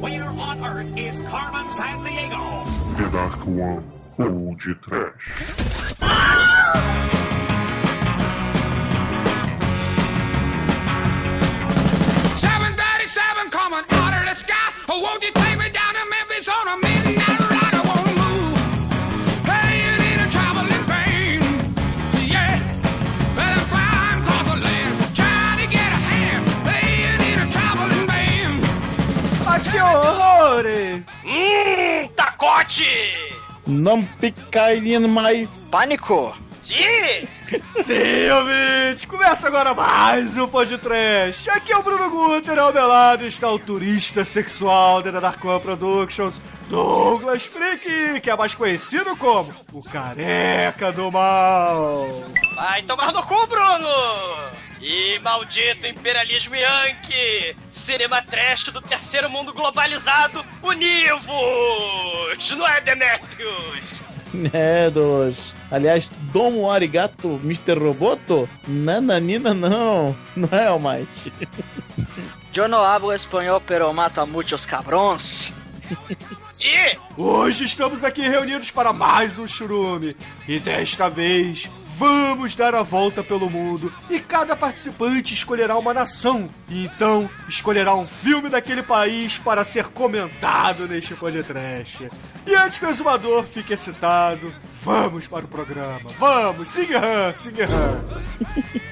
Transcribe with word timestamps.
Where 0.00 0.24
on 0.24 0.64
earth 0.64 0.96
is 0.96 1.20
Carmen 1.22 1.70
San 1.70 2.04
Diego? 2.04 2.64
Dark 3.10 3.46
One 3.46 3.82
ou 4.18 4.54
de 4.56 4.74
Trash. 4.74 5.94
Ah! 6.02 6.45
Tacote! 32.46 33.34
Não 33.66 34.06
in 34.84 35.08
my... 35.08 35.48
Pânico? 35.68 36.32
Sim! 36.62 37.26
Sim, 37.82 38.30
ouvintes! 38.30 39.04
Começa 39.04 39.48
agora 39.48 39.74
mais 39.74 40.36
um 40.36 40.46
podcast. 40.46 41.50
Aqui 41.50 41.72
é 41.72 41.76
o 41.76 41.82
Bruno 41.82 42.08
Guter, 42.08 42.56
ao 42.56 42.72
meu 42.72 42.86
lado 42.86 43.26
está 43.26 43.50
o 43.50 43.58
turista 43.58 44.24
sexual 44.24 45.02
da 45.02 45.18
Dark 45.18 45.44
One 45.44 45.60
Productions, 45.60 46.40
Douglas 46.68 47.46
Freak, 47.46 48.20
que 48.20 48.30
é 48.30 48.36
mais 48.36 48.54
conhecido 48.54 49.16
como 49.16 49.52
o 49.72 49.82
Careca 49.82 50.92
do 50.92 51.10
Mal. 51.10 52.06
Vai 52.54 52.80
tomar 52.82 53.12
no 53.12 53.24
cu, 53.24 53.44
Bruno! 53.48 53.88
E 54.88 55.18
maldito 55.18 55.84
imperialismo 55.84 56.54
yankee! 56.54 57.56
Cinema 57.72 58.22
trash 58.22 58.66
do 58.66 58.80
terceiro 58.80 59.28
mundo 59.28 59.52
globalizado, 59.52 60.46
univos! 60.62 61.26
Não 62.56 62.64
é, 62.64 62.80
Demetrius? 62.80 64.04
É, 64.52 64.88
dos... 64.88 65.52
Aliás, 65.72 66.08
Domo 66.32 66.70
Arigato, 66.70 67.40
Mr. 67.42 67.76
Roboto? 67.76 68.48
Nananina 68.68 69.52
não, 69.52 70.16
não 70.36 70.56
é, 70.56 70.68
Almighty? 70.68 71.32
Yo 72.54 72.68
no 72.68 72.76
hablo 72.76 73.12
espanhol, 73.12 73.60
pero 73.60 73.92
mata 73.92 74.24
muchos 74.24 74.64
cabrões. 74.64 75.52
Sim! 76.52 76.96
Hoje 77.16 77.64
estamos 77.64 78.04
aqui 78.04 78.22
reunidos 78.22 78.70
para 78.70 78.92
mais 78.92 79.36
um 79.36 79.48
churume 79.48 80.16
e 80.46 80.60
desta 80.60 81.10
vez 81.10 81.68
vamos 81.98 82.54
dar 82.54 82.74
a 82.74 82.82
volta 82.82 83.24
pelo 83.24 83.48
mundo 83.48 83.92
e 84.10 84.20
cada 84.20 84.54
participante 84.54 85.34
escolherá 85.34 85.76
uma 85.78 85.94
nação 85.94 86.48
e 86.68 86.84
então 86.84 87.28
escolherá 87.48 87.94
um 87.94 88.06
filme 88.06 88.48
daquele 88.50 88.82
país 88.82 89.38
para 89.38 89.64
ser 89.64 89.86
comentado 89.88 90.86
neste 90.86 91.14
podcast. 91.14 92.08
E 92.46 92.54
antes 92.54 92.78
que 92.78 92.84
o 92.84 92.88
exumador 92.88 93.44
fique 93.44 93.72
excitado, 93.72 94.52
vamos 94.82 95.26
para 95.26 95.44
o 95.44 95.48
programa. 95.48 96.10
Vamos, 96.18 96.68
Singham, 96.68 97.34
Singham. 97.34 97.68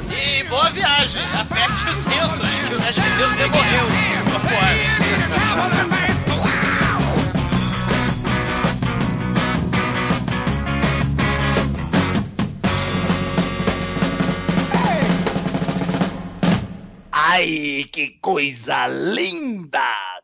Sim, 0.00 0.44
boa 0.48 0.70
viagem! 0.70 1.22
Aperte 1.40 1.88
os 1.88 1.96
cintos, 1.96 2.68
que 2.68 2.74
o 2.74 2.80
Nerd 2.80 3.00
Deus 3.18 3.36
demorreu! 3.36 3.84
Vambora. 4.26 6.13
Que 18.04 18.18
coisa 18.20 18.86
linda! 18.86 19.80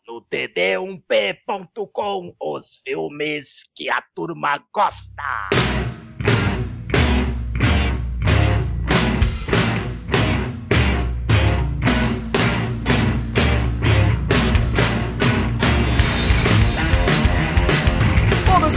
No 0.06 0.20
td1p.com, 0.22 2.34
os 2.40 2.66
filmes 2.84 3.46
que 3.74 3.88
a 3.88 4.02
turma 4.14 4.62
gosta. 4.72 5.48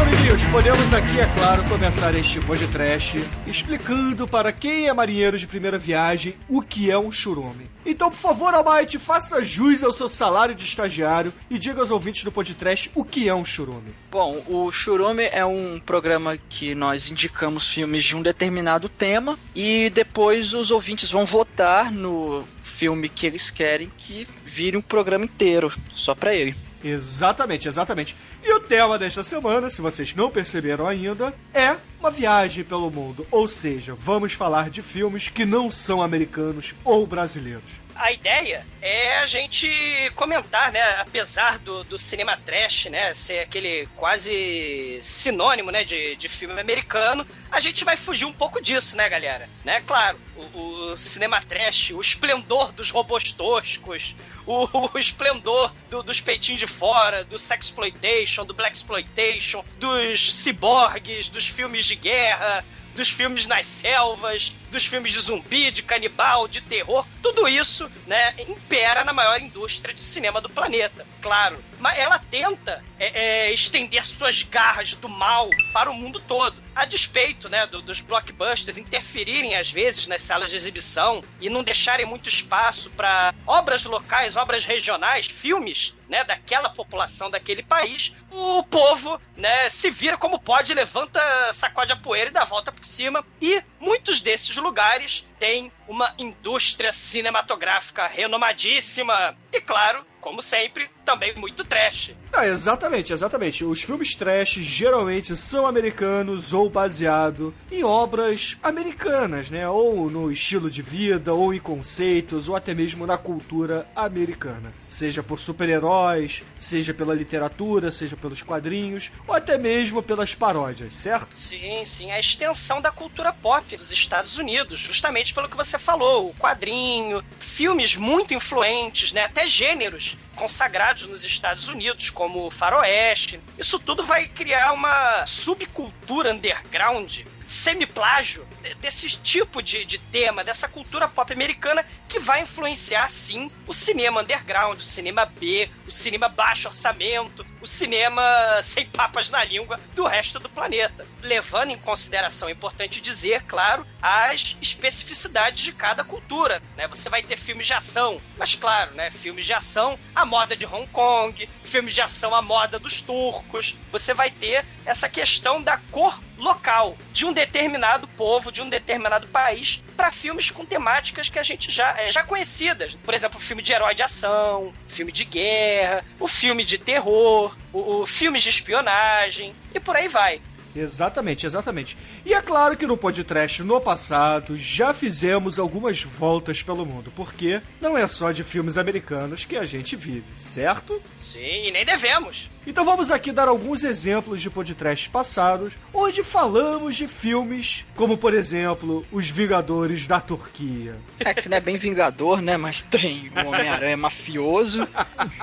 Amiguinhos, 0.02 0.44
podemos 0.46 0.94
aqui, 0.94 1.20
é 1.20 1.26
claro, 1.36 1.64
começar 1.66 2.16
este 2.16 2.40
podcast 2.40 3.20
explicando 3.46 4.28
para 4.28 4.52
quem 4.52 4.88
é 4.88 4.94
marinheiro 4.94 5.38
de 5.38 5.48
primeira 5.48 5.78
viagem 5.78 6.34
o 6.48 6.62
que 6.62 6.90
é 6.90 6.98
um 6.98 7.12
churume. 7.12 7.73
Então, 7.86 8.10
por 8.10 8.18
favor, 8.18 8.54
Almighty, 8.54 8.98
faça 8.98 9.44
jus 9.44 9.84
ao 9.84 9.92
seu 9.92 10.08
salário 10.08 10.56
de 10.56 10.64
estagiário 10.64 11.34
e 11.50 11.58
diga 11.58 11.82
aos 11.82 11.92
ouvintes 11.92 12.24
do 12.24 12.32
podcast 12.32 12.90
o 12.96 13.04
que 13.04 13.28
é 13.28 13.36
um 13.36 13.44
churume. 13.44 13.94
Bom, 14.10 14.44
o 14.48 14.72
Churume 14.72 15.30
é 15.32 15.46
um 15.46 15.80
programa 15.80 16.38
que 16.38 16.74
nós 16.76 17.12
indicamos 17.12 17.68
filmes 17.68 18.04
de 18.04 18.16
um 18.16 18.22
determinado 18.22 18.88
tema 18.88 19.38
e 19.56 19.90
depois 19.90 20.54
os 20.54 20.72
ouvintes 20.72 21.10
vão 21.10 21.26
votar 21.26 21.92
no 21.92 22.44
filme 22.64 23.10
que 23.10 23.26
eles 23.26 23.50
querem 23.50 23.92
que 23.98 24.28
vire 24.46 24.78
um 24.78 24.82
programa 24.82 25.26
inteiro, 25.26 25.74
só 25.94 26.14
pra 26.14 26.34
ele. 26.36 26.56
Exatamente, 26.84 27.68
exatamente. 27.68 28.16
E 28.44 28.54
o 28.54 28.60
tema 28.60 29.00
desta 29.00 29.24
semana, 29.24 29.70
se 29.70 29.82
vocês 29.82 30.14
não 30.14 30.30
perceberam 30.30 30.86
ainda, 30.86 31.34
é 31.54 31.78
uma 32.00 32.12
viagem 32.12 32.64
pelo 32.64 32.92
mundo. 32.92 33.26
Ou 33.32 33.48
seja, 33.48 33.96
vamos 33.96 34.34
falar 34.34 34.70
de 34.70 34.82
filmes 34.82 35.30
que 35.30 35.46
não 35.46 35.72
são 35.72 36.02
americanos 36.02 36.76
ou 36.84 37.08
brasileiros. 37.08 37.84
A 37.96 38.12
ideia 38.12 38.66
é 38.82 39.20
a 39.20 39.26
gente 39.26 39.70
comentar, 40.16 40.72
né? 40.72 40.82
Apesar 41.00 41.60
do, 41.60 41.84
do 41.84 42.00
cinema 42.00 42.36
trash, 42.36 42.86
né? 42.86 43.14
Ser 43.14 43.40
aquele 43.40 43.88
quase 43.96 45.00
sinônimo, 45.02 45.72
né? 45.72 45.84
De, 45.84 46.16
de 46.16 46.28
filme 46.28 46.60
americano, 46.60 47.26
a 47.52 47.60
gente 47.60 47.86
vai 47.86 47.96
fugir 47.96 48.26
um 48.26 48.34
pouco 48.34 48.62
disso, 48.62 48.98
né, 48.98 49.08
galera? 49.08 49.48
Né? 49.64 49.82
Claro, 49.86 50.20
o, 50.36 50.92
o 50.92 50.98
cinema 50.98 51.42
trash, 51.42 51.92
o 51.92 52.02
esplendor 52.02 52.72
dos 52.72 52.90
robôs 52.90 53.32
toscos, 53.32 54.16
o, 54.46 54.68
o 54.94 55.00
esplendor 55.00 55.74
do- 55.90 56.04
dos 56.04 56.20
peitinhos 56.22 56.60
de 56.60 56.68
fora, 56.68 57.24
do 57.24 57.38
sexploitation, 57.40 58.46
do 58.46 58.54
blaxploitation, 58.54 59.64
dos 59.80 60.34
ciborgues, 60.36 61.30
dos 61.30 61.48
filmes 61.48 61.86
de 61.86 61.96
guerra, 61.96 62.66
dos 62.96 63.10
filmes 63.10 63.48
nas 63.48 63.66
selvas, 63.66 64.52
dos 64.72 64.86
filmes 64.86 65.14
de 65.14 65.20
zumbi, 65.20 65.72
de 65.72 65.82
canibal, 65.82 66.48
de 66.48 66.62
terror, 66.62 67.06
tudo 67.24 67.48
isso, 67.48 67.90
né, 68.06 68.36
impera 68.48 69.04
na 69.04 69.12
maior 69.12 69.42
indústria 69.42 69.94
de 69.94 70.02
cinema 70.04 70.40
do 70.40 70.50
planeta, 70.50 71.06
claro. 71.22 71.58
Mas 71.84 72.00
ela 72.00 72.18
tenta 72.18 72.82
é, 72.98 73.48
é, 73.48 73.54
estender 73.54 74.06
suas 74.06 74.42
garras 74.42 74.94
do 74.94 75.10
mal 75.10 75.50
para 75.74 75.92
o 75.92 75.94
mundo 75.94 76.18
todo. 76.22 76.64
A 76.74 76.86
despeito, 76.86 77.50
né, 77.50 77.68
do- 77.68 77.82
dos 77.82 78.00
blockbusters 78.00 78.78
interferirem 78.78 79.58
às 79.58 79.70
vezes 79.70 80.08
nas 80.08 80.22
salas 80.22 80.50
de 80.50 80.56
exibição 80.56 81.22
e 81.42 81.50
não 81.50 81.62
deixarem 81.62 82.06
muito 82.06 82.30
espaço 82.30 82.90
para 82.92 83.34
obras 83.46 83.84
locais, 83.84 84.38
obras 84.38 84.64
regionais, 84.64 85.26
filmes, 85.28 85.94
né, 86.08 86.24
daquela 86.24 86.70
população 86.70 87.30
daquele 87.30 87.62
país, 87.64 88.14
o 88.32 88.64
povo, 88.64 89.20
né, 89.36 89.70
se 89.70 89.92
vira 89.92 90.18
como 90.18 90.40
pode, 90.40 90.74
levanta, 90.74 91.20
sacode 91.52 91.92
a 91.92 91.98
poeira 91.98 92.30
e 92.30 92.34
dá 92.34 92.44
a 92.44 92.46
volta 92.46 92.72
por 92.72 92.86
cima. 92.86 93.26
E 93.42 93.62
muitos 93.78 94.22
desses 94.22 94.56
lugares 94.56 95.26
têm 95.38 95.70
uma 95.86 96.14
indústria 96.18 96.94
cinematográfica 96.94 98.08
renomadíssima 98.08 99.36
e, 99.52 99.60
claro, 99.60 100.06
como 100.24 100.42
sempre, 100.42 100.90
também 101.04 101.36
muito 101.36 101.66
trash. 101.66 102.16
Ah, 102.32 102.48
exatamente, 102.48 103.12
exatamente. 103.12 103.66
Os 103.66 103.84
filmes 103.84 104.16
trash 104.16 104.54
geralmente 104.54 105.36
são 105.36 105.68
americanos 105.68 106.54
ou 106.54 106.70
baseado 106.70 107.54
em 107.70 107.84
obras 107.84 108.58
americanas, 108.64 109.50
né? 109.50 109.68
Ou 109.68 110.10
no 110.10 110.32
estilo 110.32 110.70
de 110.70 110.82
vida, 110.82 111.34
ou 111.34 111.54
em 111.54 111.60
conceitos, 111.60 112.48
ou 112.48 112.56
até 112.56 112.74
mesmo 112.74 113.06
na 113.06 113.18
cultura 113.18 113.86
americana. 113.94 114.74
Seja 114.94 115.24
por 115.24 115.40
super-heróis, 115.40 116.44
seja 116.60 116.94
pela 116.94 117.16
literatura, 117.16 117.92
seja 117.92 118.16
pelos 118.16 118.44
quadrinhos, 118.44 119.10
ou 119.28 119.34
até 119.34 119.58
mesmo 119.58 120.04
pelas 120.04 120.36
paródias, 120.36 120.96
certo? 120.96 121.36
Sim, 121.36 121.84
sim, 121.84 122.12
a 122.12 122.20
extensão 122.20 122.80
da 122.80 122.92
cultura 122.92 123.34
pop 123.34 123.76
dos 123.76 123.92
Estados 123.92 124.38
Unidos, 124.38 124.80
justamente 124.80 125.34
pelo 125.34 125.50
que 125.50 125.58
você 125.58 125.80
falou, 125.80 126.30
o 126.30 126.36
quadrinho, 126.36 127.26
filmes 127.40 127.96
muito 127.96 128.36
influentes, 128.36 129.12
né, 129.14 129.24
até 129.24 129.48
gêneros 129.48 130.16
consagrados 130.36 131.08
nos 131.08 131.26
Estados 131.26 131.70
Unidos, 131.70 132.12
como 132.12 132.46
o 132.46 132.52
faroeste. 132.52 133.40
Isso 133.58 133.80
tudo 133.80 134.04
vai 134.04 134.28
criar 134.28 134.74
uma 134.74 135.26
subcultura 135.26 136.32
underground, 136.32 137.22
semi-plágio, 137.48 138.46
desse 138.80 139.08
tipo 139.10 139.62
de, 139.62 139.86
de 139.86 139.98
tema, 139.98 140.44
dessa 140.44 140.68
cultura 140.68 141.08
pop 141.08 141.32
americana 141.32 141.86
que 142.08 142.20
vai 142.20 142.42
influenciar, 142.42 143.10
sim, 143.10 143.52
o 143.68 143.74
cinema 143.74 144.22
underground, 144.22 144.80
o 144.80 144.84
cinema 144.84 145.26
B, 145.26 145.70
o 145.88 145.92
cinema 145.92 146.30
baixo 146.30 146.68
orçamento, 146.68 147.46
o 147.62 147.68
cinema 147.68 148.22
sem 148.62 148.86
papas 148.86 149.30
na 149.30 149.44
língua 149.44 149.80
do 149.96 150.06
resto 150.06 150.40
do 150.40 150.50
planeta. 150.50 151.06
Levando 151.22 151.72
em 151.72 151.78
consideração, 151.78 152.50
é 152.50 152.52
importante 152.52 153.02
dizer, 153.02 153.44
claro, 153.44 153.86
as 154.02 154.58
especificidades 154.62 155.64
de 155.64 155.72
cada 155.72 156.04
cultura. 156.04 156.62
Né? 156.76 156.88
Você 156.88 157.10
vai 157.10 157.24
ter 157.24 157.38
filmes 157.38 157.68
de 157.68 157.74
ação, 157.74 158.22
mas 158.38 158.56
claro, 158.56 158.94
né? 158.94 159.10
filmes 159.12 159.46
de 159.46 159.54
ação, 159.54 159.98
à 160.16 160.26
moda 160.26 160.56
de 160.56 160.66
Hong 160.66 160.88
Kong, 160.88 161.50
filmes 161.64 161.94
de 161.94 162.02
ação 162.02 162.36
à 162.36 162.42
moda 162.42 162.78
dos 162.78 163.02
turcos. 163.02 163.76
Você 163.92 164.14
vai 164.14 164.30
ter 164.30 164.66
essa 164.86 165.10
questão 165.10 165.62
da 165.62 165.78
cor 165.92 166.20
local 166.44 166.98
de 167.12 167.26
um 167.26 167.34
determinado 167.34 168.08
povo, 168.10 168.52
de 168.52 168.62
um 168.62 168.70
determinado 168.70 169.28
país, 169.28 169.82
para 169.96 170.12
filmes 170.12 170.52
com 170.52 170.66
temáticas 170.66 171.30
que 171.30 171.40
a 171.40 171.44
gente 171.44 171.72
já, 171.72 171.98
é, 171.98 172.12
já 172.12 172.24
conhecidas. 172.24 172.96
Por 173.04 173.14
exemplo, 173.14 173.40
filme 173.40 173.62
de 173.62 173.72
herói 173.72 173.96
de 173.96 174.04
ação, 174.04 174.74
filme 174.88 175.12
de 175.12 175.26
guerra, 175.26 176.06
o 176.20 176.28
filme 176.28 176.64
de 176.64 176.78
terror, 176.78 177.56
o, 177.72 178.02
o 178.02 178.06
filmes 178.06 178.44
de 178.44 178.50
espionagem 178.50 179.54
e 179.74 179.80
por 179.80 179.96
aí 179.96 180.08
vai. 180.08 180.42
Exatamente, 180.76 181.46
exatamente. 181.46 181.96
E 182.26 182.34
é 182.34 182.42
claro 182.42 182.76
que 182.76 182.88
no 182.88 182.98
podcast 182.98 183.62
no 183.62 183.80
passado 183.80 184.58
já 184.58 184.94
fizemos 184.94 185.60
algumas 185.60 186.02
voltas 186.02 186.64
pelo 186.64 186.86
mundo, 186.86 187.12
porque 187.16 187.62
não 187.80 187.98
é 187.98 188.08
só 188.08 188.32
de 188.32 188.44
filmes 188.44 188.78
americanos 188.78 189.46
que 189.46 189.56
a 189.56 189.66
gente 189.66 189.96
vive, 189.96 190.26
certo? 190.36 191.02
Sim, 191.16 191.68
e 191.68 191.72
nem 191.72 191.86
devemos. 191.86 192.50
Então 192.66 192.86
vamos 192.86 193.12
aqui 193.12 193.32
dar 193.32 193.50
alguns 193.50 193.84
exemplos 193.84 194.42
de 194.42 194.50
podcasts 194.50 195.08
passados, 195.08 195.74
onde 195.94 196.24
falamos 196.24 196.96
de 196.96 197.08
filmes 197.08 197.86
como, 197.96 198.18
por 198.18 198.34
exemplo, 198.34 199.06
Os 199.12 199.30
Vingadores 199.30 200.08
da 200.08 200.22
Turquia. 200.22 200.96
É 201.20 201.34
que 201.34 201.50
não 201.50 201.58
é 201.58 201.60
bem 201.60 201.78
Vingador, 201.78 202.42
né? 202.42 202.56
Mas 202.56 202.82
tem 202.82 203.30
um 203.36 203.48
Homem-Aranha 203.48 203.98
mafioso, 203.98 204.88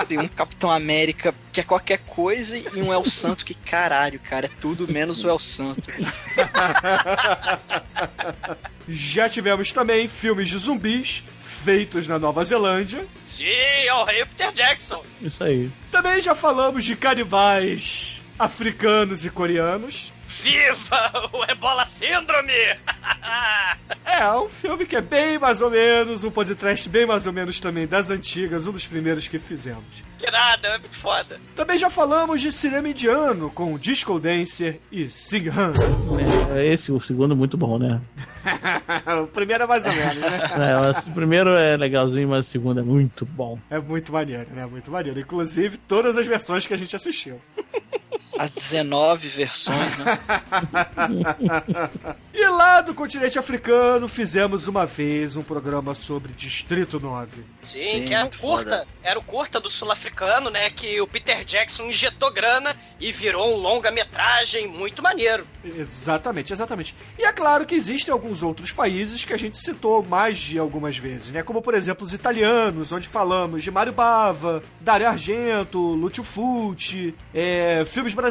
tem 0.08 0.18
um 0.18 0.28
Capitão 0.28 0.70
América 0.70 1.34
que 1.52 1.60
é 1.60 1.64
qualquer 1.64 1.98
coisa 1.98 2.56
e 2.56 2.80
um 2.80 2.92
El 2.92 3.04
Santo 3.04 3.44
que, 3.44 3.54
caralho, 3.54 4.18
cara, 4.20 4.46
é 4.46 4.50
tudo 4.60 4.90
menos 4.90 5.22
o 5.22 5.28
El 5.28 5.38
Santo. 5.38 5.90
Já 8.88 9.28
tivemos 9.28 9.72
também 9.72 10.08
filmes 10.08 10.48
de 10.48 10.56
zumbis 10.56 11.24
feitos 11.64 12.06
na 12.06 12.18
Nova 12.18 12.44
Zelândia. 12.44 13.06
Sim, 13.24 13.44
é 13.44 13.94
o 13.94 14.04
rei 14.04 14.24
Peter 14.24 14.52
Jackson. 14.52 15.02
Isso 15.20 15.42
aí. 15.42 15.70
Também 15.90 16.20
já 16.20 16.34
falamos 16.34 16.84
de 16.84 16.96
canibais 16.96 18.20
africanos 18.38 19.24
e 19.24 19.30
coreanos. 19.30 20.12
Viva 20.42 21.30
o 21.32 21.44
Ebola 21.50 21.84
Síndrome! 21.84 22.52
É, 24.04 24.28
um 24.32 24.48
filme 24.48 24.84
que 24.84 24.96
é 24.96 25.00
bem 25.00 25.38
mais 25.38 25.62
ou 25.62 25.70
menos, 25.70 26.24
um 26.24 26.30
podcast 26.30 26.88
bem 26.88 27.06
mais 27.06 27.26
ou 27.26 27.32
menos 27.32 27.58
também 27.60 27.86
das 27.86 28.10
antigas, 28.10 28.66
um 28.66 28.72
dos 28.72 28.86
primeiros 28.86 29.26
que 29.28 29.38
fizemos. 29.38 29.84
que 30.18 30.30
nada, 30.30 30.68
é 30.68 30.78
muito 30.78 30.98
foda. 30.98 31.40
Também 31.56 31.78
já 31.78 31.88
falamos 31.88 32.40
de 32.40 32.52
cinema 32.52 32.88
indiano 32.88 33.50
com 33.50 33.78
Disco 33.78 34.18
Dancer 34.18 34.80
e 34.92 35.08
Singhan. 35.08 35.72
É, 36.54 36.66
esse, 36.66 36.92
o 36.92 37.00
segundo, 37.00 37.34
muito 37.36 37.56
bom, 37.56 37.78
né? 37.78 38.00
o 39.22 39.26
primeiro 39.28 39.64
é 39.64 39.66
mais 39.66 39.86
ou 39.86 39.92
menos, 39.92 40.16
né? 40.16 40.40
É, 40.60 40.74
mas 40.80 41.06
o 41.06 41.10
primeiro 41.12 41.50
é 41.50 41.76
legalzinho, 41.76 42.28
mas 42.28 42.46
o 42.46 42.50
segundo 42.50 42.80
é 42.80 42.82
muito 42.82 43.24
bom. 43.24 43.58
É 43.70 43.78
muito 43.78 44.12
maneiro, 44.12 44.48
né? 44.52 44.66
Muito 44.66 44.90
maneiro. 44.90 45.18
Inclusive, 45.20 45.78
todas 45.78 46.16
as 46.18 46.26
versões 46.26 46.66
que 46.66 46.74
a 46.74 46.76
gente 46.76 46.94
assistiu. 46.94 47.40
As 48.40 48.50
19 48.50 49.28
versões, 49.28 49.98
né? 49.98 50.18
E 52.32 52.46
lá 52.46 52.80
do 52.80 52.94
continente 52.94 53.38
africano, 53.38 54.08
fizemos 54.08 54.66
uma 54.66 54.86
vez 54.86 55.36
um 55.36 55.42
programa 55.42 55.94
sobre 55.94 56.32
Distrito 56.32 56.98
9. 56.98 57.44
Sim, 57.60 57.82
Sim, 57.82 58.04
que 58.06 58.14
era 58.14 58.26
o 58.26 58.30
curta. 58.30 58.70
foda. 58.70 58.86
Era 59.02 59.18
o 59.18 59.22
curta 59.22 59.60
do 59.60 59.68
sul-africano, 59.68 60.48
né? 60.48 60.70
Que 60.70 60.98
o 61.02 61.06
Peter 61.06 61.44
Jackson 61.44 61.88
injetou 61.88 62.32
grana 62.32 62.74
e 62.98 63.12
virou 63.12 63.54
um 63.54 63.58
longa-metragem 63.58 64.66
muito 64.68 65.02
maneiro. 65.02 65.46
Exatamente, 65.62 66.50
exatamente. 66.52 66.94
E 67.18 67.24
é 67.24 67.32
claro 67.32 67.66
que 67.66 67.74
existem 67.74 68.10
alguns 68.10 68.42
outros 68.42 68.72
países 68.72 69.22
que 69.22 69.34
a 69.34 69.36
gente 69.36 69.58
citou 69.58 70.02
mais 70.02 70.38
de 70.38 70.58
algumas 70.58 70.96
vezes, 70.96 71.30
né? 71.32 71.42
Como, 71.42 71.60
por 71.60 71.74
exemplo, 71.74 72.06
os 72.06 72.14
italianos, 72.14 72.90
onde 72.90 73.06
falamos 73.06 73.62
de 73.62 73.70
Mário 73.70 73.92
Bava, 73.92 74.62
Dario 74.80 75.08
Argento, 75.08 75.78
Lúcio 75.78 76.24
Fulci, 76.24 77.14
é, 77.34 77.84
filmes 77.84 78.14
brasileiros, 78.14 78.29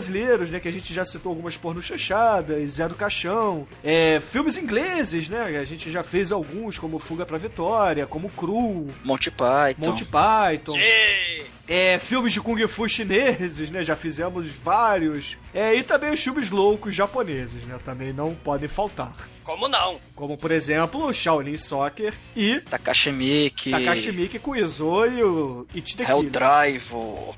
né? 0.49 0.59
Que 0.59 0.67
a 0.67 0.71
gente 0.71 0.93
já 0.93 1.03
citou 1.03 1.31
algumas 1.31 1.57
porno 1.57 1.81
chanchadas, 1.81 2.71
Zé 2.71 2.87
do 2.87 2.95
Caixão, 2.95 3.67
é, 3.83 4.19
filmes 4.19 4.57
ingleses, 4.57 5.27
né? 5.27 5.57
A 5.59 5.63
gente 5.63 5.91
já 5.91 6.03
fez 6.03 6.31
alguns, 6.31 6.77
como 6.77 6.99
Fuga 6.99 7.25
pra 7.25 7.37
Vitória, 7.37 8.05
como 8.05 8.29
Cru, 8.29 8.87
Monty 9.03 9.31
Python. 9.31 9.85
Monty 9.85 10.05
Python. 10.05 10.73
Sim. 10.73 11.49
É, 11.67 11.99
filmes 11.99 12.33
de 12.33 12.41
Kung 12.41 12.67
Fu 12.67 12.89
chineses, 12.89 13.69
né? 13.69 13.83
Já 13.83 13.95
fizemos 13.95 14.47
vários. 14.55 15.37
É, 15.53 15.75
e 15.75 15.83
também 15.83 16.11
os 16.11 16.19
filmes 16.19 16.49
loucos 16.49 16.95
japoneses, 16.95 17.63
né? 17.65 17.77
Também 17.85 18.11
não 18.11 18.33
podem 18.33 18.67
faltar. 18.67 19.13
Como 19.49 19.67
não? 19.67 19.99
Como, 20.15 20.37
por 20.37 20.51
exemplo, 20.51 21.07
o 21.07 21.11
Shaolin 21.11 21.57
Soccer 21.57 22.13
e 22.35 22.59
Takashi 22.59 23.11
Miike. 23.11 23.71
Takashi 23.71 24.11
Miike 24.11 24.37
com 24.37 24.51
o 24.51 24.55
Izo 24.55 25.07
e 25.07 25.23
o 25.23 25.65
It 25.73 25.97
the 25.97 26.03
Hell 26.03 26.17
Killer. 26.17 26.31
Drive. 26.31 26.91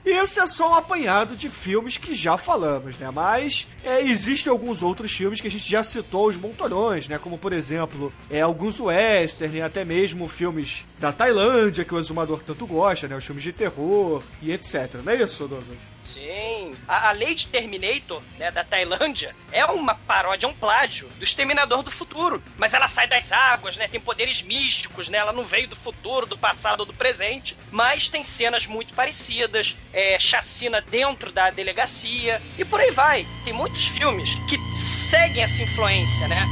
Esse 0.03 0.41
é 0.41 0.47
só 0.47 0.71
um 0.71 0.75
apanhado 0.75 1.37
de 1.37 1.49
filmes 1.49 1.97
que 1.97 2.13
já 2.13 2.35
falamos, 2.35 2.97
né? 2.97 3.09
Mas 3.09 3.65
é, 3.81 4.01
existem 4.01 4.51
alguns 4.51 4.83
outros 4.83 5.09
filmes 5.09 5.39
que 5.39 5.47
a 5.47 5.51
gente 5.51 5.69
já 5.69 5.85
citou 5.85 6.27
os 6.27 6.35
montorões, 6.35 7.07
né? 7.07 7.17
Como, 7.17 7.37
por 7.37 7.53
exemplo, 7.53 8.11
é, 8.29 8.41
alguns 8.41 8.81
western, 8.81 9.59
e 9.59 9.61
até 9.61 9.85
mesmo 9.85 10.27
filmes 10.27 10.85
da 10.99 11.13
Tailândia, 11.13 11.85
que 11.85 11.95
o 11.95 11.99
exumador 11.99 12.43
tanto 12.43 12.67
gosta, 12.67 13.07
né? 13.07 13.15
Os 13.15 13.25
filmes 13.25 13.43
de 13.43 13.53
terror 13.53 14.21
e 14.41 14.51
etc. 14.51 14.95
Não 15.01 15.13
é 15.13 15.15
isso, 15.15 15.47
Douglas? 15.47 15.79
Sim. 16.01 16.75
A, 16.85 17.07
a 17.07 17.11
lei 17.13 17.33
de 17.33 17.47
Terminator, 17.47 18.21
né, 18.37 18.51
da 18.51 18.65
Tailândia, 18.65 19.33
é 19.51 19.63
uma 19.65 19.95
paródia, 19.95 20.45
é 20.45 20.49
um 20.49 20.53
plágio 20.53 21.07
do 21.17 21.23
Exterminador 21.23 21.83
do 21.83 22.00
Futuro. 22.01 22.41
Mas 22.57 22.73
ela 22.73 22.87
sai 22.87 23.05
das 23.05 23.31
águas, 23.31 23.77
né? 23.77 23.87
Tem 23.87 23.99
poderes 23.99 24.41
místicos, 24.41 25.07
né? 25.07 25.19
Ela 25.19 25.31
não 25.31 25.43
veio 25.43 25.67
do 25.67 25.75
futuro, 25.75 26.25
do 26.25 26.35
passado 26.35 26.79
ou 26.79 26.85
do 26.87 26.95
presente. 26.95 27.55
Mas 27.71 28.09
tem 28.09 28.23
cenas 28.23 28.65
muito 28.65 28.91
parecidas. 28.95 29.77
É, 29.93 30.17
chacina 30.17 30.81
dentro 30.81 31.31
da 31.31 31.51
delegacia. 31.51 32.41
E 32.57 32.65
por 32.65 32.79
aí 32.79 32.89
vai. 32.89 33.27
Tem 33.43 33.53
muitos 33.53 33.85
filmes 33.85 34.33
que 34.49 34.57
seguem 34.73 35.43
essa 35.43 35.61
influência, 35.61 36.27
né? 36.27 36.43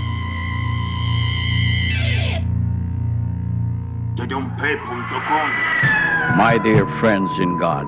My 6.37 6.59
dear 6.59 6.85
friends 6.99 7.39
in 7.39 7.57
God, 7.57 7.87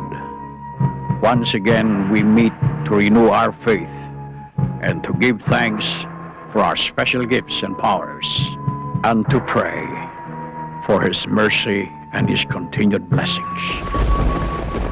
once 1.22 1.54
again 1.54 2.10
we 2.10 2.24
meet 2.24 2.54
to 2.88 2.96
renew 2.96 3.30
our 3.30 3.54
faith 3.64 3.88
and 4.82 5.04
to 5.04 5.14
give 5.20 5.40
thanks 5.48 5.86
for 6.52 6.60
our 6.60 6.76
special 6.76 7.26
gifts 7.26 7.62
and 7.64 7.78
powers 7.78 8.28
and 9.04 9.28
to 9.30 9.40
pray 9.42 9.86
for 10.86 11.02
His 11.02 11.26
mercy 11.28 11.90
and 12.14 12.30
His 12.30 12.44
continued 12.50 13.10
blessings. 13.10 13.84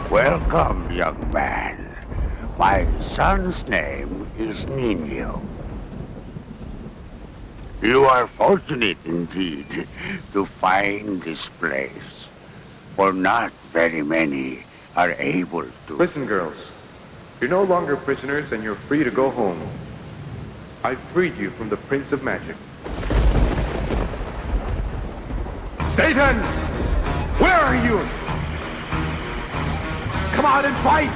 Welcome, 0.09 0.91
young 0.91 1.29
man. 1.33 1.85
My 2.57 2.87
son's 3.15 3.67
name 3.67 4.29
is 4.37 4.65
Nino. 4.67 5.41
You 7.81 8.05
are 8.05 8.27
fortunate 8.27 8.97
indeed 9.05 9.87
to 10.33 10.45
find 10.45 11.21
this 11.23 11.45
place, 11.59 11.91
for 12.95 13.13
not 13.13 13.51
very 13.71 14.01
many 14.01 14.63
are 14.95 15.11
able 15.11 15.65
to. 15.87 15.93
Listen, 15.95 16.25
girls. 16.25 16.57
You're 17.39 17.49
no 17.49 17.63
longer 17.63 17.95
prisoners 17.95 18.51
and 18.51 18.63
you're 18.63 18.75
free 18.75 19.03
to 19.03 19.11
go 19.11 19.29
home. 19.29 19.59
I 20.81 20.95
freed 20.95 21.35
you 21.35 21.49
from 21.51 21.67
the 21.67 21.75
Prince 21.75 22.13
of 22.13 22.23
Magic. 22.23 22.55
Satan! 25.97 26.37
Where 27.37 27.59
are 27.59 27.75
you? 27.85 27.97
Come 30.33 30.45
out 30.45 30.63
and 30.63 30.77
fight! 30.77 31.11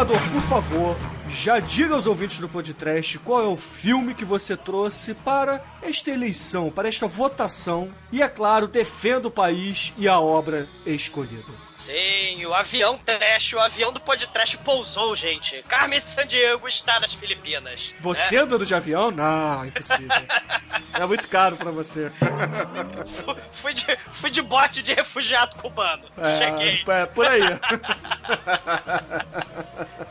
Exumador, 0.00 0.30
por 0.32 0.40
favor, 0.40 0.96
já 1.28 1.60
diga 1.60 1.94
aos 1.94 2.06
ouvintes 2.06 2.40
do 2.40 2.48
podcast 2.48 3.18
qual 3.18 3.42
é 3.42 3.46
o 3.46 3.56
filme 3.56 4.14
que 4.14 4.24
você 4.24 4.56
trouxe 4.56 5.12
para 5.12 5.62
esta 5.82 6.10
eleição, 6.10 6.70
para 6.70 6.88
esta 6.88 7.06
votação. 7.06 7.90
E, 8.10 8.22
é 8.22 8.28
claro, 8.28 8.66
defenda 8.66 9.28
o 9.28 9.30
país 9.30 9.92
e 9.98 10.08
a 10.08 10.18
obra 10.18 10.66
escolhida. 10.86 11.69
Sim, 11.80 12.44
o 12.44 12.52
avião 12.52 12.98
trash, 12.98 13.54
o 13.54 13.58
avião 13.58 13.90
do 13.90 13.98
podcast 13.98 14.54
pousou, 14.58 15.16
gente. 15.16 15.62
Carmen 15.62 15.98
Sandiego 15.98 16.68
está 16.68 17.00
nas 17.00 17.14
Filipinas. 17.14 17.94
Você 18.00 18.36
é 18.36 18.44
dono 18.44 18.66
de 18.66 18.74
avião? 18.74 19.10
Não, 19.10 19.64
impossível. 19.64 20.08
É 20.92 21.06
muito 21.06 21.26
caro 21.26 21.56
pra 21.56 21.70
você. 21.70 22.12
Fu- 23.24 23.36
Fui 23.62 23.72
de, 23.72 23.96
fui 24.12 24.30
de 24.30 24.42
bote 24.42 24.82
de 24.82 24.92
refugiado 24.92 25.56
cubano. 25.56 26.04
Cheguei. 26.36 26.84
É, 26.86 27.06
por 27.06 27.26
aí. 27.26 27.40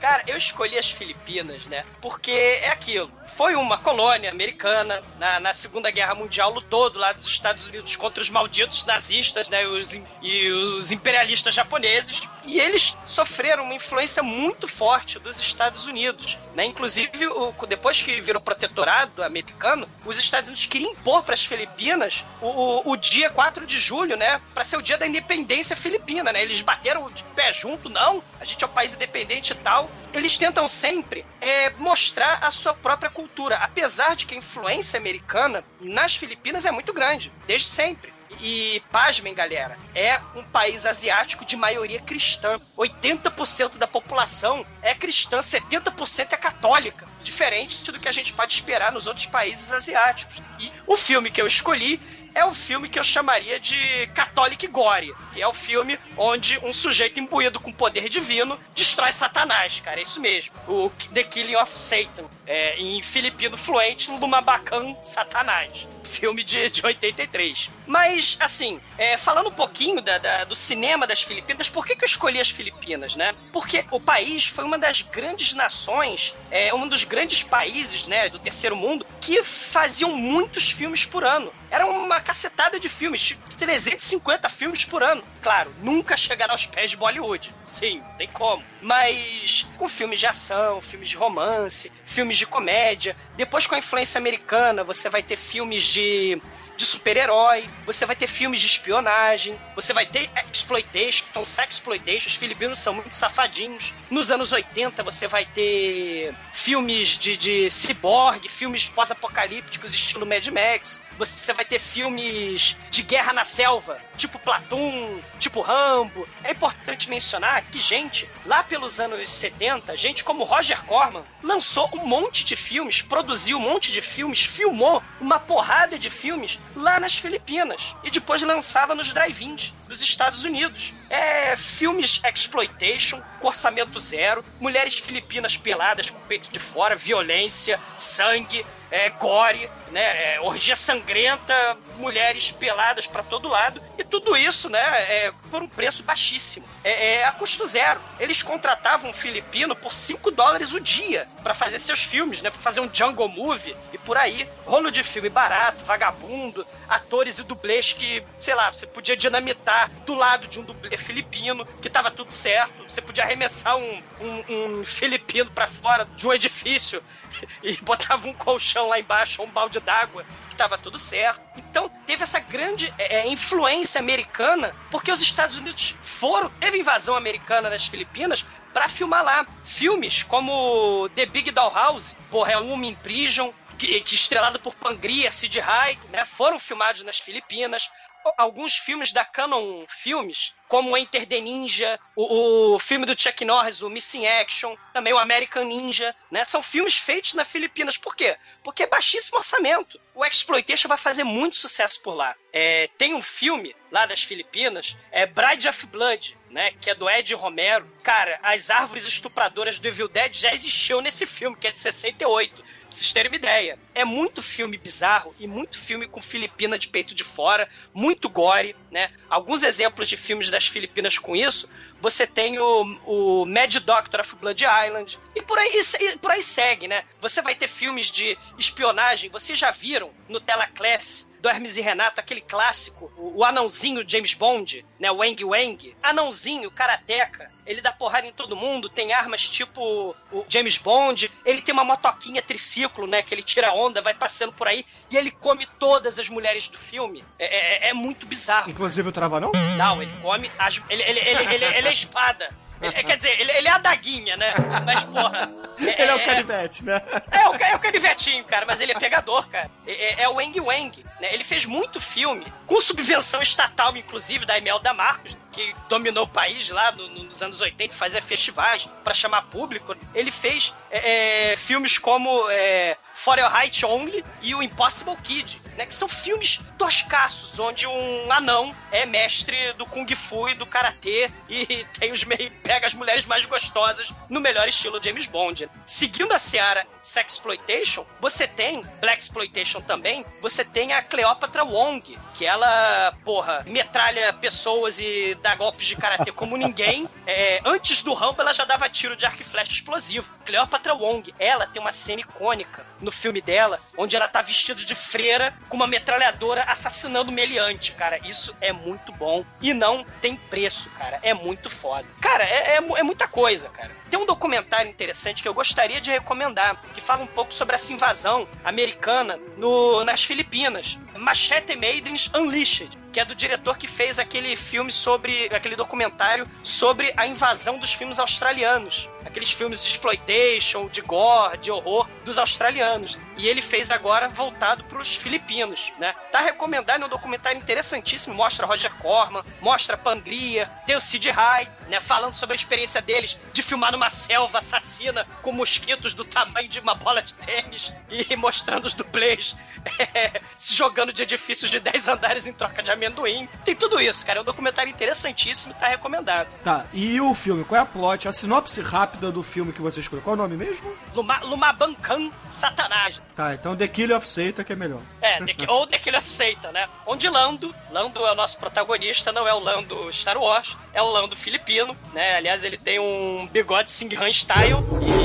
Cara, 0.01 0.23
eu 0.25 0.37
escolhi 0.37 0.75
as 0.77 0.89
Filipinas, 0.89 1.67
né? 1.67 1.85
Porque 2.01 2.31
é 2.31 2.69
aquilo. 2.69 3.11
Foi 3.35 3.55
uma 3.55 3.77
colônia 3.77 4.29
americana 4.29 5.01
na, 5.17 5.39
na 5.39 5.53
Segunda 5.53 5.89
Guerra 5.91 6.15
Mundial, 6.15 6.53
lutou 6.53 6.89
do 6.89 6.99
lado 6.99 7.17
dos 7.17 7.27
Estados 7.27 7.67
Unidos 7.67 7.95
contra 7.95 8.21
os 8.21 8.29
malditos 8.29 8.85
nazistas 8.85 9.49
né, 9.49 9.65
os, 9.67 9.99
e 10.21 10.49
os 10.49 10.91
imperialistas 10.91 11.53
japoneses. 11.53 12.21
E 12.49 12.59
eles 12.59 12.97
sofreram 13.05 13.63
uma 13.63 13.75
influência 13.75 14.23
muito 14.23 14.67
forte 14.67 15.19
dos 15.19 15.39
Estados 15.39 15.85
Unidos. 15.85 16.35
Né? 16.55 16.65
Inclusive, 16.65 17.27
o, 17.27 17.53
depois 17.67 18.01
que 18.01 18.19
virou 18.21 18.41
protetorado 18.41 19.23
americano, 19.23 19.87
os 20.03 20.17
Estados 20.17 20.47
Unidos 20.47 20.65
queriam 20.65 20.91
impor 20.93 21.21
para 21.21 21.35
as 21.35 21.45
Filipinas 21.45 22.25
o, 22.41 22.47
o, 22.47 22.91
o, 22.91 22.97
dia 22.97 23.29
4 23.29 23.67
de 23.67 23.77
julho, 23.77 24.17
né? 24.17 24.41
Para 24.51 24.63
ser 24.63 24.77
o 24.77 24.81
dia 24.81 24.97
da 24.97 25.05
independência 25.05 25.75
filipina, 25.75 26.33
né? 26.33 26.41
Eles 26.41 26.59
bateram 26.61 27.07
de 27.11 27.21
pé 27.35 27.53
junto, 27.53 27.87
não, 27.87 28.19
a 28.41 28.45
gente 28.45 28.63
é 28.63 28.67
um 28.67 28.71
país 28.71 28.95
independente 28.95 29.51
e 29.51 29.55
tal. 29.55 29.87
Eles 30.11 30.35
tentam 30.35 30.67
sempre 30.67 31.23
é, 31.39 31.69
mostrar 31.77 32.39
a 32.41 32.49
sua 32.49 32.73
própria 32.73 33.11
cultura, 33.11 33.57
apesar 33.57 34.15
de 34.15 34.25
que 34.25 34.33
a 34.33 34.37
influência 34.37 34.97
americana 34.97 35.63
nas 35.79 36.15
Filipinas 36.15 36.65
é 36.65 36.71
muito 36.71 36.91
grande, 36.93 37.31
desde 37.45 37.69
sempre. 37.69 38.11
E, 38.39 38.81
pasmem, 38.91 39.33
galera, 39.33 39.77
é 39.95 40.19
um 40.35 40.43
país 40.43 40.85
asiático 40.85 41.45
de 41.45 41.57
maioria 41.57 41.99
cristã. 41.99 42.59
80% 42.77 43.77
da 43.77 43.87
população 43.87 44.65
é 44.81 44.93
cristã, 44.93 45.39
70% 45.39 46.33
é 46.33 46.37
católica. 46.37 47.07
Diferente 47.23 47.91
do 47.91 47.99
que 47.99 48.07
a 48.07 48.11
gente 48.11 48.33
pode 48.33 48.53
esperar 48.53 48.91
nos 48.91 49.07
outros 49.07 49.25
países 49.25 49.71
asiáticos. 49.71 50.41
E 50.59 50.71
o 50.85 50.95
filme 50.95 51.31
que 51.31 51.41
eu 51.41 51.47
escolhi 51.47 51.99
é 52.33 52.45
o 52.45 52.53
filme 52.53 52.87
que 52.87 52.99
eu 52.99 53.03
chamaria 53.03 53.59
de 53.59 54.07
Catholic 54.13 54.65
Gore, 54.67 55.13
que 55.33 55.41
é 55.41 55.47
o 55.47 55.53
filme 55.53 55.99
onde 56.15 56.59
um 56.63 56.71
sujeito 56.71 57.19
imbuído 57.19 57.59
com 57.59 57.71
poder 57.71 58.07
divino 58.07 58.57
destrói 58.75 59.11
Satanás, 59.11 59.79
cara, 59.79 59.99
é 59.99 60.03
isso 60.03 60.21
mesmo. 60.21 60.53
O 60.67 60.91
The 61.13 61.23
Killing 61.23 61.55
of 61.55 61.77
Satan, 61.77 62.25
é, 62.45 62.77
em 62.77 63.01
filipino 63.01 63.57
fluente, 63.57 64.11
Lumabacan 64.11 64.95
Satanás 65.01 65.87
filme 66.09 66.43
de, 66.43 66.69
de 66.69 66.85
83. 66.85 67.69
Mas, 67.87 68.37
assim, 68.39 68.79
é, 68.97 69.15
falando 69.17 69.47
um 69.47 69.51
pouquinho 69.51 70.01
da, 70.01 70.17
da, 70.17 70.43
do 70.43 70.55
cinema 70.55 71.07
das 71.07 71.21
Filipinas, 71.21 71.69
por 71.69 71.85
que, 71.85 71.95
que 71.95 72.03
eu 72.03 72.07
escolhi 72.07 72.39
as 72.39 72.49
Filipinas, 72.49 73.15
né? 73.15 73.33
Porque 73.53 73.85
o 73.91 73.99
país 73.99 74.45
foi 74.45 74.63
uma 74.63 74.77
das 74.77 75.01
grandes 75.01 75.53
nações, 75.53 76.33
é, 76.51 76.73
um 76.73 76.87
dos 76.87 77.03
grandes 77.03 77.43
países, 77.43 78.07
né, 78.07 78.29
do 78.29 78.39
terceiro 78.39 78.75
mundo, 78.75 79.05
que 79.21 79.43
faziam 79.43 80.15
muitos 80.15 80.69
filmes 80.71 81.05
por 81.05 81.23
ano. 81.23 81.53
Era 81.71 81.85
uma 81.85 82.19
cacetada 82.19 82.79
de 82.79 82.89
filmes, 82.89 83.37
350 83.57 84.49
filmes 84.49 84.85
por 84.85 85.03
ano. 85.03 85.23
Claro, 85.41 85.73
nunca 85.81 86.17
chegaram 86.17 86.53
aos 86.53 86.65
pés 86.65 86.91
de 86.91 86.97
Bollywood. 86.97 87.53
Sim, 87.65 88.01
tem 88.17 88.27
como. 88.27 88.63
Mas 88.81 89.67
com 89.77 89.87
filmes 89.87 90.19
de 90.19 90.27
ação, 90.27 90.81
filmes 90.81 91.09
de 91.09 91.15
romance, 91.17 91.91
filmes 92.09 92.37
de 92.37 92.45
comédia. 92.45 93.15
Depois, 93.37 93.65
com 93.65 93.75
a 93.75 93.77
influência 93.77 94.17
americana, 94.17 94.83
você 94.83 95.09
vai 95.09 95.23
ter 95.23 95.37
filmes 95.37 95.83
de 95.83 96.41
de 96.79 96.85
super-herói, 96.85 97.69
você 97.85 98.05
vai 98.05 98.15
ter 98.15 98.25
filmes 98.25 98.61
de 98.61 98.67
espionagem, 98.67 99.59
você 99.75 99.91
vai 99.91 100.05
ter 100.05 100.29
exploitation, 100.49 101.25
então 101.29 101.43
sexploitation, 101.43 102.29
os 102.29 102.35
filipinos 102.35 102.79
são 102.79 102.93
muito 102.93 103.13
safadinhos. 103.17 103.93
Nos 104.09 104.31
anos 104.31 104.53
80 104.53 105.03
você 105.03 105.27
vai 105.27 105.43
ter 105.43 106.33
filmes 106.53 107.17
de, 107.17 107.35
de 107.35 107.69
ciborgue, 107.69 108.47
filmes 108.47 108.87
pós-apocalípticos 108.87 109.93
estilo 109.93 110.25
Mad 110.25 110.47
Max, 110.47 111.03
você 111.19 111.51
vai 111.51 111.65
ter 111.65 111.79
filmes 111.79 112.77
de 112.89 113.01
guerra 113.03 113.33
na 113.33 113.43
selva, 113.43 113.99
tipo 114.15 114.39
Platoon, 114.39 115.19
tipo 115.37 115.59
Rambo. 115.59 116.27
É 116.43 116.51
importante 116.51 117.09
mencionar 117.09 117.65
que 117.65 117.79
gente, 117.79 118.27
lá 118.45 118.63
pelos 118.63 118.99
anos 119.01 119.29
70, 119.29 119.97
gente 119.97 120.23
como 120.23 120.45
Roger 120.45 120.81
Corman 120.85 121.25
lançou 121.43 121.89
um 121.93 122.05
monte 122.05 122.45
de 122.45 122.55
filmes, 122.55 123.01
produziu 123.01 123.57
um 123.57 123.61
monte 123.61 123.91
de 123.91 124.01
filmes, 124.01 124.45
filmou 124.45 125.03
uma 125.19 125.39
porrada 125.39 125.99
de 125.99 126.09
filmes 126.09 126.57
lá 126.75 126.99
nas 126.99 127.17
Filipinas 127.17 127.93
e 128.03 128.09
depois 128.09 128.41
lançava 128.41 128.95
nos 128.95 129.11
drive-ins 129.11 129.73
dos 129.89 130.01
Estados 130.01 130.45
Unidos. 130.45 130.93
É 131.09 131.57
filmes 131.57 132.21
exploitation, 132.23 133.21
orçamento 133.41 133.99
zero, 133.99 134.45
mulheres 134.59 134.93
filipinas 134.93 135.57
peladas 135.57 136.09
com 136.09 136.17
o 136.17 136.27
peito 136.27 136.49
de 136.51 136.59
fora, 136.59 136.95
violência, 136.95 137.79
sangue, 137.97 138.65
é, 138.91 139.09
gore, 139.09 139.69
né, 139.91 140.35
é, 140.35 140.41
orgia 140.41 140.75
sangrenta, 140.75 141.77
mulheres 141.99 142.51
peladas 142.51 143.05
para 143.05 143.21
todo 143.21 143.47
lado 143.47 143.81
e 143.97 144.03
tudo 144.03 144.35
isso, 144.35 144.69
né, 144.69 144.79
é, 144.79 145.33
por 145.51 145.61
um 145.61 145.67
preço 145.67 146.01
baixíssimo, 146.03 146.65
é, 146.83 147.17
é 147.17 147.25
a 147.25 147.31
custo 147.31 147.65
zero. 147.65 147.99
Eles 148.19 148.41
contratavam 148.41 149.09
um 149.09 149.13
filipino 149.13 149.75
por 149.75 149.93
5 149.93 150.31
dólares 150.31 150.73
o 150.73 150.79
dia 150.79 151.27
para 151.43 151.53
fazer 151.53 151.79
seus 151.79 152.03
filmes, 152.03 152.41
né, 152.41 152.49
para 152.49 152.59
fazer 152.59 152.79
um 152.79 152.89
jungle 152.91 153.27
movie 153.27 153.75
e 153.93 153.97
por 153.97 154.17
aí, 154.17 154.47
rolo 154.65 154.89
de 154.89 155.03
filme 155.03 155.29
barato, 155.29 155.83
vagabundo, 155.83 156.65
atores 156.87 157.37
e 157.39 157.43
dublês 157.43 157.93
que, 157.93 158.23
sei 158.39 158.55
lá, 158.55 158.71
você 158.71 158.87
podia 158.87 159.15
dinamitar 159.15 159.91
do 160.05 160.13
lado 160.13 160.47
de 160.47 160.59
um 160.59 160.63
dublê 160.63 160.97
filipino 160.97 161.65
que 161.81 161.89
tava 161.89 162.09
tudo 162.09 162.31
certo, 162.31 162.83
você 162.87 163.01
podia 163.01 163.23
arremessar 163.23 163.77
um, 163.77 164.03
um, 164.21 164.79
um 164.79 164.85
filipino 164.85 165.51
para 165.51 165.67
fora 165.67 166.05
de 166.15 166.27
um 166.27 166.33
edifício 166.33 167.03
e 167.61 167.77
botava 167.77 168.27
um 168.27 168.33
colchão 168.33 168.87
lá 168.87 168.99
embaixo, 168.99 169.41
ou 169.41 169.47
um 169.47 169.51
balde 169.51 169.79
d'água, 169.79 170.25
que 170.59 170.63
tava 170.63 170.77
tudo 170.77 170.97
certo. 170.97 171.39
Então, 171.55 171.89
teve 172.05 172.23
essa 172.23 172.39
grande 172.39 172.93
é, 172.97 173.19
é, 173.19 173.27
influência 173.27 173.99
americana, 173.99 174.75
porque 174.91 175.09
os 175.09 175.21
Estados 175.21 175.57
Unidos 175.57 175.95
foram, 176.03 176.49
teve 176.59 176.77
invasão 176.77 177.15
americana 177.15 177.69
nas 177.69 177.87
Filipinas 177.87 178.45
para 178.73 178.89
filmar 178.89 179.23
lá. 179.23 179.47
Filmes 179.63 180.23
como 180.23 181.07
The 181.15 181.25
Big 181.25 181.51
Doll 181.51 181.73
House, 181.73 182.15
porra, 182.29 182.51
é 182.53 182.59
um 182.59 182.83
in 182.83 182.95
Prison, 182.95 183.53
que, 183.77 184.01
que 184.01 184.15
estrelado 184.15 184.59
por 184.59 184.75
Pangria, 184.75 185.31
Sid 185.31 185.57
High, 185.57 185.97
né, 186.09 186.25
foram 186.25 186.59
filmados 186.59 187.03
nas 187.03 187.17
Filipinas 187.17 187.89
alguns 188.37 188.77
filmes 188.77 189.11
da 189.11 189.23
Canon 189.25 189.85
Filmes, 189.87 190.53
como 190.67 190.95
Enter 190.95 191.25
the 191.25 191.39
Ninja, 191.39 191.99
o, 192.15 192.75
o, 192.75 192.79
filme 192.79 193.05
do 193.05 193.19
Chuck 193.19 193.43
Norris, 193.43 193.81
o 193.81 193.89
Missing 193.89 194.27
Action, 194.27 194.75
também 194.93 195.11
o 195.13 195.17
American 195.17 195.63
Ninja, 195.63 196.15
né? 196.29 196.45
São 196.45 196.61
filmes 196.61 196.97
feitos 196.97 197.33
nas 197.33 197.47
Filipinas. 197.47 197.97
Por 197.97 198.15
quê? 198.15 198.37
Porque 198.63 198.83
é 198.83 198.87
baixíssimo 198.87 199.37
orçamento. 199.37 199.99
O 200.13 200.25
Exploitation 200.25 200.87
vai 200.87 200.97
fazer 200.97 201.23
muito 201.23 201.55
sucesso 201.55 202.01
por 202.01 202.13
lá. 202.13 202.35
É, 202.53 202.89
tem 202.97 203.13
um 203.13 203.21
filme 203.21 203.75
lá 203.91 204.05
das 204.05 204.21
Filipinas, 204.21 204.95
é 205.11 205.25
Bride 205.25 205.67
of 205.67 205.87
Blood, 205.87 206.37
né? 206.49 206.71
Que 206.79 206.91
é 206.91 206.95
do 206.95 207.09
Ed 207.09 207.33
Romero. 207.33 207.89
Cara, 208.03 208.39
as 208.43 208.69
árvores 208.69 209.05
estupradoras 209.05 209.79
do 209.79 209.87
Evil 209.87 210.07
Dead 210.07 210.35
já 210.35 210.53
existiam 210.53 211.01
nesse 211.01 211.25
filme, 211.25 211.57
que 211.57 211.67
é 211.67 211.71
de 211.71 211.79
68 211.79 212.63
Pra 212.89 212.97
vocês 212.97 213.13
terem 213.13 213.29
uma 213.29 213.35
ideia. 213.35 213.77
É 213.93 214.03
muito 214.03 214.41
filme 214.41 214.75
bizarro 214.75 215.35
e 215.39 215.45
muito 215.45 215.77
filme 215.77 216.07
com 216.07 216.23
Filipina 216.23 216.77
de 216.77 216.87
peito 216.87 217.13
de 217.13 217.23
fora, 217.23 217.69
muito 217.93 218.27
gore, 218.27 218.75
né? 218.89 219.11
Alguns 219.29 219.61
exemplos 219.61 220.09
de 220.09 220.17
filmes 220.17 220.49
das 220.49 220.65
Filipinas 220.65 221.19
com 221.19 221.35
isso. 221.35 221.69
Você 222.01 222.25
tem 222.25 222.57
o, 222.57 222.81
o 223.05 223.45
Mad 223.45 223.75
Doctor 223.75 224.21
of 224.21 224.35
Blood 224.37 224.65
Island. 224.65 225.19
E 225.35 225.41
por 225.43 225.59
aí, 225.59 225.79
e 225.99 226.17
por 226.17 226.31
aí 226.31 226.41
segue, 226.41 226.87
né? 226.87 227.03
Você 227.21 227.43
vai 227.43 227.53
ter 227.53 227.67
filmes 227.67 228.07
de 228.07 228.35
espionagem. 228.57 229.29
Vocês 229.29 229.59
já 229.59 229.69
viram 229.69 230.09
no 230.27 230.39
Tela 230.39 230.65
Class 230.65 231.28
do 231.39 231.49
Hermes 231.49 231.77
e 231.77 231.81
Renato, 231.81 232.19
aquele 232.19 232.41
clássico, 232.41 233.11
o, 233.17 233.39
o 233.39 233.45
anãozinho 233.45 234.03
James 234.07 234.33
Bond, 234.33 234.85
né? 234.99 235.11
Wang 235.11 235.43
Wang. 235.43 235.95
Anãozinho, 236.01 236.69
karateca. 236.69 237.51
Ele 237.65 237.81
dá 237.81 237.91
porrada 237.91 238.25
em 238.27 238.31
todo 238.31 238.55
mundo, 238.55 238.89
tem 238.89 239.13
armas 239.13 239.47
tipo 239.47 240.15
o 240.31 240.45
James 240.49 240.77
Bond. 240.77 241.31
Ele 241.45 241.61
tem 241.61 241.73
uma 241.73 241.83
motoquinha 241.83 242.41
triciclo, 242.41 243.05
né? 243.05 243.21
Que 243.21 243.33
ele 243.33 243.43
tira 243.43 243.73
onda, 243.73 244.01
vai 244.01 244.13
passando 244.13 244.53
por 244.53 244.67
aí. 244.67 244.85
E 245.09 245.17
ele 245.17 245.31
come 245.31 245.65
todas 245.79 246.19
as 246.19 246.27
mulheres 246.29 246.67
do 246.67 246.77
filme. 246.77 247.23
É, 247.37 247.87
é, 247.87 247.89
é 247.89 247.93
muito 247.93 248.25
bizarro. 248.25 248.69
Inclusive 248.69 249.09
o 249.09 249.11
Trava, 249.11 249.39
não? 249.39 249.51
Não, 249.77 250.01
ele 250.01 250.11
come. 250.21 250.51
As, 250.57 250.81
ele, 250.89 251.03
ele, 251.03 251.19
ele, 251.19 251.55
ele, 251.55 251.65
ele 251.65 251.87
é 251.87 251.91
espada. 251.91 252.49
É, 252.81 253.03
quer 253.03 253.15
dizer, 253.15 253.39
ele, 253.39 253.51
ele, 253.51 253.67
é 253.67 253.71
a 253.71 253.77
daguinha, 253.77 254.37
né? 254.37 254.53
Mas, 254.85 255.03
porra. 255.03 255.49
É, 255.79 256.01
ele 256.01 256.11
é 256.11 256.15
o 256.15 256.25
canivete, 256.25 256.83
né? 256.83 257.01
É, 257.31 257.47
o, 257.47 257.55
é 257.55 257.73
o 257.73 257.79
canivetinho, 257.79 258.43
cara, 258.43 258.65
mas 258.65 258.81
ele 258.81 258.91
é 258.91 258.99
pegador, 258.99 259.47
cara. 259.47 259.71
É, 259.87 260.23
é 260.23 260.27
o 260.27 260.33
Wang 260.33 260.59
Wang, 260.59 261.05
né? 261.21 261.33
Ele 261.33 261.43
fez 261.45 261.65
muito 261.65 262.01
filme, 262.01 262.45
com 262.65 262.81
subvenção 262.81 263.41
estatal, 263.41 263.95
inclusive, 263.95 264.45
da 264.45 264.57
Imelda 264.57 264.93
Marcos, 264.93 265.37
que 265.53 265.73
dominou 265.87 266.25
o 266.25 266.27
país 266.27 266.69
lá 266.69 266.91
no, 266.91 267.07
nos 267.07 267.41
anos 267.41 267.61
80, 267.61 267.93
fazia 267.93 268.21
festivais 268.21 268.89
para 269.05 269.13
chamar 269.13 269.43
público. 269.43 269.95
Ele 270.13 270.31
fez 270.31 270.73
é, 270.91 271.51
é 271.51 271.55
filmes 271.55 271.97
como 271.97 272.49
é, 272.49 272.97
For 273.19 273.37
Your 273.37 273.53
Height 273.53 273.85
Only 273.85 274.23
e 274.41 274.55
o 274.55 274.63
Impossible 274.63 275.17
Kid, 275.17 275.59
né? 275.75 275.85
Que 275.85 275.93
são 275.93 276.07
filmes 276.07 276.61
toscaços, 276.77 277.59
onde 277.59 277.85
um 277.85 278.31
anão 278.31 278.73
é 278.91 279.05
mestre 279.05 279.73
do 279.73 279.85
Kung 279.85 280.07
Fu 280.15 280.47
e 280.47 280.53
do 280.53 280.65
Karatê 280.65 281.29
e 281.49 281.85
tem 281.99 282.13
os 282.13 282.23
meio, 282.23 282.49
pega 282.63 282.87
as 282.87 282.93
mulheres 282.93 283.25
mais 283.25 283.43
gostosas 283.45 284.09
no 284.29 284.39
melhor 284.39 284.69
estilo 284.69 285.03
James 285.03 285.27
Bond. 285.27 285.69
Seguindo 285.85 286.31
a 286.31 286.39
seara 286.39 286.87
Sexploitation, 287.01 288.05
você 288.21 288.47
tem, 288.47 288.83
Black 289.01 289.21
Exploitation 289.21 289.81
também, 289.81 290.25
você 290.41 290.63
tem 290.63 290.93
a 290.93 291.01
Cleopatra 291.01 291.65
Wong, 291.65 292.17
que 292.33 292.45
ela, 292.45 293.13
porra, 293.25 293.63
metralha 293.67 294.31
pessoas 294.31 294.97
e 294.97 295.35
dá 295.41 295.55
golpes 295.55 295.87
de 295.87 295.95
karatê 295.97 296.31
como 296.31 296.55
ninguém. 296.55 297.07
É, 297.31 297.61
antes 297.63 298.01
do 298.01 298.11
Rambo, 298.13 298.41
ela 298.41 298.51
já 298.51 298.65
dava 298.65 298.89
tiro 298.89 299.15
de 299.15 299.23
arco 299.23 299.41
e 299.41 299.45
flecha 299.45 299.71
explosivo. 299.71 300.27
Cleopatra 300.43 300.95
Wong, 300.95 301.31
ela 301.37 301.67
tem 301.67 301.79
uma 301.79 301.91
cena 301.91 302.21
icônica 302.21 302.83
no 302.99 303.08
no 303.09 303.11
filme 303.11 303.41
dela, 303.41 303.79
onde 303.97 304.15
ela 304.15 304.27
tá 304.27 304.39
vestida 304.39 304.85
de 304.85 304.93
freira 304.93 305.51
com 305.67 305.75
uma 305.75 305.87
metralhadora 305.87 306.63
assassinando 306.65 307.31
meliante, 307.31 307.91
cara. 307.93 308.19
Isso 308.23 308.55
é 308.61 308.71
muito 308.71 309.11
bom 309.13 309.43
e 309.59 309.73
não 309.73 310.05
tem 310.21 310.35
preço, 310.35 310.91
cara. 310.91 311.19
É 311.23 311.33
muito 311.33 311.71
foda. 311.71 312.05
Cara, 312.21 312.43
é, 312.43 312.75
é, 312.75 312.77
é 312.77 313.03
muita 313.03 313.27
coisa, 313.27 313.67
cara. 313.69 313.91
Tem 314.11 314.19
um 314.19 314.27
documentário 314.27 314.89
interessante 314.89 315.41
que 315.41 315.49
eu 315.49 315.53
gostaria 315.55 315.99
de 315.99 316.11
recomendar, 316.11 316.79
que 316.93 317.01
fala 317.01 317.23
um 317.23 317.27
pouco 317.27 317.51
sobre 317.51 317.73
essa 317.73 317.91
invasão 317.91 318.47
americana 318.63 319.39
no, 319.57 320.03
nas 320.03 320.23
Filipinas. 320.23 320.97
Machete 321.17 321.75
Maidens 321.75 322.29
Unleashed, 322.35 322.95
que 323.11 323.19
é 323.19 323.25
do 323.25 323.33
diretor 323.33 323.77
que 323.77 323.87
fez 323.87 324.19
aquele 324.19 324.55
filme 324.55 324.91
sobre. 324.91 325.47
aquele 325.53 325.75
documentário 325.75 326.45
sobre 326.63 327.11
a 327.17 327.25
invasão 327.25 327.79
dos 327.79 327.93
filmes 327.93 328.19
australianos. 328.19 329.09
Aqueles 329.25 329.51
filmes 329.51 329.83
de 329.83 329.89
exploitation, 329.89 330.87
de 330.87 331.01
gore, 331.01 331.57
de 331.57 331.71
horror 331.71 332.07
dos 332.25 332.37
australianos. 332.37 333.19
E 333.37 333.47
ele 333.47 333.61
fez 333.61 333.91
agora 333.91 334.27
voltado 334.29 334.83
para 334.83 335.01
os 335.01 335.15
filipinos, 335.15 335.91
né? 335.97 336.13
Tá 336.31 336.39
recomendado, 336.39 337.03
é 337.03 337.05
um 337.05 337.09
documentário 337.09 337.57
interessantíssimo. 337.57 338.35
Mostra 338.35 338.65
Roger 338.65 338.93
Corman, 338.95 339.43
mostra 339.61 339.97
Pangria, 339.97 340.69
tem 340.85 340.95
o 340.95 341.01
Sid 341.01 341.29
Rai, 341.29 341.69
né? 341.87 341.99
Falando 341.99 342.35
sobre 342.35 342.53
a 342.53 342.55
experiência 342.55 343.01
deles 343.01 343.37
de 343.53 343.61
filmar 343.61 343.91
numa 343.91 344.09
selva 344.09 344.59
assassina 344.59 345.25
com 345.41 345.51
mosquitos 345.51 346.13
do 346.13 346.25
tamanho 346.25 346.69
de 346.69 346.79
uma 346.79 346.95
bola 346.95 347.21
de 347.21 347.33
tênis 347.33 347.93
e 348.09 348.35
mostrando 348.35 348.85
os 348.85 348.93
dublês 348.93 349.55
é, 350.13 350.41
se 350.57 350.73
jogando 350.73 351.13
de 351.13 351.23
edifícios 351.23 351.71
de 351.71 351.79
10 351.79 352.07
andares 352.07 352.45
em 352.45 352.53
troca 352.53 352.83
de 352.83 352.91
amendoim. 352.91 353.47
Tem 353.63 353.75
tudo 353.75 353.99
isso, 353.99 354.25
cara. 354.25 354.39
É 354.39 354.41
um 354.41 354.45
documentário 354.45 354.91
interessantíssimo 354.91 355.73
tá 355.73 355.87
recomendado. 355.87 356.47
Tá, 356.63 356.85
e 356.93 357.19
o 357.21 357.33
filme? 357.33 357.63
Qual 357.63 357.77
é 357.77 357.81
a 357.81 357.85
plot? 357.85 358.27
A 358.27 358.31
sinopse 358.31 358.81
rápida 358.81 359.08
do 359.17 359.43
filme 359.43 359.73
que 359.73 359.81
você 359.81 359.99
escolheu. 359.99 360.23
Qual 360.23 360.35
é 360.35 360.39
o 360.39 360.41
nome 360.41 360.55
mesmo? 360.55 360.91
Luma, 361.13 361.39
Lumabankan 361.39 362.31
Satanás. 362.47 363.21
Tá, 363.35 363.53
então 363.53 363.75
The 363.75 363.87
Kill 363.87 364.15
of 364.15 364.27
Satan 364.27 364.63
que 364.63 364.73
é 364.73 364.75
melhor. 364.75 365.01
É, 365.21 365.43
The, 365.43 365.69
ou 365.69 365.87
The 365.87 365.99
Kill 365.99 366.17
of 366.17 366.31
Satan, 366.31 366.71
né? 366.71 366.87
Onde 367.05 367.29
Lando, 367.29 367.73
Lando 367.91 368.25
é 368.25 368.31
o 368.31 368.35
nosso 368.35 368.57
protagonista, 368.57 369.31
não 369.31 369.47
é 369.47 369.53
o 369.53 369.59
Lando 369.59 370.11
Star 370.11 370.37
Wars, 370.37 370.75
é 370.93 371.01
o 371.01 371.09
Lando 371.09 371.35
filipino, 371.35 371.95
né? 372.13 372.35
Aliás, 372.35 372.63
ele 372.63 372.77
tem 372.77 372.99
um 372.99 373.47
bigode 373.51 373.89
Singhan 373.89 374.29
style 374.29 374.77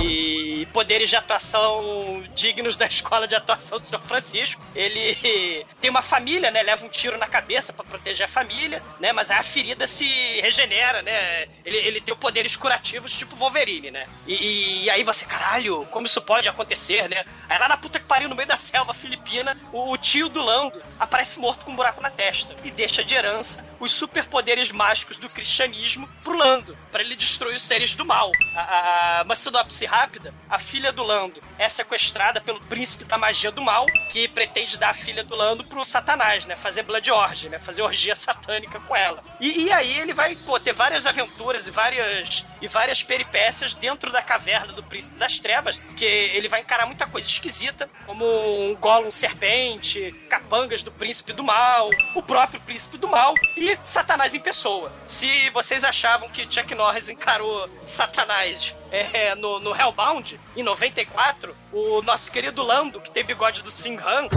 e 0.03 0.44
poderes 0.67 1.11
de 1.11 1.17
atuação 1.17 2.25
dignos 2.35 2.77
da 2.77 2.87
escola 2.87 3.27
de 3.27 3.35
atuação 3.35 3.79
do 3.79 3.87
São 3.87 4.01
Francisco. 4.01 4.63
Ele 4.75 5.65
tem 5.81 5.91
uma 5.91 6.03
família, 6.03 6.51
né? 6.51 6.63
Leva 6.63 6.85
um 6.85 6.89
tiro 6.89 7.19
na 7.19 7.27
cabeça 7.27 7.73
pra 7.73 7.85
proteger 7.85 8.27
a 8.27 8.29
família, 8.29 8.83
né? 9.01 9.13
Mas 9.13 9.31
a 9.31 9.43
ferida 9.43 9.87
se 9.87 10.07
regenera, 10.41 11.03
né? 11.03 11.47
Ele, 11.65 11.77
ele 11.79 12.01
tem 12.01 12.15
poderes 12.15 12.57
curativos 12.57 13.13
tipo 13.13 13.37
Wolverine, 13.37 13.91
né? 13.91 14.07
E, 14.27 14.85
e 14.85 14.91
aí 14.91 15.03
você, 15.03 15.25
caralho, 15.25 15.87
como 15.91 16.07
isso 16.07 16.21
pode 16.23 16.49
acontecer, 16.49 17.09
né? 17.09 17.25
Aí 17.49 17.59
lá 17.59 17.69
na 17.69 17.77
puta 17.77 17.99
que 17.99 18.07
pariu, 18.07 18.29
no 18.29 18.35
meio 18.35 18.49
da 18.49 18.57
selva 18.57 18.95
filipina, 18.95 19.57
o, 19.73 19.93
o 19.93 19.99
tio 19.99 20.29
do 20.29 20.43
Lando 20.43 20.81
aparece 20.99 21.39
morto 21.39 21.65
com 21.65 21.73
um 21.73 21.77
buraco 21.77 22.01
na 22.01 22.11
testa 22.11 22.55
e 22.65 22.71
deixa 22.71 23.03
de 23.05 23.15
herança 23.15 23.65
os 23.85 23.93
superpoderes 23.93 24.73
mágicos 24.73 25.19
do 25.19 25.29
cristianismo 25.29 26.09
pro 26.23 26.37
Lando, 26.37 26.77
pra 26.91 27.03
ele 27.03 27.15
destruir 27.15 27.55
os 27.55 27.63
seres 27.63 27.95
do 27.95 28.05
mal. 28.05 28.33
A, 28.57 29.19
a, 29.19 29.23
uma 29.23 29.37
sinopse 29.37 29.85
rápida: 29.85 30.35
a 30.49 30.59
filha 30.59 30.91
do 30.91 31.03
Lando 31.03 31.43
é 31.59 31.69
sequestrada 31.69 32.41
pelo 32.41 32.61
príncipe 32.61 33.05
da 33.05 33.19
magia 33.19 33.51
do 33.51 33.63
mal, 33.63 33.87
que 34.11 34.27
pretende 34.29 34.79
dar 34.79 34.91
a 34.91 34.95
filha 34.95 35.23
do 35.23 35.35
Lando 35.37 35.65
pro 35.65 35.85
Satanás, 35.85 36.47
né? 36.47 36.57
Fazer 36.57 36.83
Blood 36.83 37.11
Orgy, 37.11 37.49
né? 37.49 37.59
Fazer 37.59 37.83
orgia 37.83 38.17
satânica 38.17 38.81
com 38.81 38.97
ela. 38.97 39.21
E, 39.39 39.65
e 39.65 39.73
aí 39.73 39.99
ele 39.99 40.15
vai 40.15 40.35
pô, 40.35 40.59
ter 40.59 40.73
várias 40.73 41.07
aventuras 41.07 41.67
e 41.67 41.71
várias, 41.71 42.45
e 42.61 42.67
várias 42.67 43.03
peripécias 43.03 43.75
dentro 43.75 44.11
da 44.11 44.23
caverna 44.23 44.73
do 44.73 44.83
príncipe 44.83 45.19
das 45.19 45.39
trevas, 45.39 45.77
que 45.97 46.05
ele 46.05 46.49
vai 46.49 46.61
encarar 46.61 46.87
muita 46.87 47.07
coisa 47.07 47.29
esquisita, 47.29 47.89
como 48.07 48.25
um 48.25 48.75
Gollum 48.75 49.11
serpente, 49.11 50.13
capangas 50.31 50.83
do 50.83 50.91
príncipe 50.91 51.33
do 51.33 51.45
mal, 51.45 51.91
o 52.15 52.23
próprio 52.23 52.61
príncipe 52.61 52.97
do 52.97 53.09
mal 53.09 53.35
e 53.57 53.74
Satanás 53.85 54.35
em 54.35 54.41
pessoa. 54.41 54.93
Se 55.07 55.51
vocês 55.51 55.85
achavam 55.85 56.29
que 56.29 56.47
Chuck 56.51 56.75
Norris 56.75 57.09
encarou 57.09 57.69
Satanás 57.85 58.75
é, 58.91 59.35
no, 59.35 59.59
no 59.59 59.75
Hellbound, 59.75 60.39
em 60.57 60.63
94, 60.63 61.57
o 61.73 62.01
nosso 62.03 62.31
querido 62.31 62.63
Lando, 62.63 63.01
que 63.01 63.11
tem 63.11 63.25
bigode 63.25 63.63
do 63.63 63.71
Singhan, 63.71 64.29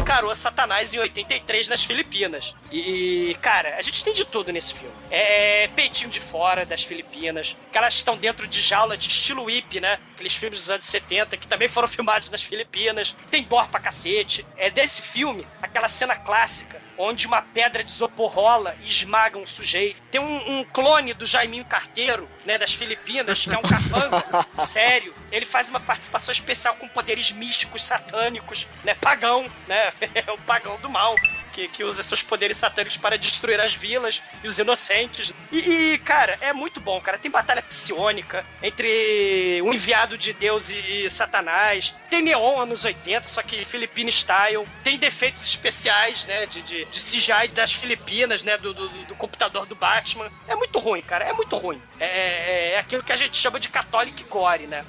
encarou 0.00 0.34
Satanás 0.34 0.92
em 0.92 0.98
83 0.98 1.68
nas 1.68 1.84
Filipinas. 1.84 2.54
E, 2.72 3.36
cara, 3.40 3.76
a 3.76 3.82
gente 3.82 4.02
tem 4.02 4.12
de 4.12 4.24
tudo 4.24 4.52
nesse 4.52 4.74
filme. 4.74 4.94
É 5.10 5.68
peitinho 5.68 6.10
de 6.10 6.20
fora 6.20 6.66
das 6.66 6.82
Filipinas, 6.82 7.56
que 7.70 7.78
elas 7.78 7.94
estão 7.94 8.16
dentro 8.16 8.46
de 8.46 8.60
jaula 8.60 8.96
de 8.96 9.08
estilo 9.08 9.44
whip, 9.44 9.80
né? 9.80 9.98
Aqueles 10.14 10.34
filmes 10.34 10.58
dos 10.58 10.70
anos 10.70 10.84
70 10.84 11.36
que 11.36 11.46
também 11.46 11.68
foram 11.68 11.86
filmados 11.88 12.30
nas 12.30 12.42
Filipinas. 12.42 13.14
Tem 13.30 13.42
bor 13.42 13.68
pra 13.68 13.80
cacete. 13.80 14.44
É 14.56 14.70
desse 14.70 15.00
filme, 15.02 15.46
aquela 15.62 15.88
cena 15.88 16.16
clássica, 16.16 16.80
onde 16.98 17.26
uma 17.26 17.42
pedra 17.42 17.82
de 17.82 17.90
isopor 17.90 18.30
rola 18.30 18.76
e 18.82 18.86
esmaga 18.86 19.38
um 19.38 19.46
sujeito. 19.46 20.00
Tem 20.10 20.20
um, 20.20 20.58
um 20.58 20.64
clone 20.64 21.14
do 21.14 21.26
Jaiminho 21.26 21.64
Carteiro, 21.64 22.28
né, 22.44 22.58
das 22.58 22.74
Filipinas, 22.74 23.44
que 23.44 23.52
é 23.52 23.58
um 23.58 23.62
capanga, 23.62 24.46
sério. 24.64 25.14
Ele 25.30 25.46
faz 25.46 25.68
uma 25.68 25.80
participação 25.80 26.32
especial 26.32 26.76
com 26.76 26.88
poderes 26.88 27.32
místicos, 27.32 27.84
satânicos, 27.84 28.66
né, 28.84 28.94
pagão, 28.94 29.50
né, 29.66 29.92
é 30.14 30.30
o 30.30 30.38
pagão 30.38 30.78
do 30.78 30.88
mal. 30.88 31.14
Que, 31.52 31.68
que 31.68 31.84
usa 31.84 32.02
seus 32.02 32.20
poderes 32.20 32.56
satânicos 32.56 32.96
para 32.96 33.16
destruir 33.16 33.60
as 33.60 33.76
vilas 33.76 34.20
e 34.42 34.48
os 34.48 34.58
inocentes. 34.58 35.32
E, 35.52 35.58
e, 35.58 35.98
cara, 35.98 36.36
é 36.40 36.52
muito 36.52 36.80
bom, 36.80 37.00
cara. 37.00 37.16
Tem 37.16 37.30
batalha 37.30 37.62
psionica 37.62 38.44
entre 38.60 39.62
o 39.62 39.72
enviado 39.72 40.18
de 40.18 40.32
Deus 40.32 40.68
e, 40.68 41.04
e 41.06 41.10
Satanás. 41.10 41.94
Tem 42.10 42.22
neon 42.22 42.60
anos 42.60 42.84
80, 42.84 43.28
só 43.28 43.40
que 43.40 43.64
Filipino 43.64 44.10
style. 44.10 44.66
Tem 44.82 44.98
defeitos 44.98 45.44
especiais, 45.44 46.24
né? 46.24 46.44
De, 46.46 46.60
de, 46.62 46.84
de 46.86 47.00
CGI 47.00 47.46
das 47.52 47.72
Filipinas, 47.72 48.42
né? 48.42 48.58
Do, 48.58 48.74
do, 48.74 48.88
do 48.88 49.14
computador 49.14 49.64
do 49.64 49.76
Batman. 49.76 50.32
É 50.48 50.56
muito 50.56 50.80
ruim, 50.80 51.02
cara. 51.02 51.24
É 51.24 51.32
muito 51.32 51.56
ruim. 51.56 51.80
É, 52.00 52.06
é, 52.34 52.72
é 52.72 52.78
aquilo 52.78 53.02
que 53.02 53.12
a 53.12 53.16
gente 53.16 53.36
chama 53.36 53.60
de 53.60 53.68
católico 53.68 54.22
gore, 54.28 54.66
né? 54.66 54.84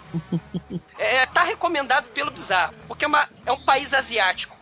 É, 0.97 1.25
tá 1.25 1.43
recomendado 1.43 2.05
pelo 2.07 2.31
Bizarro, 2.31 2.73
porque 2.87 3.03
é, 3.03 3.07
uma, 3.07 3.27
é 3.45 3.51
um 3.51 3.59
país 3.59 3.93
asiático 3.93 4.55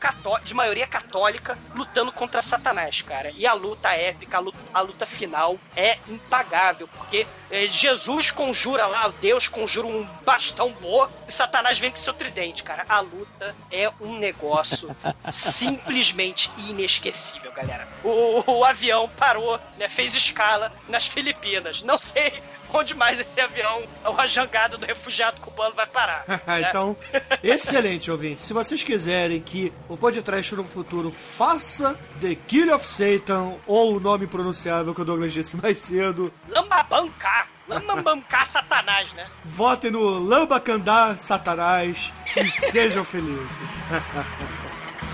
de 0.44 0.54
maioria 0.54 0.88
católica 0.88 1.58
lutando 1.76 2.12
contra 2.12 2.42
Satanás, 2.42 3.02
cara. 3.02 3.32
E 3.36 3.46
a 3.46 3.54
luta 3.54 3.92
épica, 3.94 4.38
a 4.38 4.40
luta, 4.40 4.58
a 4.74 4.82
luta 4.82 5.06
final 5.06 5.58
é 5.76 6.00
impagável, 6.10 6.88
porque 6.88 7.28
é, 7.52 7.68
Jesus 7.68 8.32
conjura 8.32 8.88
lá, 8.88 9.14
Deus 9.22 9.48
conjura 9.48 9.88
um 9.88 10.04
bastão 10.26 10.72
boa 10.72 11.10
e 11.28 11.32
Satanás 11.32 11.78
vem 11.78 11.92
com 11.92 11.98
seu 11.98 12.14
tridente, 12.14 12.64
cara. 12.64 12.84
A 12.90 13.00
luta 13.00 13.56
é 13.72 13.90
um 14.02 14.18
negócio 14.18 14.96
simplesmente 15.32 16.52
inesquecível, 16.58 17.52
galera. 17.54 17.88
O, 18.04 18.60
o 18.60 18.66
avião 18.66 19.08
parou, 19.18 19.60
né, 19.78 19.88
fez 19.88 20.16
escala 20.16 20.74
nas 20.90 21.06
Filipinas. 21.06 21.82
Não 21.84 22.00
sei 22.00 22.42
onde 22.84 22.96
mais 22.96 23.20
esse 23.20 23.40
avião, 23.40 23.84
a 24.18 24.26
jangada 24.26 24.78
do 24.78 24.86
refugiado 24.86 25.40
cubano 25.40 25.76
vai 25.76 25.86
parar. 25.86 26.26
né? 26.28 26.66
então, 26.68 26.98
excelente, 27.44 28.10
ouvinte. 28.10 28.42
Se 28.42 28.54
vocês 28.54 28.82
quiserem 28.82 29.40
que 29.40 29.72
o 29.88 29.96
podcast 29.96 30.56
no 30.56 30.66
futuro 30.66 31.12
faça 31.12 31.96
The 32.20 32.36
Kill 32.36 32.74
of 32.74 32.86
Satan, 32.86 33.56
ou 33.68 33.98
o 33.98 34.00
nome 34.00 34.28
pronunciável 34.28 34.94
que 34.94 35.02
o 35.02 35.06
Douglas 35.06 35.34
disse 35.34 35.56
mais 35.58 35.78
cedo, 35.78 36.34
Lambabancar. 36.50 37.48
Lambabancar 37.68 38.46
Satanás, 38.46 39.14
né? 39.14 39.30
votem 39.46 39.90
no 39.90 40.20
Lambacandá 40.20 41.16
Satanás 41.18 42.14
e 42.36 42.50
sejam 42.50 43.06
felizes. 43.06 43.70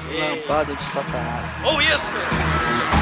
Lambada 0.07 0.75
de 0.75 0.83
satanás. 0.85 1.65
Ou 1.65 1.81
isso! 1.81 2.98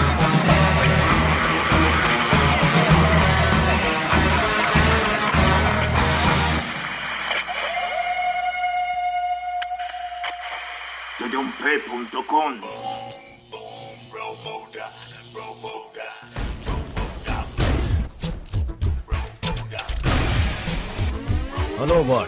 hello 21.78 22.02
boy 22.04 22.26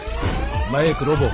मैं 0.71 0.83
एक 0.83 1.03
रोबो 1.09 1.29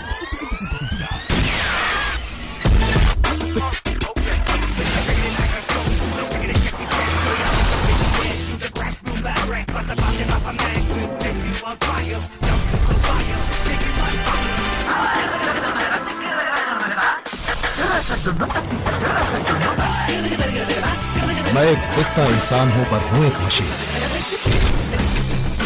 मैं 21.54 21.64
एक 21.64 21.78
दिखता 21.96 22.24
इंसान 22.28 22.70
हूँ 22.72 22.84
पर 22.90 23.04
हूँ 23.10 23.20
एक 23.26 23.36
मशीन 23.44 23.70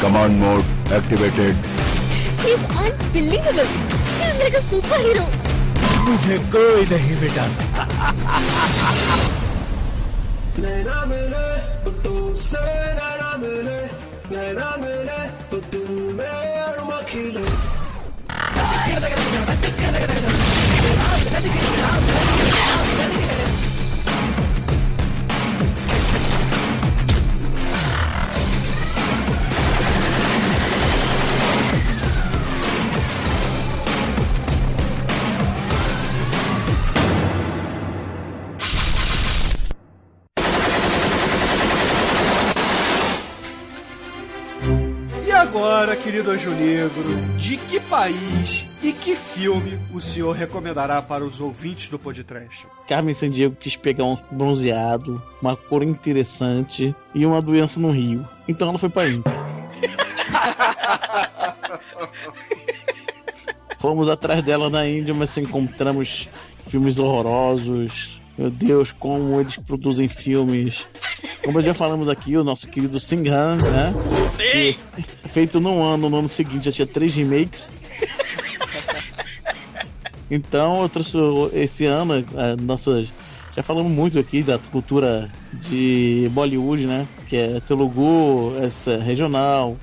Command 0.01 0.35
mode 0.41 0.69
activated. 0.91 1.57
He's 2.43 2.63
unbelievable. 2.83 3.71
Like 4.41 4.55
a 4.55 4.63
superhero. 4.69 5.25
मुझे 6.05 6.37
कोई 6.53 6.85
नहीं 6.91 7.17
मिटा 7.21 7.47
सकता 7.57 7.83
नैना 10.59 10.99
मिले 11.11 11.47
नैना 13.01 13.31
मिले 13.43 13.81
नैना 14.33 14.71
मिले 14.85 15.21
तो 15.51 15.57
दिल 15.73 15.93
में 16.19 16.27
अरमा 16.27 16.99
खिले 17.13 17.45
E 21.33 22.70
agora, 45.51 45.97
querido 45.97 46.31
Anjo 46.31 46.53
Negro, 46.53 47.03
de 47.37 47.57
que 47.57 47.81
país 47.81 48.69
e 48.81 48.93
que 48.93 49.17
filme 49.17 49.77
o 49.93 50.01
senhor 50.01 50.31
recomendará 50.31 51.03
para 51.03 51.25
os 51.25 51.41
ouvintes 51.41 51.89
do 51.89 51.99
podcast? 51.99 52.69
Carmen 52.87 53.13
Sandiego 53.13 53.57
quis 53.57 53.75
pegar 53.75 54.05
um 54.05 54.17
bronzeado, 54.31 55.21
uma 55.43 55.57
cor 55.57 55.83
interessante 55.83 56.95
e 57.13 57.27
uma 57.27 57.43
doença 57.43 57.81
no 57.81 57.91
rio. 57.91 58.25
Então 58.47 58.69
ela 58.69 58.79
foi 58.79 58.89
pra 58.89 59.09
Índia. 59.09 59.25
Fomos 63.81 64.09
atrás 64.09 64.45
dela 64.45 64.71
na 64.71 64.87
Índia, 64.87 65.13
mas 65.13 65.37
encontramos 65.37 66.29
filmes 66.69 66.97
horrorosos. 66.97 68.20
Meu 68.41 68.49
Deus, 68.49 68.91
como 68.91 69.39
eles 69.39 69.57
produzem 69.57 70.09
filmes. 70.09 70.89
Como 71.45 71.61
já 71.61 71.75
falamos 71.75 72.09
aqui, 72.09 72.39
o 72.39 72.43
nosso 72.43 72.67
querido 72.69 72.99
Singhan, 72.99 73.57
né? 73.57 73.93
Sim! 74.31 74.79
Que, 74.97 75.29
feito 75.29 75.61
num 75.61 75.85
ano, 75.85 76.09
no 76.09 76.21
ano 76.21 76.29
seguinte 76.29 76.65
já 76.65 76.73
tinha 76.73 76.87
três 76.87 77.15
remakes. 77.15 77.71
Então, 80.31 80.81
eu 80.81 80.89
trouxe 80.89 81.19
esse 81.53 81.85
ano, 81.85 82.15
a 82.35 82.57
nossa. 82.63 83.07
Já 83.55 83.63
falamos 83.63 83.93
muito 83.93 84.19
aqui 84.19 84.43
da 84.43 84.59
cultura 84.59 85.31
de 85.69 86.31
Bollywood, 86.33 86.87
né? 86.87 87.07
Que 87.29 87.37
é 87.37 87.61
Telugu, 87.61 88.55
essa 88.63 88.97
regional. 88.97 89.77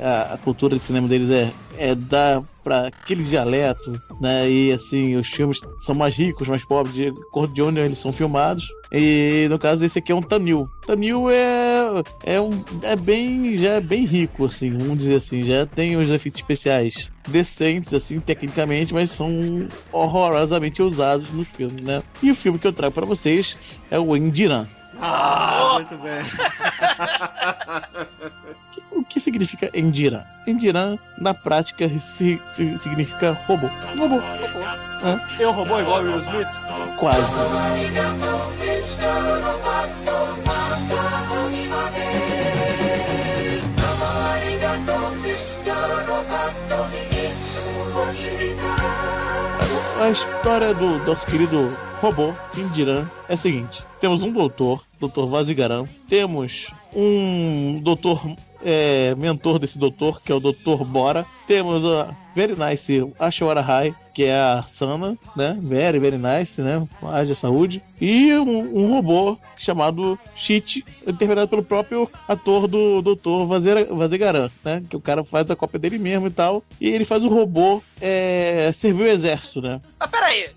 A, 0.00 0.34
a 0.34 0.38
cultura 0.38 0.76
de 0.76 0.82
cinema 0.82 1.08
deles 1.08 1.30
é, 1.30 1.52
é 1.76 1.94
dar 1.94 2.42
para 2.62 2.88
aquele 2.88 3.24
dialeto, 3.24 4.00
né? 4.20 4.48
E 4.48 4.72
assim, 4.72 5.16
os 5.16 5.28
filmes 5.28 5.58
são 5.80 5.94
mais 5.94 6.14
ricos, 6.14 6.46
mais 6.48 6.64
pobres, 6.64 6.94
de 6.94 7.08
acordo 7.08 7.54
de 7.54 7.62
onde 7.62 7.80
eles 7.80 7.98
são 7.98 8.12
filmados. 8.12 8.68
E 8.92 9.46
no 9.48 9.58
caso 9.58 9.84
esse 9.84 9.98
aqui 9.98 10.12
é 10.12 10.14
um 10.14 10.22
Tamil. 10.22 10.68
Tamil 10.86 11.30
é 11.30 12.02
é 12.24 12.40
um 12.40 12.50
é 12.82 12.94
bem 12.94 13.56
já 13.56 13.70
é 13.74 13.80
bem 13.80 14.04
rico 14.04 14.44
assim, 14.46 14.76
vamos 14.76 14.98
dizer 14.98 15.16
assim, 15.16 15.42
já 15.42 15.66
tem 15.66 15.96
os 15.96 16.10
efeitos 16.10 16.40
especiais 16.40 17.10
decentes 17.26 17.94
assim 17.94 18.20
tecnicamente, 18.20 18.92
mas 18.92 19.10
são 19.10 19.66
horrorosamente 19.92 20.82
usados 20.82 21.30
nos 21.30 21.48
filmes, 21.48 21.80
né? 21.82 22.02
E 22.22 22.30
o 22.30 22.34
filme 22.34 22.58
que 22.58 22.66
eu 22.66 22.72
trago 22.72 22.94
para 22.94 23.06
vocês 23.06 23.56
é 23.90 23.98
o 23.98 24.16
Indiran. 24.16 24.66
Ah, 25.00 25.74
muito 25.74 25.96
bem. 25.98 26.24
O 28.98 29.04
que 29.04 29.20
significa 29.20 29.70
Endiran? 29.72 30.24
Endiran, 30.44 30.98
na 31.16 31.32
prática, 31.32 31.88
si- 32.00 32.40
si- 32.52 32.76
significa 32.78 33.32
robô. 33.46 33.68
Robô. 33.96 34.16
É, 34.18 35.42
Eu 35.44 35.52
robô 35.52 35.78
igual 35.78 36.02
Will 36.02 36.18
Smith? 36.18 36.48
quase. 36.98 37.22
A 50.00 50.10
história 50.10 50.72
do 50.72 50.98
nosso 51.04 51.26
querido 51.26 51.76
robô, 52.00 52.32
Indiran, 52.56 53.06
é 53.28 53.34
a 53.34 53.36
seguinte: 53.36 53.82
temos 54.00 54.22
um 54.22 54.30
doutor, 54.32 54.84
Dr. 55.00 55.26
Vazigaram, 55.28 55.88
temos 56.08 56.66
um 56.94 57.80
doutor 57.82 58.22
é, 58.64 59.14
mentor 59.14 59.58
desse 59.58 59.78
doutor, 59.78 60.20
que 60.22 60.32
é 60.32 60.34
o 60.34 60.40
Dr. 60.40 60.84
Bora, 60.84 61.26
temos 61.46 61.84
a 61.84 62.14
Very 62.34 62.54
Nice 62.54 63.12
Ashwara 63.18 63.60
Rai, 63.60 63.94
que 64.14 64.24
é 64.24 64.34
a 64.38 64.64
Sana, 64.64 65.16
né? 65.36 65.56
Very, 65.60 65.98
very 65.98 66.18
nice, 66.18 66.60
né? 66.60 66.86
Haja 67.02 67.34
saúde. 67.34 67.82
E 68.00 68.34
um, 68.34 68.76
um 68.76 68.92
robô 68.92 69.38
chamado 69.56 70.18
Cheat, 70.34 70.84
interpretado 71.06 71.48
pelo 71.48 71.62
próprio 71.62 72.10
ator 72.26 72.66
do 72.66 73.00
Dr. 73.00 73.46
Vazegaran, 73.94 74.50
né? 74.64 74.82
Que 74.90 74.96
o 74.96 75.00
cara 75.00 75.24
faz 75.24 75.48
a 75.50 75.56
cópia 75.56 75.78
dele 75.78 75.98
mesmo 75.98 76.26
e 76.26 76.30
tal. 76.30 76.64
E 76.80 76.88
ele 76.88 77.04
faz 77.04 77.24
o 77.24 77.28
robô 77.28 77.82
é, 78.00 78.72
servir 78.74 79.04
o 79.04 79.06
exército, 79.06 79.62
né? 79.62 79.80
Mas 80.00 80.10
peraí, 80.10 80.50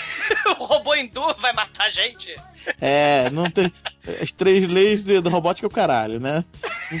o 0.60 0.64
robô 0.64 0.94
hindu 0.94 1.22
vai 1.40 1.52
matar 1.54 1.86
a 1.86 1.90
gente? 1.90 2.34
É, 2.80 3.30
não 3.30 3.50
tem. 3.50 3.72
As 4.20 4.30
três 4.32 4.66
leis 4.68 5.02
de- 5.04 5.20
da 5.20 5.30
robótica 5.30 5.66
é 5.66 5.68
o 5.68 5.72
caralho, 5.72 6.20
né? 6.20 6.44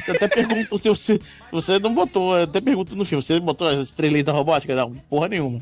Até 0.08 0.26
pergunto 0.28 0.76
se 0.78 0.88
você. 0.88 1.20
Você 1.52 1.78
não 1.78 1.94
botou, 1.94 2.34
até 2.36 2.60
pergunto 2.60 2.94
no 2.96 3.04
filme, 3.04 3.22
você 3.22 3.38
botou 3.38 3.68
as 3.68 3.90
três 3.90 4.12
leis 4.12 4.24
da 4.24 4.32
robótica? 4.32 4.74
Não, 4.74 4.92
porra 5.08 5.28
nenhuma. 5.28 5.60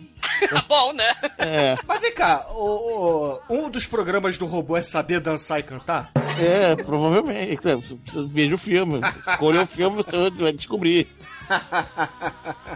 Tá 0.48 0.64
bom, 0.68 0.92
né? 0.92 1.06
É, 1.38 1.76
Mas 1.86 2.00
vem 2.00 2.12
cá, 2.14 2.46
o, 2.50 3.38
o- 3.48 3.54
um 3.54 3.70
dos 3.70 3.86
programas 3.86 4.38
do 4.38 4.46
robô 4.46 4.76
é 4.76 4.82
saber 4.82 5.20
dançar 5.20 5.60
e 5.60 5.62
cantar? 5.62 6.10
é, 6.38 6.74
provavelmente. 6.76 7.56
Você 7.56 8.24
Veja 8.26 8.54
o 8.54 8.58
filme, 8.58 9.00
escolha 9.28 9.62
o 9.62 9.66
filme, 9.66 9.96
você 9.96 10.16
vai 10.30 10.52
descobrir. 10.52 11.06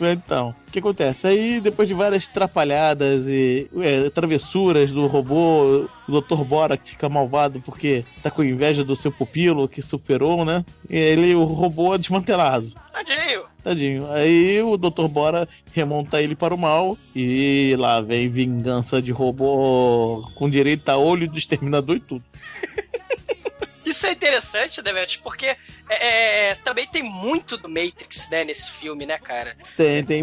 Então, 0.00 0.54
o 0.66 0.70
que 0.70 0.78
acontece? 0.78 1.26
Aí, 1.26 1.60
depois 1.60 1.86
de 1.86 1.92
várias 1.92 2.26
trapalhadas 2.26 3.26
e 3.26 3.68
é, 3.82 4.08
travessuras 4.08 4.90
do 4.90 5.06
robô, 5.06 5.88
o 6.08 6.20
Dr. 6.20 6.42
Bora 6.42 6.76
que 6.78 6.90
fica 6.90 7.08
malvado 7.08 7.60
porque 7.60 8.04
tá 8.22 8.30
com 8.30 8.42
inveja 8.42 8.82
do 8.82 8.96
seu 8.96 9.12
pupilo 9.12 9.68
que 9.68 9.82
superou, 9.82 10.44
né? 10.44 10.64
E 10.88 10.96
ele, 10.96 11.34
o 11.34 11.44
robô 11.44 11.94
é 11.94 11.98
desmantelado. 11.98 12.72
Tadinho. 12.92 13.42
Tadinho. 13.62 14.10
Aí 14.12 14.62
o 14.62 14.78
Dr. 14.78 15.06
Bora 15.06 15.46
remonta 15.74 16.22
ele 16.22 16.34
para 16.34 16.54
o 16.54 16.58
mal 16.58 16.96
e 17.14 17.76
lá 17.78 18.00
vem 18.00 18.28
vingança 18.28 19.02
de 19.02 19.12
robô 19.12 20.26
com 20.34 20.48
direito 20.48 20.88
a 20.88 20.96
olho 20.96 21.30
do 21.30 21.36
exterminador 21.36 21.96
e 21.96 22.00
tudo. 22.00 22.24
Isso 23.90 24.06
é 24.06 24.12
interessante, 24.12 24.80
Demet, 24.82 25.18
porque 25.18 25.46
é, 25.88 26.48
é, 26.50 26.54
também 26.56 26.86
tem 26.86 27.02
muito 27.02 27.56
do 27.56 27.68
Matrix, 27.68 28.28
né, 28.30 28.44
nesse 28.44 28.70
filme, 28.70 29.04
né, 29.04 29.18
cara? 29.18 29.56
Tem, 29.76 30.04
tem, 30.04 30.22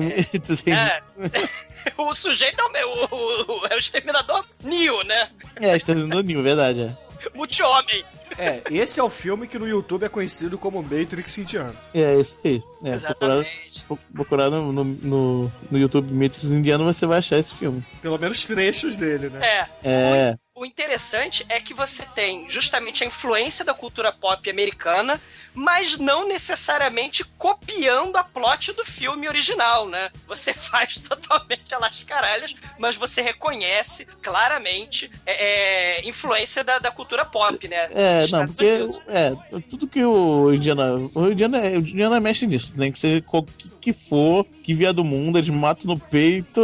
tem 0.63 0.73
É. 0.73 1.01
o 1.97 2.13
sujeito 2.15 2.59
é 2.61 2.63
o, 2.65 2.71
meu- 2.71 2.89
o- 2.89 3.59
o- 3.61 3.67
é 3.69 3.75
o 3.75 3.79
exterminador 3.79 4.45
Neo, 4.63 5.03
né? 5.03 5.29
É, 5.57 5.75
exterminador 5.75 6.23
Neo, 6.23 6.41
verdade. 6.41 6.81
É. 6.81 7.29
Multi-homem. 7.37 8.05
É, 8.37 8.61
esse 8.69 8.99
é 8.99 9.03
o 9.03 9.09
filme 9.09 9.47
que 9.47 9.57
no 9.57 9.67
YouTube 9.67 10.03
é 10.05 10.09
conhecido 10.09 10.59
como 10.59 10.83
Matrix 10.83 11.37
Indiano. 11.39 11.75
É, 11.93 12.15
isso 12.19 12.35
aí. 12.45 12.61
É, 12.83 12.95
procurar, 12.97 13.37
Exatamente. 13.37 13.83
pro- 13.87 13.99
procurar 14.13 14.49
no, 14.51 14.71
no, 14.71 14.83
no, 14.83 15.51
no 15.71 15.77
YouTube 15.79 16.13
Matrix 16.13 16.43
Indiano 16.45 16.83
você 16.85 17.07
vai 17.07 17.17
achar 17.17 17.37
esse 17.39 17.55
filme. 17.55 17.83
Pelo 18.01 18.17
menos 18.19 18.45
trechos 18.45 18.95
dele, 18.95 19.29
né? 19.29 19.39
É. 19.45 19.67
É, 19.83 20.37
O 20.59 20.65
interessante 20.65 21.45
é 21.49 21.59
que 21.59 21.71
você 21.71 22.03
tem 22.03 22.49
justamente 22.49 23.03
a 23.03 23.07
influência 23.07 23.63
da 23.63 23.75
cultura 23.75 24.11
pop 24.11 24.49
americana, 24.49 25.21
mas 25.57 25.97
não 25.97 26.27
necessariamente 26.27 27.23
copiando 27.35 28.15
a 28.15 28.23
plot 28.23 28.73
do 28.73 28.85
filme 28.85 29.27
original, 29.27 29.89
né? 29.89 30.11
Você 30.27 30.53
faz 30.53 30.99
totalmente 30.99 31.73
a 31.73 31.79
las 31.79 32.03
caralhas, 32.03 32.53
mas 32.77 32.95
você 32.95 33.23
reconhece 33.23 34.05
claramente 34.21 35.09
é, 35.25 36.01
é, 36.03 36.07
influência 36.07 36.63
da, 36.63 36.77
da 36.77 36.91
cultura 36.91 37.25
pop, 37.25 37.67
né? 37.67 37.87
é, 37.91 38.27
não, 38.27 38.45
porque 38.45 38.71
Unidos. 38.83 39.01
é, 39.07 39.35
tudo 39.67 39.87
que 39.87 40.05
o 40.05 40.53
Indiana. 40.53 40.93
O 41.15 41.27
Indiana, 41.31 41.57
o 41.59 41.77
Indiana 41.77 42.19
mexe 42.19 42.45
nisso, 42.45 42.73
nem 42.75 42.91
que 42.91 43.23
o 43.27 43.45
que, 43.81 43.93
for, 43.93 44.45
que 44.61 44.73
vier 44.73 44.93
do 44.93 45.03
mundo, 45.03 45.39
eles 45.39 45.49
matam 45.49 45.87
no 45.87 45.99
peito, 45.99 46.61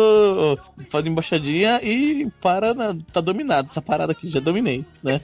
fazem 0.89 1.11
embaixadinha 1.11 1.79
e 1.81 2.29
para 2.41 2.73
na, 2.73 2.95
tá 3.11 3.21
dominado. 3.21 3.69
Essa 3.71 3.81
parada 3.81 4.11
aqui, 4.11 4.29
já 4.29 4.39
dominei, 4.39 4.85
né? 5.01 5.19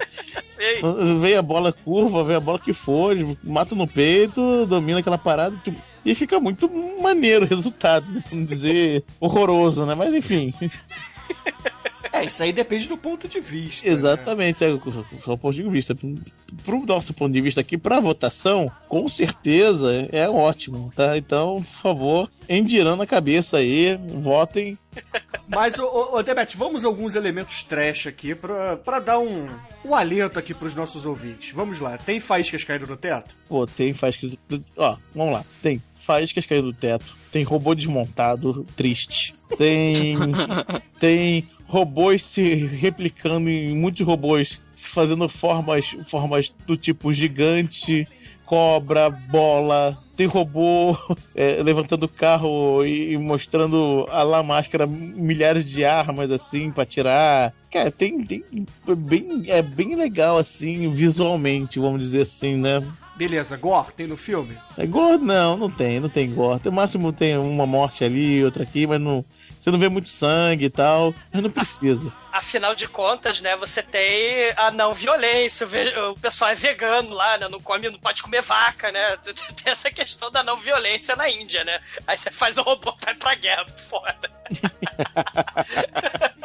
Veio 1.20 1.38
a 1.38 1.42
bola 1.42 1.74
curva, 1.74 2.24
veio 2.24 2.38
a 2.38 2.42
bola 2.42 2.58
que 2.58 2.74
for, 2.74 3.12
eles 3.12 3.38
matam 3.60 3.78
no 3.78 3.88
peito, 3.88 4.66
domina 4.66 5.00
aquela 5.00 5.18
parada, 5.18 5.62
e 6.06 6.16
fica 6.16 6.40
muito 6.40 6.70
maneiro 7.02 7.46
o 7.46 7.48
resultado, 7.48 8.10
né? 8.10 8.24
pra 8.26 8.38
não 8.38 8.46
dizer 8.46 9.04
horroroso, 9.20 9.86
né? 9.86 9.96
Mas 9.96 10.16
enfim, 10.16 10.54
É, 12.12 12.26
isso 12.26 12.42
aí 12.42 12.52
depende 12.52 12.90
do 12.90 12.98
ponto 12.98 13.28
de 13.28 13.40
vista. 13.40 13.88
né? 13.88 13.94
exatamente, 13.94 14.64
é 14.64 14.70
o 14.70 14.82
seu 15.24 15.38
ponto 15.38 15.54
de 15.54 15.64
vista. 15.70 15.96
Pro 16.66 16.86
nosso 16.86 17.14
ponto 17.14 17.32
de 17.32 17.40
vista 17.40 17.62
aqui, 17.62 17.78
pra 17.78 18.00
votação, 18.00 18.72
com 18.88 19.08
certeza 19.08 20.08
é 20.12 20.28
ótimo, 20.28 20.92
tá? 20.96 21.18
Então, 21.18 21.58
por 21.62 21.82
favor, 21.82 22.30
endirando 22.48 23.04
a 23.04 23.08
cabeça 23.08 23.58
aí, 23.58 23.96
votem 24.22 24.78
Mas, 25.50 25.78
ô, 25.80 26.22
Debete, 26.22 26.56
vamos 26.56 26.86
a 26.86 26.88
alguns 26.88 27.16
elementos 27.16 27.64
trash 27.64 28.06
aqui 28.06 28.36
pra, 28.36 28.78
pra 28.78 29.00
dar 29.00 29.18
um, 29.18 29.50
um 29.84 29.96
alento 29.96 30.38
aqui 30.38 30.54
pros 30.54 30.76
nossos 30.76 31.06
ouvintes. 31.08 31.52
Vamos 31.52 31.80
lá, 31.80 31.98
tem 31.98 32.20
faíscas 32.20 32.64
caindo 32.64 32.86
no 32.86 32.96
teto? 32.96 33.36
Pô, 33.48 33.66
tem 33.66 33.94
faíscas. 33.94 34.38
Ó, 34.78 34.96
vamos 35.14 35.34
lá. 35.34 35.46
Tem 35.62 35.82
faíscas 35.96 36.46
caindo 36.46 36.72
do 36.72 36.78
teto. 36.78 37.18
Tem 37.32 37.44
robô 37.44 37.74
desmontado, 37.74 38.66
triste. 38.76 39.34
Tem. 39.58 40.16
tem 41.00 41.48
robôs 41.66 42.24
se 42.26 42.56
replicando 42.66 43.50
em 43.50 43.76
muitos 43.76 44.06
robôs, 44.06 44.60
fazendo 44.76 45.28
formas, 45.30 45.96
formas 46.08 46.52
do 46.66 46.76
tipo 46.76 47.14
gigante, 47.14 48.08
cobra, 48.46 49.10
bola. 49.10 49.98
Tem 50.20 50.28
robô 50.28 50.98
é, 51.34 51.64
levantando 51.64 52.04
o 52.04 52.10
carro 52.10 52.84
e, 52.84 53.14
e 53.14 53.18
mostrando 53.18 54.06
a 54.10 54.22
lá 54.22 54.44
máscara 54.44 54.86
milhares 54.86 55.64
de 55.64 55.86
armas 55.86 56.30
assim 56.30 56.72
pra 56.72 56.86
tirar. 56.86 57.54
Cara, 57.72 57.90
tem, 57.90 58.26
tem 58.26 58.44
é 58.86 58.96
bem, 58.96 59.46
é 59.48 59.62
bem 59.62 59.96
legal 59.96 60.38
assim 60.38 60.92
visualmente, 60.92 61.80
vamos 61.80 62.02
dizer 62.02 62.24
assim, 62.24 62.58
né? 62.58 62.84
Beleza, 63.16 63.56
gore 63.56 63.94
tem 63.94 64.08
no 64.08 64.18
filme? 64.18 64.58
É 64.78 64.86
gore? 64.86 65.22
Não, 65.22 65.56
não 65.56 65.72
tem, 65.72 66.02
não 66.02 66.10
tem 66.10 66.30
gore. 66.34 66.60
No 66.66 66.72
máximo 66.74 67.14
tem 67.14 67.38
uma 67.38 67.66
morte 67.66 68.04
ali, 68.04 68.44
outra 68.44 68.64
aqui, 68.64 68.86
mas 68.86 69.00
não. 69.00 69.24
Você 69.60 69.72
não 69.72 69.80
vê 69.80 69.90
muito 69.90 70.10
sangue 70.10 70.66
e 70.66 70.70
tal, 70.70 71.14
mas 71.32 71.44
não 71.44 71.50
precisa. 71.50 72.14
Afinal 72.32 72.74
de 72.74 72.88
contas, 72.88 73.42
né, 73.42 73.58
você 73.58 73.84
tem 73.84 74.54
a 74.56 74.72
não 74.72 74.94
violência, 74.94 75.68
o, 76.12 76.20
pessoal 76.20 76.52
é 76.52 76.56
vegano 76.56 77.10
lá, 77.10 77.38
né, 77.38 77.50
não 77.50 77.60
come, 77.60 77.90
não 77.90 78.00
pode 78.00 78.24
comer 78.24 78.42
vaca, 78.42 78.92
né, 78.92 79.18
tem 79.26 79.72
essa 79.72 79.92
questão 79.92 80.32
da 80.32 80.44
não 80.44 80.56
violência 80.58 81.16
na 81.16 81.30
Índia, 81.30 81.64
né, 81.64 81.82
aí 82.08 82.18
você 82.18 82.32
faz 82.32 82.58
o 82.58 82.62
robô 82.62 82.96
vai 83.04 83.14
pra 83.16 83.36
guerra 83.36 83.66
por 83.66 83.80
fora. 83.80 84.20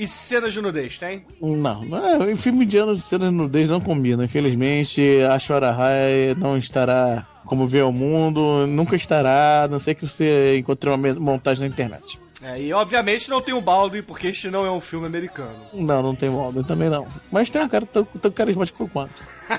E 0.00 0.06
cenas 0.08 0.54
de 0.54 0.62
nudez, 0.62 0.98
tem? 0.98 1.26
Não, 1.38 1.84
não 1.84 2.24
é, 2.24 2.32
em 2.32 2.36
filme 2.36 2.64
indiano, 2.64 2.96
cenas 2.96 3.28
de 3.28 3.34
nudez 3.34 3.68
não 3.68 3.82
combinam. 3.82 4.24
Infelizmente, 4.24 5.02
a 5.30 5.38
Shora 5.38 5.70
Rai 5.72 6.34
não 6.38 6.56
estará 6.56 7.26
como 7.50 7.66
vê 7.66 7.82
o 7.82 7.90
mundo, 7.90 8.64
nunca 8.64 8.94
estará, 8.94 9.64
a 9.64 9.68
não 9.68 9.80
ser 9.80 9.96
que 9.96 10.06
você 10.06 10.56
encontre 10.56 10.88
uma 10.88 11.12
montagem 11.14 11.62
na 11.62 11.66
internet. 11.66 12.16
É, 12.40 12.60
e 12.60 12.72
obviamente 12.72 13.28
não 13.28 13.42
tem 13.42 13.52
o 13.52 13.60
Baldwin, 13.60 14.02
porque 14.02 14.28
este 14.28 14.48
não 14.48 14.64
é 14.64 14.70
um 14.70 14.80
filme 14.80 15.04
americano. 15.04 15.66
Não, 15.72 16.00
não 16.00 16.14
tem 16.14 16.28
Walden 16.28 16.62
também 16.62 16.88
não. 16.88 17.08
Mas 17.28 17.50
tem 17.50 17.60
um 17.60 17.68
cara 17.68 17.84
tão, 17.84 18.04
tão 18.04 18.30
carismático 18.30 18.88
quanto. 18.88 19.20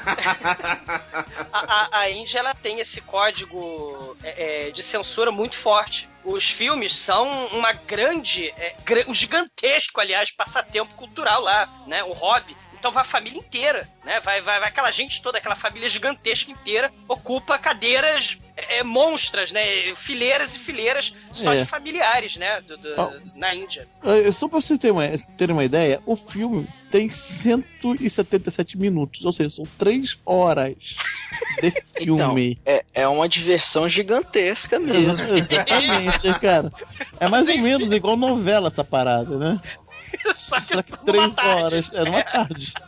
A, 1.53 1.97
a, 1.97 1.99
a 1.99 2.09
Índia, 2.09 2.39
ela 2.39 2.55
tem 2.55 2.79
esse 2.79 3.01
código 3.01 4.15
é, 4.23 4.67
é, 4.67 4.71
de 4.71 4.81
censura 4.81 5.31
muito 5.31 5.57
forte. 5.57 6.07
Os 6.23 6.49
filmes 6.49 6.95
são 6.95 7.47
uma 7.47 7.73
grande, 7.73 8.47
é, 8.57 8.73
um 9.05 9.13
gigantesco, 9.13 9.99
aliás, 9.99 10.31
passatempo 10.31 10.95
cultural 10.95 11.41
lá, 11.41 11.67
né, 11.87 12.01
um 12.05 12.13
hobby. 12.13 12.55
Então 12.81 12.91
vai 12.91 13.01
a 13.01 13.05
família 13.05 13.37
inteira, 13.37 13.87
né? 14.03 14.19
Vai, 14.21 14.41
vai, 14.41 14.59
vai 14.59 14.69
aquela 14.69 14.89
gente 14.89 15.21
toda, 15.21 15.37
aquela 15.37 15.55
família 15.55 15.87
gigantesca 15.87 16.49
inteira, 16.51 16.91
ocupa 17.07 17.55
cadeiras 17.59 18.39
é, 18.57 18.83
monstras, 18.83 19.51
né? 19.51 19.61
Fileiras 19.95 20.55
e 20.55 20.59
fileiras 20.59 21.13
só 21.31 21.53
É. 21.53 21.59
de 21.59 21.65
familiares, 21.65 22.37
né? 22.37 22.59
do- 22.61 22.77
do- 22.77 22.93
Ó. 22.97 23.11
Na 23.35 23.53
Índia. 23.53 23.87
É, 24.03 24.31
Só 24.31 24.47
pra 24.47 24.59
você 24.59 24.79
ter 24.79 24.89
uma, 24.89 25.03
ter 25.37 25.51
uma 25.51 25.63
ideia, 25.63 26.01
o 26.07 26.15
filme 26.15 26.67
tem 26.89 27.07
177 27.07 28.75
minutos, 28.79 29.23
ou 29.23 29.31
seja, 29.31 29.51
são 29.51 29.65
3 29.77 30.17
horas 30.25 30.75
de 31.61 31.73
Então, 32.01 32.17
filme. 32.17 32.59
é, 32.65 32.83
é 32.95 33.07
uma 33.07 33.29
diversão 33.29 33.87
gigantesca 33.87 34.79
mesmo. 34.79 35.35
Exatamente, 35.35 36.39
cara. 36.39 36.71
É 37.19 37.27
mais 37.29 37.47
ou 37.47 37.57
menos 37.59 37.91
igual 37.93 38.17
novela 38.17 38.69
essa 38.69 38.83
parada, 38.83 39.37
né? 39.37 39.61
Só 40.35 40.59
que, 40.59 40.81
Só 40.81 40.81
que 40.81 40.91
numa 40.91 41.03
três 41.05 41.33
tarde. 41.33 41.63
horas, 41.63 41.91
é 41.93 42.03
numa 42.03 42.23
tarde. 42.23 42.73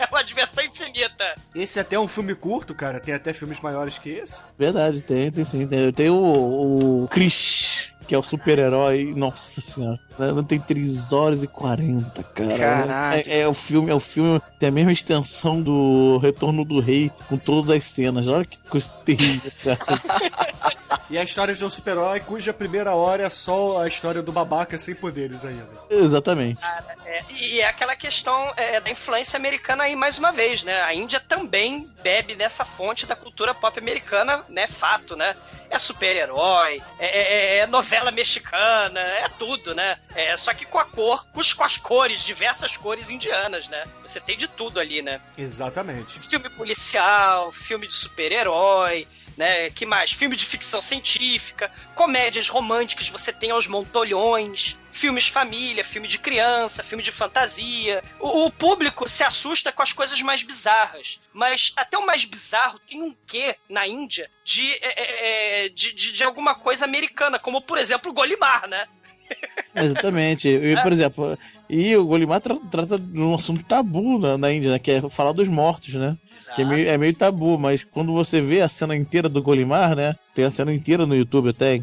É 0.00 0.06
uma 0.10 0.24
diversão 0.24 0.64
infinita. 0.64 1.36
Esse 1.54 1.78
é 1.78 1.82
até 1.82 1.96
um 1.96 2.08
filme 2.08 2.34
curto, 2.34 2.74
cara. 2.74 2.98
Tem 2.98 3.14
até 3.14 3.32
filmes 3.32 3.60
maiores 3.60 3.98
que 3.98 4.08
esse. 4.10 4.42
Verdade, 4.58 5.00
tem, 5.00 5.30
tem 5.30 5.44
sim. 5.44 5.64
Tem, 5.64 5.92
tem 5.92 6.10
o, 6.10 7.04
o 7.04 7.08
Chris, 7.08 7.89
que 8.10 8.14
é 8.16 8.18
o 8.18 8.24
super-herói. 8.24 9.12
Nossa 9.14 9.60
senhora. 9.60 10.00
né, 10.18 10.32
Não 10.32 10.42
tem 10.42 10.58
3 10.58 11.12
horas 11.12 11.44
e 11.44 11.46
40, 11.46 12.24
cara. 12.24 12.58
Caralho. 12.58 13.22
É, 13.24 13.38
é 13.42 13.46
o 13.46 13.54
filme, 13.54 13.88
é 13.88 13.94
o 13.94 14.00
filme, 14.00 14.42
tem 14.58 14.68
a 14.68 14.72
mesma 14.72 14.90
extensão 14.90 15.62
do 15.62 16.18
Retorno 16.18 16.64
do 16.64 16.80
Rei, 16.80 17.12
com 17.28 17.38
todas 17.38 17.70
as 17.70 17.84
cenas. 17.84 18.26
Olha 18.26 18.44
que 18.44 18.58
coisa 18.68 18.88
terrível, 19.04 19.52
cara. 19.62 19.78
E 21.08 21.18
a 21.18 21.24
história 21.24 21.52
de 21.54 21.64
um 21.64 21.68
super-herói 21.68 22.20
cuja 22.20 22.52
primeira 22.52 22.94
hora 22.94 23.24
é 23.24 23.30
só 23.30 23.80
a 23.82 23.88
história 23.88 24.22
do 24.22 24.30
babaca 24.30 24.78
sem 24.78 24.94
poderes 24.94 25.44
ainda. 25.44 25.66
Exatamente. 25.88 26.60
É, 27.04 27.22
e 27.32 27.60
é 27.60 27.66
aquela 27.66 27.96
questão 27.96 28.52
é, 28.56 28.80
da 28.80 28.90
influência 28.90 29.36
americana 29.36 29.84
aí 29.84 29.96
mais 29.96 30.18
uma 30.18 30.30
vez, 30.30 30.62
né? 30.62 30.80
A 30.82 30.94
Índia 30.94 31.18
também 31.20 31.88
bebe 32.02 32.36
nessa 32.36 32.64
fonte 32.64 33.06
da 33.06 33.16
cultura 33.16 33.52
pop 33.52 33.76
americana, 33.76 34.44
né? 34.48 34.68
Fato, 34.68 35.16
né? 35.16 35.34
É 35.68 35.78
super-herói, 35.78 36.80
é, 36.98 37.06
é- 37.06 37.58
é 37.58 37.66
novela 38.00 38.10
mexicana, 38.10 38.98
é 39.00 39.28
tudo, 39.28 39.74
né? 39.74 39.98
É, 40.14 40.36
só 40.36 40.52
que 40.54 40.64
com 40.64 40.78
a 40.78 40.84
cor, 40.84 41.26
com, 41.32 41.40
os- 41.40 41.52
com 41.52 41.62
as 41.64 41.76
cores, 41.76 42.22
diversas 42.24 42.76
cores 42.76 43.10
indianas, 43.10 43.68
né? 43.68 43.84
Você 44.02 44.18
tem 44.20 44.36
de 44.36 44.48
tudo 44.48 44.80
ali, 44.80 45.02
né? 45.02 45.20
Exatamente. 45.36 46.18
Filme 46.20 46.48
policial, 46.50 47.52
filme 47.52 47.86
de 47.86 47.94
super-herói, 47.94 49.06
né? 49.36 49.70
Que 49.70 49.84
mais? 49.84 50.12
Filme 50.12 50.34
de 50.34 50.46
ficção 50.46 50.80
científica, 50.80 51.70
comédias 51.94 52.48
românticas, 52.48 53.08
você 53.08 53.32
tem 53.32 53.50
aos 53.50 53.66
montolhões, 53.66 54.76
filmes 55.00 55.28
família, 55.28 55.82
filme 55.82 56.06
de 56.06 56.18
criança, 56.18 56.82
filme 56.82 57.02
de 57.02 57.10
fantasia. 57.10 58.04
O, 58.20 58.44
o 58.44 58.50
público 58.50 59.08
se 59.08 59.24
assusta 59.24 59.72
com 59.72 59.82
as 59.82 59.94
coisas 59.94 60.20
mais 60.20 60.42
bizarras. 60.42 61.18
Mas 61.32 61.72
até 61.74 61.96
o 61.96 62.04
mais 62.04 62.26
bizarro 62.26 62.78
tem 62.86 63.02
um 63.02 63.14
quê 63.26 63.56
na 63.68 63.86
Índia 63.86 64.28
de, 64.44 64.70
é, 64.74 64.78
é, 64.82 65.64
é, 65.64 65.68
de, 65.70 65.92
de, 65.94 66.12
de 66.12 66.22
alguma 66.22 66.54
coisa 66.54 66.84
americana, 66.84 67.38
como 67.38 67.62
por 67.62 67.78
exemplo 67.78 68.10
o 68.10 68.14
Golimar, 68.14 68.68
né? 68.68 68.86
Exatamente. 69.74 70.48
E, 70.48 70.76
por 70.82 70.92
exemplo, 70.92 71.38
e 71.68 71.96
o 71.96 72.04
Golimar 72.04 72.40
tra- 72.42 72.58
trata 72.70 72.98
de 72.98 73.18
um 73.18 73.34
assunto 73.34 73.64
tabu 73.64 74.18
na, 74.18 74.36
na 74.36 74.52
Índia, 74.52 74.72
né? 74.72 74.78
Que 74.78 74.90
é 74.90 75.08
falar 75.08 75.32
dos 75.32 75.48
mortos, 75.48 75.94
né? 75.94 76.14
Que 76.56 76.62
é 76.62 76.64
meio, 76.64 76.88
é 76.88 76.98
meio 76.98 77.14
tabu, 77.14 77.58
mas 77.58 77.84
quando 77.84 78.12
você 78.12 78.40
vê 78.40 78.60
a 78.60 78.68
cena 78.68 78.96
inteira 78.96 79.28
do 79.28 79.42
Golimar, 79.42 79.94
né? 79.94 80.16
Tem 80.34 80.44
a 80.44 80.50
cena 80.50 80.72
inteira 80.72 81.06
no 81.06 81.14
YouTube 81.14 81.50
até. 81.50 81.80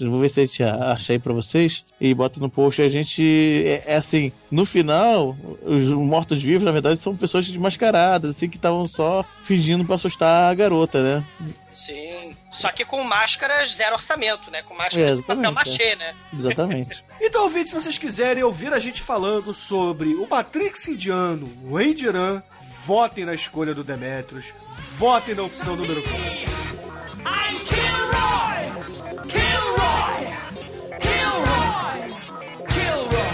Vou 0.00 0.20
ver 0.20 0.28
se 0.30 0.40
a 0.40 0.44
gente 0.46 0.62
acha 0.62 1.12
aí 1.12 1.18
pra 1.18 1.32
vocês. 1.32 1.84
E 2.00 2.12
bota 2.14 2.38
no 2.40 2.48
post. 2.48 2.80
A 2.82 2.88
gente. 2.88 3.62
É, 3.66 3.92
é 3.92 3.96
assim, 3.96 4.32
no 4.50 4.64
final, 4.64 5.36
os 5.64 5.88
mortos-vivos, 5.90 6.62
na 6.64 6.72
verdade, 6.72 7.00
são 7.02 7.16
pessoas 7.16 7.46
desmascaradas, 7.46 8.30
assim, 8.30 8.48
que 8.48 8.56
estavam 8.56 8.86
só 8.86 9.24
fingindo 9.42 9.84
pra 9.84 9.94
assustar 9.96 10.50
a 10.50 10.54
garota, 10.54 11.02
né? 11.02 11.24
Sim. 11.72 12.34
Só 12.50 12.72
que 12.72 12.84
com 12.84 13.02
máscaras 13.02 13.74
zero 13.74 13.96
orçamento, 13.96 14.50
né? 14.50 14.62
Com 14.62 14.74
É, 14.74 14.78
máscara 14.78 15.14
de 15.16 15.22
papel 15.22 15.42
exatamente, 15.42 15.54
machê, 15.54 15.82
é. 15.82 15.96
né? 15.96 16.14
Exatamente. 16.38 17.04
Então, 17.18 17.44
ouvintes, 17.44 17.70
se 17.70 17.74
vocês 17.80 17.96
quiserem 17.96 18.42
ouvir 18.42 18.74
a 18.74 18.78
gente 18.78 19.00
falando 19.00 19.54
sobre 19.54 20.10
o 20.14 20.28
Matrix 20.28 20.86
indiano, 20.86 21.50
o 21.64 21.80
Endiran, 21.80 22.42
votem 22.86 23.24
na 23.24 23.34
escolha 23.34 23.74
do 23.74 23.82
Demetrius, 23.82 24.54
votem 24.96 25.34
na 25.34 25.42
opção 25.42 25.74
número 25.74 26.00
4. 26.04 26.14
I'm 27.26 27.58
Kilroy! 27.64 28.70
Kilroy! 29.26 30.36
Kilroy! 31.00 32.14
Kilroy! 32.70 33.26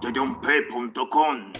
Yoyompe.com 0.00 1.52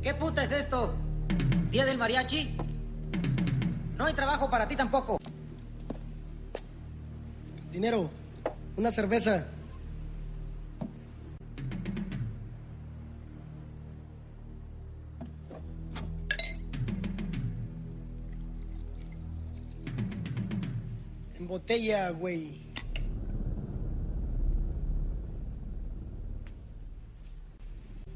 ¿Qué 0.00 0.14
puta 0.14 0.44
es 0.44 0.50
esto? 0.50 1.03
¿Día 1.74 1.84
del 1.84 1.98
mariachi? 1.98 2.56
No 3.96 4.04
hay 4.04 4.14
trabajo 4.14 4.48
para 4.48 4.68
ti 4.68 4.76
tampoco. 4.76 5.18
Dinero, 7.72 8.08
una 8.76 8.92
cerveza. 8.92 9.44
En 21.40 21.48
botella, 21.48 22.10
güey. 22.10 22.68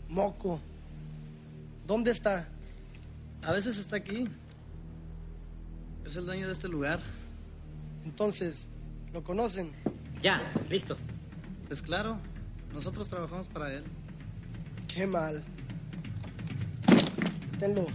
Moco. 0.08 0.60
¿Dónde 1.88 2.12
está? 2.12 2.48
A 3.42 3.52
veces 3.52 3.78
está 3.78 3.96
aquí. 3.96 4.28
Es 6.04 6.16
el 6.16 6.26
dueño 6.26 6.46
de 6.46 6.52
este 6.52 6.68
lugar. 6.68 7.00
Entonces, 8.04 8.66
¿lo 9.12 9.22
conocen? 9.22 9.72
Ya, 10.22 10.42
listo. 10.68 10.96
Pues 11.66 11.82
claro, 11.82 12.18
Nosotros 12.72 13.08
trabajamos 13.08 13.48
para 13.48 13.72
él. 13.72 13.84
Qué 14.86 15.06
mal. 15.06 15.42
Tenlo. 17.58 17.86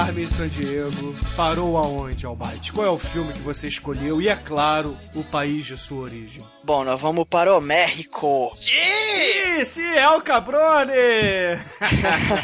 Carmen 0.00 0.26
San 0.30 0.48
Diego 0.48 1.14
parou 1.36 1.76
aonde, 1.76 2.24
Albite? 2.24 2.72
Qual 2.72 2.86
é 2.86 2.90
o 2.90 2.98
filme 2.98 3.34
que 3.34 3.40
você 3.40 3.68
escolheu? 3.68 4.22
E 4.22 4.30
é 4.30 4.34
claro, 4.34 4.96
o 5.14 5.22
país 5.22 5.66
de 5.66 5.76
sua 5.76 6.04
origem. 6.04 6.42
Bom, 6.64 6.84
nós 6.84 6.98
vamos 6.98 7.28
para 7.28 7.54
o 7.54 7.60
México. 7.60 8.50
Sim, 8.54 9.62
sim, 9.66 9.84
é 9.84 10.08
o 10.08 10.22
Cabrone! 10.22 10.94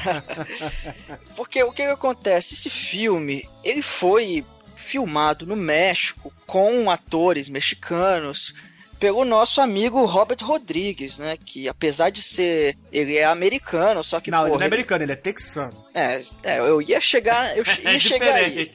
Porque 1.35 1.63
o 1.63 1.73
que, 1.73 1.83
que 1.85 1.91
acontece? 1.91 2.53
Esse 2.53 2.69
filme, 2.69 3.49
ele 3.65 3.81
foi 3.81 4.45
filmado 4.75 5.47
no 5.47 5.57
México 5.57 6.31
com 6.47 6.91
atores 6.91 7.49
mexicanos 7.49 8.55
pelo 8.99 9.25
nosso 9.25 9.61
amigo 9.61 10.05
Robert 10.07 10.39
Rodrigues, 10.43 11.19
né? 11.19 11.37
Que 11.37 11.69
apesar 11.69 12.11
de 12.11 12.23
ser. 12.23 12.77
Ele 12.93 13.17
é 13.17 13.25
americano, 13.25 14.03
só 14.03 14.21
que. 14.21 14.31
Não, 14.31 14.41
ele 14.43 14.47
porra, 14.49 14.59
não 14.59 14.65
é 14.65 14.67
americano, 14.69 15.05
ele 15.05 15.13
é 15.13 15.17
texano. 15.17 15.87
É, 15.95 16.21
é, 16.43 16.59
eu 16.59 16.81
ia 16.83 17.01
chegar. 17.01 17.57
Eu 17.57 17.65
che- 17.65 17.83
ia 17.85 17.97
É 17.97 18.01
chegar 18.01 18.35
aí. 18.35 18.71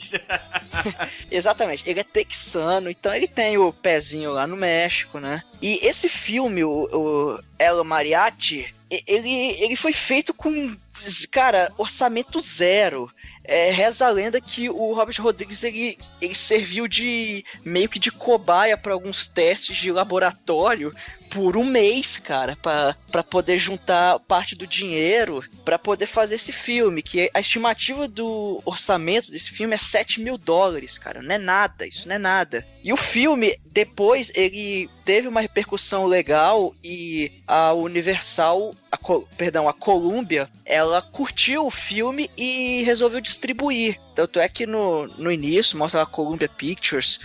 Exatamente, 1.29 1.83
ele 1.89 1.99
é 1.99 2.03
texano, 2.03 2.89
então 2.89 3.13
ele 3.13 3.27
tem 3.27 3.57
o 3.57 3.71
pezinho 3.71 4.31
lá 4.31 4.45
no 4.47 4.55
México, 4.55 5.19
né? 5.19 5.41
E 5.61 5.79
esse 5.85 6.09
filme, 6.09 6.63
o, 6.63 6.71
o 6.91 7.39
El 7.59 7.83
Mariachi, 7.83 8.73
ele, 8.89 9.29
ele 9.61 9.75
foi 9.75 9.93
feito 9.93 10.33
com, 10.33 10.75
cara, 11.31 11.71
orçamento 11.77 12.39
zero. 12.39 13.09
É, 13.43 13.71
reza 13.71 14.05
a 14.05 14.09
lenda 14.09 14.39
que 14.39 14.69
o 14.69 14.93
Robert 14.93 15.19
Rodrigues 15.19 15.63
ele, 15.63 15.97
ele 16.21 16.35
serviu 16.35 16.87
de 16.87 17.43
meio 17.65 17.89
que 17.89 17.99
de 17.99 18.11
cobaia 18.11 18.77
para 18.77 18.93
alguns 18.93 19.27
testes 19.27 19.77
de 19.77 19.91
laboratório 19.91 20.91
por 21.31 21.55
um 21.55 21.63
mês, 21.63 22.17
cara, 22.17 22.57
pra 22.57 23.23
poder 23.23 23.57
juntar 23.57 24.19
parte 24.19 24.53
do 24.53 24.67
dinheiro 24.67 25.41
pra 25.63 25.79
poder 25.79 26.05
fazer 26.05 26.35
esse 26.35 26.51
filme. 26.51 27.01
Que 27.01 27.31
a 27.33 27.39
estimativa 27.39 28.07
do 28.07 28.61
orçamento 28.65 29.31
desse 29.31 29.49
filme 29.49 29.73
é 29.73 29.77
7 29.77 30.19
mil 30.19 30.37
dólares, 30.37 30.97
cara. 30.97 31.21
Não 31.21 31.33
é 31.33 31.37
nada, 31.37 31.87
isso 31.87 32.07
não 32.07 32.15
é 32.15 32.19
nada. 32.19 32.67
E 32.83 32.91
o 32.91 32.97
filme, 32.97 33.57
depois, 33.65 34.29
ele 34.35 34.89
teve 35.05 35.27
uma 35.27 35.41
repercussão 35.41 36.05
legal 36.05 36.75
e 36.83 37.31
a 37.47 37.73
Universal, 37.73 38.75
perdão, 39.37 39.67
a 39.67 39.73
Columbia, 39.73 40.49
ela 40.65 41.01
curtiu 41.01 41.65
o 41.65 41.71
filme 41.71 42.29
e 42.37 42.83
resolveu 42.83 43.21
distribuir. 43.21 43.99
Tanto 44.15 44.39
é 44.39 44.47
que 44.47 44.65
no, 44.65 45.07
no 45.17 45.31
início 45.31 45.77
mostra 45.77 46.01
a 46.01 46.05
Columbia 46.05 46.49
Pictures. 46.49 47.19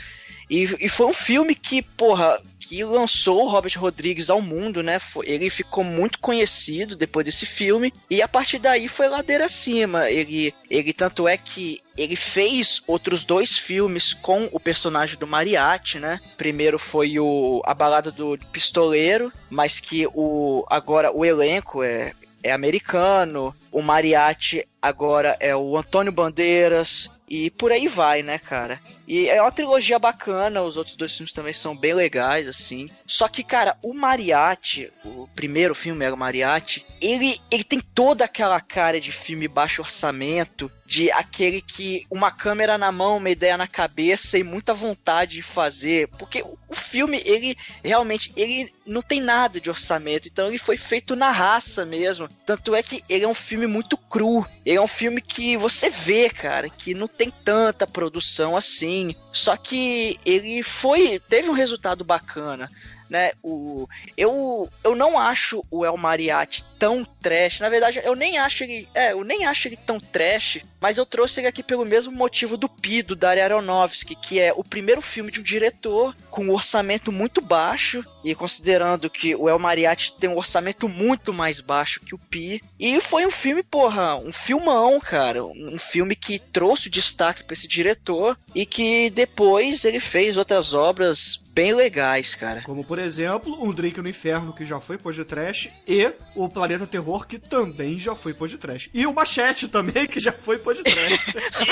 E, 0.49 0.63
e 0.81 0.89
foi 0.89 1.07
um 1.07 1.13
filme 1.13 1.55
que, 1.55 1.83
porra, 1.83 2.41
que 2.61 2.83
lançou 2.85 3.45
o 3.45 3.49
Robert 3.49 3.79
Rodrigues 3.79 4.31
ao 4.31 4.41
mundo, 4.41 4.83
né? 4.83 4.99
Ele 5.25 5.51
ficou 5.51 5.85
muito 5.85 6.19
conhecido 6.19 6.97
depois 6.97 7.25
desse 7.25 7.47
filme. 7.47 7.93
E 8.11 8.23
a 8.23 8.29
partir 8.29 8.59
daí 8.59 8.89
foi 8.89 9.09
ladeira 9.09 9.47
acima. 9.47 10.11
Ele, 10.11 10.55
ele 10.71 10.93
tanto 10.93 11.27
é 11.27 11.37
que 11.37 11.81
ele 11.97 12.17
fez 12.17 12.83
outros 12.87 13.25
dois 13.25 13.57
filmes 13.57 14.13
com 14.13 14.49
o 14.53 14.61
personagem 14.61 15.19
do 15.19 15.27
Mariachi, 15.27 15.99
né? 15.99 16.21
Primeiro 16.37 16.79
foi 16.79 17.19
o 17.19 17.63
A 17.65 17.75
Balada 17.75 18.11
do 18.11 18.39
Pistoleiro, 18.53 19.33
mas 19.51 19.81
que 19.81 20.07
o 20.15 20.65
agora 20.69 21.11
o 21.13 21.25
elenco 21.25 21.83
é 21.83 22.13
é 22.43 22.53
americano, 22.53 23.53
o 23.73 23.83
Mariachi 23.83 24.65
agora 24.81 25.37
é 25.41 25.57
o 25.57 25.77
Antônio 25.77 26.13
Bandeiras 26.13 27.11
e 27.29 27.51
por 27.51 27.73
aí 27.73 27.89
vai, 27.89 28.23
né, 28.23 28.39
cara? 28.39 28.81
E 29.07 29.29
é 29.29 29.41
uma 29.41 29.53
trilogia 29.53 29.99
bacana, 29.99 30.63
os 30.63 30.77
outros 30.77 30.97
dois 30.97 31.13
filmes 31.15 31.33
também 31.33 31.53
são 31.53 31.77
bem 31.77 31.95
legais, 31.95 32.49
assim. 32.49 32.91
Só 33.07 33.29
que, 33.29 33.45
cara, 33.45 33.77
o 33.83 33.95
Mariachi, 33.95 34.91
o 35.05 35.29
primeiro 35.35 35.75
filme 35.75 36.05
era 36.05 36.15
o 36.15 36.19
Mariachi, 36.19 36.85
ele, 37.01 37.41
ele 37.51 37.63
tem 37.63 37.81
toda 37.81 38.25
aquela 38.25 38.61
cara 38.61 39.01
de 39.01 39.13
filme 39.13 39.47
baixo 39.47 39.83
orçamento, 39.83 40.71
de 40.87 41.11
aquele 41.11 41.61
que 41.61 42.07
uma 42.11 42.31
câmera 42.31 42.79
na 42.79 42.93
mão, 42.93 43.17
uma 43.17 43.31
ideia 43.31 43.57
na 43.57 43.67
cabeça 43.67 44.39
e 44.39 44.43
muita 44.43 44.73
vontade 44.73 45.35
de 45.35 45.43
fazer, 45.43 46.09
porque 46.17 46.43
o, 46.43 46.57
filme, 46.77 47.21
ele 47.25 47.57
realmente, 47.83 48.33
ele 48.37 48.73
não 48.87 49.03
tem 49.03 49.21
nada 49.21 49.61
de 49.61 49.69
orçamento, 49.69 50.29
então 50.29 50.47
ele 50.47 50.59
foi 50.59 50.77
feito 50.77 51.17
na 51.17 51.31
raça 51.33 51.85
mesmo. 51.85 52.29
Tanto 52.47 52.75
é 52.75 52.83
que 52.83 53.03
ele 53.09 53.25
é 53.25 53.29
um 53.29 53.35
filme 53.35 53.67
muito 53.67 53.97
cru, 53.97 54.47
ele 54.65 54.79
é 54.79 54.81
um 54.81 54.87
filme 54.87 55.21
que 55.21 55.57
você 55.57 55.91
vê, 55.91 56.31
cara, 56.31 56.69
que 56.69 56.95
não 56.95 57.09
tem 57.09 57.31
tanta 57.31 57.87
produção 57.87 58.57
assim, 58.57 58.96
só 59.33 59.57
que 59.57 60.19
ele 60.25 60.63
foi, 60.63 61.21
teve 61.29 61.49
um 61.51 61.55
resultado 61.55 62.05
bacana 62.05 62.71
né? 63.09 63.33
O, 63.43 63.89
eu, 64.17 64.69
eu 64.83 64.95
não 64.95 65.19
acho 65.19 65.63
o 65.71 65.85
El 65.85 65.97
Mariachi 65.97 66.63
tão 66.79 67.05
trash. 67.05 67.61
Na 67.61 67.69
verdade, 67.69 68.01
eu 68.05 68.15
nem 68.15 68.39
acho 68.39 68.65
ele. 68.65 68.89
É, 68.95 69.13
eu 69.13 69.25
nem 69.25 69.47
acho 69.47 69.69
ele 69.69 69.77
tão 69.77 69.99
trash, 69.99 70.61
mas 70.81 70.99
eu 70.99 71.07
trouxe 71.07 71.41
ele 71.41 71.47
aqui 71.47 71.63
pelo 71.63 71.85
mesmo 71.85 72.13
motivo 72.13 72.57
do 72.57 72.69
Pido, 72.69 73.17
da 73.17 73.31
Aronofsky, 73.31 74.15
que 74.15 74.39
é 74.39 74.53
o 74.53 74.63
primeiro 74.65 75.01
filme 75.01 75.31
de 75.31 75.41
um 75.41 75.43
diretor 75.43 76.15
com 76.31 76.45
um 76.45 76.53
orçamento 76.53 77.11
muito 77.11 77.41
baixo, 77.41 78.05
e 78.23 78.35
considerando 78.35 79.09
que 79.09 79.35
o 79.35 79.49
El 79.49 79.59
Mariachi 79.59 80.13
tem 80.19 80.29
um 80.29 80.37
orçamento 80.37 80.89
muito 80.89 81.33
mais 81.33 81.61
baixo 81.61 82.01
que 82.01 82.15
o 82.15 82.19
Pi. 82.19 82.63
E 82.79 83.01
foi 83.01 83.27
um 83.27 83.31
filme, 83.31 83.63
porra, 83.63 84.17
um 84.17 84.33
filmão, 84.33 85.01
cara. 85.01 85.45
Um 85.45 85.79
filme 85.79 86.15
que 86.15 86.39
trouxe 86.39 86.91
destaque 86.91 87.45
pra 87.45 87.55
esse 87.55 87.69
diretor 87.69 88.39
e 88.55 88.67
que 88.67 89.11
depois 89.11 89.85
ele 89.85 90.01
fez 90.01 90.37
outras 90.37 90.75
obras 90.75 91.41
bem 91.57 91.73
legais, 91.73 92.35
cara. 92.35 92.61
Como, 92.63 92.85
por 92.85 92.99
exemplo, 92.99 93.57
Um 93.65 93.73
Drink 93.73 93.99
no 94.03 94.09
Inferno, 94.11 94.53
que 94.53 94.63
já 94.63 94.79
foi 94.79 94.99
podcast, 94.99 95.73
e 95.89 96.13
o 96.35 96.51
Planeta 96.67 96.87
Terror, 96.87 97.27
que 97.27 97.39
também 97.39 97.99
já 97.99 98.15
foi 98.15 98.35
podcast. 98.35 98.91
E 98.93 99.07
o 99.07 99.15
Machete 99.15 99.69
também, 99.69 100.07
que 100.07 100.19
já 100.19 100.33
foi 100.33 100.59
podcast. 100.59 101.33
sim, 101.51 101.65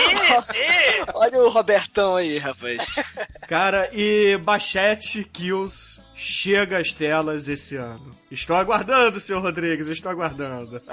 sim! 0.42 1.04
Olha 1.14 1.38
o 1.38 1.48
Robertão 1.48 2.16
aí, 2.16 2.38
rapaz. 2.38 2.96
Cara, 3.48 3.90
e 3.92 4.38
Machete 4.44 5.24
Kills 5.24 6.00
chega 6.14 6.78
às 6.78 6.92
telas 6.92 7.48
esse 7.48 7.76
ano. 7.76 8.14
Estou 8.30 8.56
aguardando, 8.56 9.18
senhor 9.20 9.42
Rodrigues, 9.42 9.88
estou 9.88 10.10
aguardando. 10.10 10.80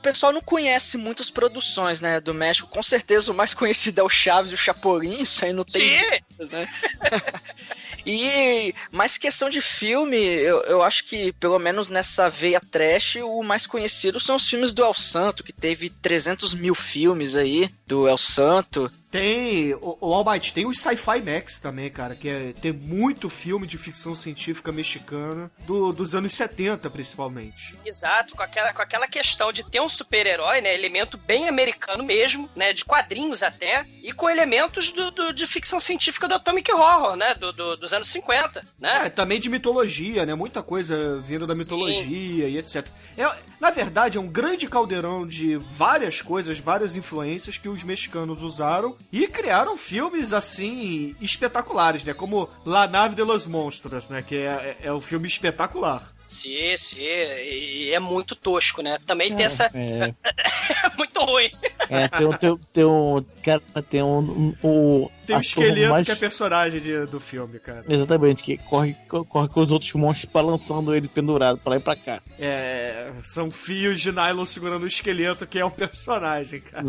O 0.00 0.02
pessoal 0.02 0.32
não 0.32 0.40
conhece 0.40 0.96
muitas 0.96 1.30
produções, 1.30 2.00
né, 2.00 2.20
do 2.20 2.32
México. 2.32 2.66
Com 2.68 2.82
certeza 2.82 3.30
o 3.30 3.34
mais 3.34 3.52
conhecido 3.52 4.00
é 4.00 4.02
o 4.02 4.08
Chaves 4.08 4.50
e 4.50 4.54
o 4.54 4.58
Chapolin, 4.58 5.20
isso 5.20 5.44
aí 5.44 5.52
não 5.52 5.62
tem 5.62 5.98
Sim. 5.98 6.04
dúvidas, 6.30 6.50
né? 6.50 6.68
E, 8.06 8.74
mas 8.90 9.18
questão 9.18 9.50
de 9.50 9.60
filme, 9.60 10.16
eu, 10.16 10.60
eu 10.62 10.82
acho 10.82 11.04
que, 11.04 11.32
pelo 11.32 11.58
menos 11.58 11.88
nessa 11.88 12.28
veia 12.28 12.60
trash, 12.60 13.16
o 13.16 13.42
mais 13.42 13.66
conhecido 13.66 14.18
são 14.18 14.36
os 14.36 14.48
filmes 14.48 14.72
do 14.72 14.82
El 14.82 14.94
Santo, 14.94 15.44
que 15.44 15.52
teve 15.52 15.90
300 15.90 16.54
mil 16.54 16.74
filmes 16.74 17.36
aí, 17.36 17.70
do 17.86 18.08
El 18.08 18.18
Santo. 18.18 18.90
Tem, 19.10 19.74
o, 19.74 19.98
o 20.00 20.14
Almighty, 20.14 20.52
tem 20.54 20.66
os 20.66 20.78
Sci-Fi 20.78 21.20
Max 21.20 21.58
também, 21.58 21.90
cara, 21.90 22.14
que 22.14 22.28
é, 22.28 22.52
tem 22.60 22.72
muito 22.72 23.28
filme 23.28 23.66
de 23.66 23.76
ficção 23.76 24.14
científica 24.14 24.70
mexicana, 24.70 25.50
do- 25.66 25.92
dos 25.92 26.14
anos 26.14 26.32
70, 26.32 26.88
principalmente. 26.90 27.74
Exato, 27.84 28.36
com 28.36 28.42
aquela, 28.42 28.72
com 28.72 28.82
aquela 28.82 29.08
questão 29.08 29.52
de 29.52 29.68
ter 29.68 29.80
um 29.80 29.88
super-herói, 29.88 30.60
né? 30.60 30.72
Elemento 30.74 31.18
bem 31.18 31.48
americano 31.48 32.04
mesmo, 32.04 32.48
né? 32.54 32.72
De 32.72 32.84
quadrinhos 32.84 33.42
até, 33.42 33.84
e 34.02 34.12
com 34.12 34.30
elementos 34.30 34.92
do, 34.92 35.10
do- 35.10 35.32
de 35.32 35.46
ficção 35.46 35.80
científica 35.80 36.28
do 36.28 36.34
Atomic 36.34 36.70
Horror, 36.72 37.16
né? 37.16 37.34
Do, 37.34 37.52
do- 37.52 37.76
dos 37.76 37.92
anos 37.92 38.08
50, 38.10 38.64
né? 38.78 39.06
É, 39.06 39.10
também 39.10 39.40
de 39.40 39.48
mitologia, 39.48 40.24
né? 40.24 40.34
Muita 40.36 40.62
coisa 40.62 41.20
vindo 41.20 41.46
da 41.46 41.54
Sim. 41.54 41.60
mitologia 41.60 42.48
e 42.48 42.56
etc. 42.58 42.86
É, 43.18 43.28
na 43.58 43.70
verdade, 43.70 44.18
é 44.18 44.20
um 44.20 44.28
grande 44.28 44.68
caldeirão 44.68 45.26
de 45.26 45.56
várias 45.56 46.22
coisas, 46.22 46.60
várias 46.60 46.94
influências 46.94 47.58
que 47.58 47.68
os 47.68 47.82
mexicanos 47.82 48.42
usaram 48.42 48.96
e 49.12 49.26
criaram 49.26 49.76
filmes, 49.76 50.32
assim, 50.32 51.14
espetaculares, 51.20 52.04
né? 52.04 52.14
Como 52.14 52.48
La 52.64 52.86
Nave 52.86 53.14
de 53.14 53.22
los 53.22 53.46
Monstros, 53.46 54.08
né? 54.08 54.22
Que 54.26 54.36
é, 54.36 54.76
é, 54.82 54.86
é 54.88 54.92
um 54.92 55.00
filme 55.00 55.26
espetacular. 55.26 56.10
Sim, 56.28 56.76
sim. 56.76 56.98
E 57.00 57.90
é 57.92 57.98
muito 57.98 58.36
tosco, 58.36 58.82
né? 58.82 58.98
Também 59.04 59.34
tem 59.34 59.46
essa. 59.46 59.64
É, 59.74 60.14
É 60.84 60.96
muito 60.96 61.20
ruim. 61.20 61.50
é 61.88 62.06
tem, 62.08 62.26
um- 62.26 62.32
tem, 62.36 62.50
um- 62.50 62.56
tem 62.72 62.84
um. 62.84 63.24
Cara, 63.42 63.62
tem 63.90 64.02
um. 64.02 64.18
um, 64.18 64.54
o 64.62 65.10
Tem 65.30 65.38
um 65.38 65.40
esqueleto 65.40 65.90
mais- 65.90 66.04
que 66.06 66.12
é 66.12 66.14
personagem 66.14 66.80
de- 66.80 67.06
do 67.06 67.20
filme, 67.20 67.58
cara. 67.58 67.84
Exatamente, 67.88 68.42
que 68.42 68.56
corre, 68.58 68.94
co- 69.08 69.24
corre 69.24 69.48
com 69.48 69.60
os 69.60 69.70
outros 69.70 69.92
monstros 69.92 70.30
balançando 70.32 70.94
ele 70.94 71.08
pendurado 71.08 71.58
pra 71.58 71.70
lá 71.70 71.76
e 71.76 71.80
pra 71.80 71.96
cá. 71.96 72.20
É, 72.38 73.10
são 73.24 73.50
fios 73.50 74.00
de 74.00 74.10
nylon 74.12 74.44
segurando 74.44 74.82
o 74.82 74.86
esqueleto, 74.86 75.46
que 75.46 75.58
é 75.58 75.64
um 75.64 75.70
personagem, 75.70 76.60
cara. 76.60 76.84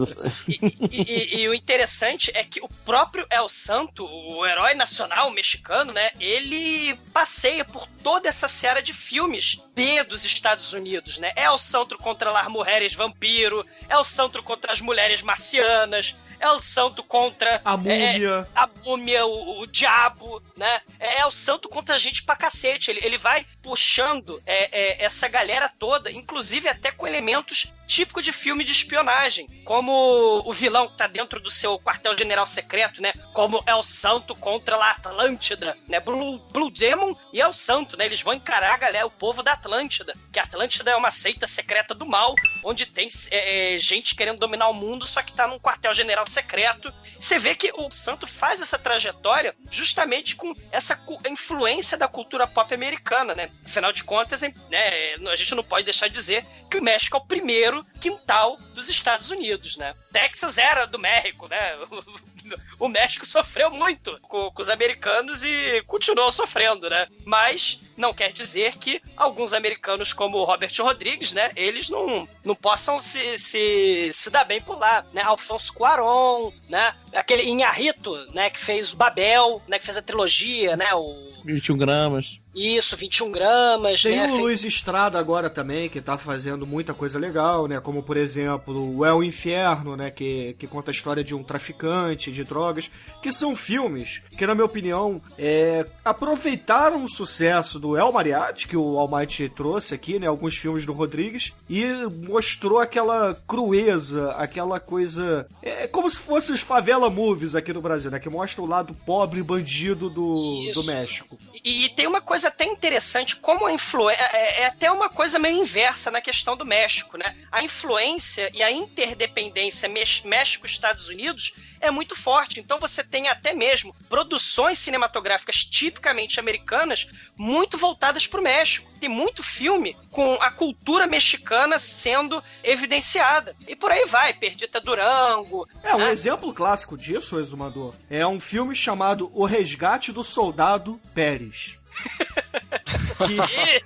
E, 0.91 1.01
e- 1.37 1.41
e 1.41 1.47
o 1.49 1.53
interessante 1.53 2.31
é 2.33 2.43
que 2.43 2.59
o 2.61 2.67
próprio 2.85 3.25
El 3.29 3.47
Santo, 3.49 4.05
o 4.05 4.45
herói 4.45 4.73
nacional 4.73 5.29
mexicano, 5.31 5.91
né? 5.93 6.11
Ele 6.19 6.95
passeia 7.13 7.63
por 7.65 7.87
toda 8.03 8.27
essa 8.29 8.47
série 8.47 8.81
de 8.81 8.93
filmes 8.93 9.59
B 9.75 10.03
dos 10.03 10.25
Estados 10.25 10.73
Unidos, 10.73 11.17
né? 11.17 11.31
É 11.35 11.49
o 11.49 11.57
Santo 11.57 11.97
contra 11.97 12.31
as 12.39 12.47
mulheres 12.47 12.93
vampiro, 12.93 13.65
é 13.87 13.97
o 13.97 14.03
Santo 14.03 14.41
contra 14.43 14.71
as 14.71 14.81
mulheres 14.81 15.21
marcianas, 15.21 16.15
é 16.41 16.49
o 16.49 16.59
Santo 16.59 17.03
contra 17.03 17.61
A 17.63 17.77
múmia. 17.77 18.47
é, 18.53 18.59
a 18.59 18.67
múmia, 18.83 19.25
o, 19.25 19.61
o 19.61 19.67
diabo, 19.67 20.41
né? 20.57 20.81
É, 20.99 21.19
é 21.19 21.25
o 21.25 21.31
santo 21.31 21.69
contra 21.69 21.95
a 21.95 21.97
gente 21.99 22.23
pra 22.23 22.35
cacete. 22.35 22.89
Ele, 22.89 22.99
ele 23.03 23.17
vai 23.17 23.45
puxando 23.61 24.41
é, 24.45 24.69
é, 24.71 25.05
essa 25.05 25.27
galera 25.27 25.69
toda, 25.69 26.11
inclusive 26.11 26.67
até 26.67 26.91
com 26.91 27.07
elementos 27.07 27.71
típicos 27.91 28.23
de 28.23 28.31
filme 28.31 28.63
de 28.63 28.71
espionagem, 28.71 29.45
como 29.65 30.41
o 30.45 30.53
vilão 30.53 30.87
que 30.87 30.95
tá 30.95 31.07
dentro 31.07 31.41
do 31.41 31.51
seu 31.51 31.77
quartel-general 31.77 32.45
secreto, 32.45 33.01
né? 33.01 33.11
Como 33.33 33.61
é 33.65 33.75
o 33.75 33.83
santo 33.83 34.33
contra 34.33 34.77
a 34.77 34.91
Atlântida, 34.91 35.77
né? 35.89 35.99
Blue, 35.99 36.39
Blue 36.53 36.71
Demon 36.71 37.13
e 37.33 37.41
é 37.41 37.47
o 37.47 37.53
santo, 37.53 37.97
né? 37.97 38.05
Eles 38.05 38.21
vão 38.21 38.33
encarar 38.33 38.75
a 38.75 38.77
galera, 38.77 39.05
o 39.05 39.11
povo 39.11 39.43
da 39.43 39.51
Atlântida, 39.51 40.13
que 40.31 40.39
a 40.39 40.43
Atlântida 40.43 40.91
é 40.91 40.95
uma 40.95 41.11
seita 41.11 41.45
secreta 41.47 41.93
do 41.93 42.05
mal, 42.05 42.33
onde 42.63 42.85
tem 42.85 43.09
é, 43.29 43.73
é, 43.73 43.77
gente 43.77 44.15
querendo 44.15 44.39
dominar 44.39 44.69
o 44.69 44.73
mundo, 44.73 45.05
só 45.05 45.21
que 45.21 45.33
tá 45.33 45.45
num 45.45 45.59
quartel-general 45.59 46.25
secreto. 46.27 46.93
Você 47.19 47.37
vê 47.37 47.55
que 47.55 47.73
o 47.75 47.91
santo 47.91 48.25
faz 48.25 48.61
essa 48.61 48.79
trajetória 48.79 49.53
justamente 49.69 50.37
com 50.37 50.55
essa 50.71 50.97
influência 51.29 51.97
da 51.97 52.07
cultura 52.07 52.47
pop 52.47 52.73
americana, 52.73 53.35
né? 53.35 53.49
Afinal 53.65 53.91
de 53.91 54.05
contas, 54.05 54.41
né, 54.41 55.15
a 55.29 55.35
gente 55.35 55.55
não 55.55 55.63
pode 55.63 55.83
deixar 55.83 56.07
de 56.07 56.13
dizer 56.13 56.45
que 56.69 56.77
o 56.77 56.83
México 56.83 57.17
é 57.17 57.19
o 57.19 57.25
primeiro 57.25 57.80
quintal 57.99 58.57
dos 58.73 58.89
Estados 58.89 59.31
Unidos, 59.31 59.77
né? 59.77 59.93
Texas 60.11 60.57
era 60.57 60.85
do 60.85 60.99
México, 60.99 61.47
né? 61.47 61.73
O 62.79 62.87
México 62.87 63.25
sofreu 63.25 63.69
muito 63.69 64.19
com, 64.21 64.49
com 64.49 64.61
os 64.61 64.69
americanos 64.69 65.43
e 65.43 65.83
continuou 65.85 66.31
sofrendo, 66.31 66.89
né? 66.89 67.07
Mas 67.23 67.79
não 67.95 68.13
quer 68.13 68.33
dizer 68.33 68.77
que 68.77 68.99
alguns 69.15 69.53
americanos, 69.53 70.11
como 70.11 70.39
o 70.39 70.43
Robert 70.43 70.73
Rodrigues, 70.79 71.31
né? 71.31 71.51
Eles 71.55 71.87
não, 71.89 72.27
não 72.43 72.55
possam 72.55 72.99
se, 72.99 73.37
se, 73.37 74.09
se 74.11 74.29
dar 74.31 74.43
bem 74.43 74.59
por 74.59 74.77
lá, 74.77 75.05
né? 75.13 75.21
Alfonso 75.21 75.71
Cuarón, 75.71 76.51
né? 76.67 76.95
Aquele 77.13 77.43
Inharrito, 77.43 78.15
né? 78.33 78.49
Que 78.49 78.59
fez 78.59 78.91
o 78.91 78.97
Babel, 78.97 79.61
né? 79.67 79.77
Que 79.77 79.85
fez 79.85 79.97
a 79.97 80.01
trilogia, 80.01 80.75
né? 80.75 80.93
O... 80.95 81.31
21 81.45 81.77
gramas. 81.77 82.40
Isso, 82.53 82.97
21 82.97 83.31
gramas, 83.31 84.01
Tem 84.01 84.17
né? 84.17 84.27
o 84.27 84.37
Luiz 84.37 84.63
Estrada 84.63 85.17
agora 85.17 85.49
também, 85.49 85.89
que 85.89 86.01
tá 86.01 86.17
fazendo 86.17 86.67
muita 86.67 86.93
coisa 86.93 87.17
legal, 87.17 87.67
né? 87.67 87.79
Como, 87.79 88.03
por 88.03 88.17
exemplo, 88.17 88.97
o 88.97 89.05
El 89.05 89.23
Inferno, 89.23 89.95
né? 89.95 90.11
Que, 90.11 90.55
que 90.59 90.67
conta 90.67 90.91
a 90.91 90.93
história 90.93 91.23
de 91.23 91.33
um 91.33 91.43
traficante 91.43 92.31
de 92.31 92.43
drogas. 92.43 92.91
Que 93.21 93.31
são 93.31 93.55
filmes 93.55 94.21
que, 94.37 94.45
na 94.45 94.53
minha 94.53 94.65
opinião, 94.65 95.21
é, 95.37 95.85
aproveitaram 96.03 97.03
o 97.03 97.09
sucesso 97.09 97.79
do 97.79 97.95
El 97.95 98.11
Mariachi, 98.11 98.67
que 98.67 98.75
o 98.75 98.99
Almighty 98.99 99.47
trouxe 99.49 99.95
aqui, 99.95 100.19
né? 100.19 100.27
Alguns 100.27 100.57
filmes 100.57 100.85
do 100.85 100.91
Rodrigues. 100.91 101.53
E 101.69 101.85
mostrou 102.27 102.79
aquela 102.79 103.33
crueza, 103.47 104.31
aquela 104.31 104.79
coisa... 104.79 105.47
É 105.61 105.87
como 105.87 106.09
se 106.09 106.17
fossem 106.17 106.53
os 106.53 106.61
favela 106.61 107.09
movies 107.09 107.55
aqui 107.55 107.71
no 107.71 107.81
Brasil, 107.81 108.11
né? 108.11 108.19
Que 108.19 108.29
mostra 108.29 108.61
o 108.61 108.65
lado 108.65 108.93
pobre 109.05 109.39
e 109.39 109.43
bandido 109.43 110.09
do, 110.09 110.71
do. 110.73 110.83
México. 110.83 111.37
E, 111.63 111.85
e 111.85 111.89
tem 111.89 112.07
uma 112.07 112.21
coisa 112.21 112.40
até 112.45 112.65
interessante, 112.65 113.35
como 113.35 113.65
a 113.65 113.71
influência. 113.71 114.21
É, 114.33 114.61
é 114.61 114.65
até 114.65 114.91
uma 114.91 115.09
coisa 115.09 115.39
meio 115.39 115.57
inversa 115.57 116.11
na 116.11 116.21
questão 116.21 116.55
do 116.55 116.65
México, 116.65 117.17
né? 117.17 117.35
A 117.51 117.63
influência 117.63 118.49
e 118.53 118.63
a 118.63 118.71
interdependência 118.71 119.89
México-Estados 120.23 121.09
Unidos 121.09 121.53
é 121.81 121.89
muito 121.89 122.15
forte. 122.15 122.59
Então 122.59 122.79
você 122.79 123.03
tem 123.03 123.27
até 123.27 123.53
mesmo 123.53 123.93
produções 124.07 124.77
cinematográficas 124.77 125.65
tipicamente 125.65 126.39
americanas 126.39 127.07
muito 127.35 127.77
voltadas 127.77 128.27
para 128.27 128.39
o 128.39 128.43
México. 128.43 128.89
Tem 128.99 129.09
muito 129.09 129.41
filme 129.41 129.97
com 130.11 130.35
a 130.35 130.51
cultura 130.51 131.07
mexicana 131.07 131.79
sendo 131.79 132.41
evidenciada. 132.63 133.55
E 133.67 133.75
por 133.75 133.91
aí 133.91 134.05
vai, 134.05 134.33
Perdita 134.33 134.79
Durango. 134.79 135.67
É, 135.83 135.95
um 135.95 135.99
né? 135.99 136.11
exemplo 136.11 136.53
clássico 136.53 136.95
disso, 136.95 137.39
Exumador, 137.39 137.95
é 138.09 138.25
um 138.25 138.39
filme 138.39 138.75
chamado 138.75 139.31
O 139.33 139.45
Resgate 139.45 140.11
do 140.11 140.23
Soldado 140.23 141.01
Pérez. 141.15 141.80
que... 143.27 143.81